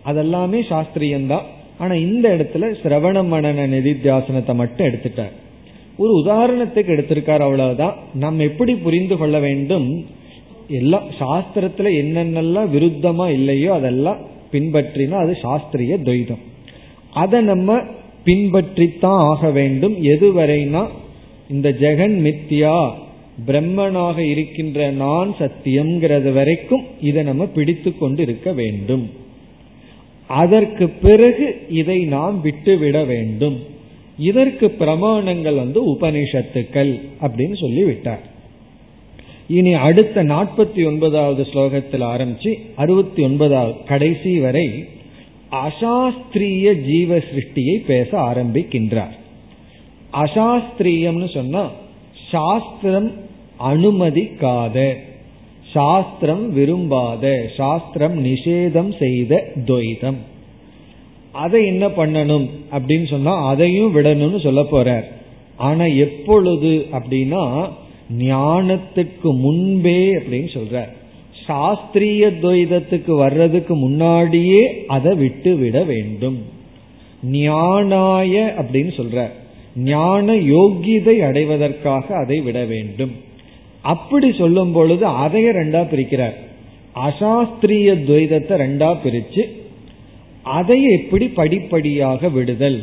அதெல்லாமே 0.06 0.62
சாஸ்திரியம்தான். 0.68 1.42
ஆனா 1.78 1.94
இந்த 1.94 2.36
இடத்துல 2.36 2.64
சிரவண 2.82 3.26
மனன 3.26 3.66
நிதித்தியாசனத்தை 3.66 4.54
மட்டும் 4.54 4.86
எடுத்துட்டார். 4.86 5.32
ஒரு 5.96 6.12
உதாரணத்துக்கு 6.24 6.90
எடுத்திருக்கார் 6.96 7.40
அவ்வளவுதான். 7.40 7.96
நம்ம 8.14 8.42
எப்படி 8.42 8.74
புரிந்து 8.74 9.16
கொள்ள 9.16 9.38
வேண்டும்? 9.38 10.06
எல்லாம் 10.68 11.04
சாஸ்திரத்துல 11.20 11.90
என்னென்னலாம் 12.02 12.70
விருத்தமா 12.74 13.32
இல்லையோ 13.32 13.72
அதெல்லாம் 13.72 14.16
பின்பற்றினா 14.52 15.12
அது 15.12 15.38
சாஸ்திரிய 15.42 15.96
துவைதம். 16.04 16.42
அதை 17.12 17.40
நம்ம 17.40 17.82
பின்பற்றித்தான் 18.24 19.22
ஆக 19.32 19.50
வேண்டும். 19.50 20.04
எதுவரைனா 20.04 20.86
இந்த 21.50 21.70
ஜெகன் 21.70 22.16
மித்யா 22.26 22.90
பிரம்மனாக 23.46 24.18
இருக்கின்ற 24.18 24.90
நான் 24.90 25.34
சத்தியம்ங்கிறது 25.38 26.32
வரைக்கும் 26.32 26.84
இதை 27.00 27.22
நம்ம 27.22 27.46
பிடித்து 27.46 27.98
கொண்டு 27.98 28.22
இருக்க 28.22 28.52
வேண்டும். 28.52 29.10
அதற்கு 30.26 30.88
பிறகு 30.88 31.46
இதை 31.68 31.98
நாம் 32.04 32.40
விட்டுவிட 32.40 33.04
வேண்டும். 33.04 33.56
இதற்கு 34.18 34.74
பிரமாணங்கள் 34.78 35.56
வந்து 35.56 35.94
உபனிஷத்துக்கள் 35.94 37.00
அப்படின்னு 37.22 37.56
சொல்லி 37.60 37.82
விட்டார் 37.82 38.30
இனி 39.48 39.72
அடுத்த 39.72 40.24
நாற்பத்தி 40.24 40.86
ஒன்பதாவது 40.86 41.46
ஸ்லோகத்தில் 41.52 42.04
ஆரம்பிச்சு 42.14 42.50
அறுபத்தி 42.74 43.22
ஒன்பதாவது 43.22 43.76
கடைசி 43.84 44.38
வரை 44.38 44.84
அசாஸ்திரிய 45.52 46.82
ஜீவ 46.82 47.16
சிருஷ்டியை 47.16 47.76
பேச 47.86 48.18
ஆரம்பிக்கின்றார். 48.18 49.16
அசாஸ்திரியம்னு 50.12 51.34
சொன்னா 51.34 51.70
சாஸ்திரம் 52.30 53.10
அனுமதிக்காத 53.60 54.94
சாஸ்திரம் 55.72 56.52
விரும்பாத 56.52 57.50
சாஸ்திரம் 57.56 58.24
நிஷேதம் 58.24 58.92
செய்த 58.98 59.42
துவைதம். 59.56 60.16
அதை 61.32 61.66
என்ன 61.66 61.88
பண்ணணும் 61.88 62.46
அப்படின்னு 62.72 63.06
சொன்னா 63.08 63.46
அதையும் 63.46 63.96
விடணும்னு 63.96 64.40
சொல்ல 64.40 64.62
போறார். 64.62 65.04
ஆனா 65.56 65.84
எப்பொழுது 65.84 66.86
அப்படின்னா 66.92 67.68
ஞானத்துக்கு 68.18 69.30
முன்பே 69.38 70.16
அப்படின்னு 70.16 70.50
சொல்றார். 70.56 70.92
சாஸ்திரிய 71.46 72.24
துவைதத்துக்கு 72.42 73.12
வர்றதுக்கு 73.24 73.74
முன்னாடியே 73.84 74.62
அதை 74.96 75.12
விட்டு 75.22 75.52
விட 75.62 75.76
வேண்டும். 75.92 76.38
ஞானாய 77.36 78.34
அப்படின்னு 78.60 78.92
சொல்ற 79.00 79.26
ஞான 79.90 80.34
யோகிதை 80.52 81.16
அடைவதற்காக 81.28 82.06
அதை 82.22 82.38
விட 82.46 82.58
வேண்டும். 82.72 83.12
அப்படி 83.92 84.28
சொல்லும் 84.40 84.72
பொழுது 84.72 85.04
அதைய 85.24 85.48
ரெண்டா 85.60 85.82
பிரிக்கிறார் 85.92 86.36
அசாஸ்திரிய 87.06 87.90
துவைதத்தை 88.08 88.54
ரெண்டா 88.64 88.90
பிரிச்சு 89.04 89.42
அதை 90.58 90.78
எப்படி 90.98 91.26
படிப்படியாக 91.38 92.28
விடுதல் 92.36 92.80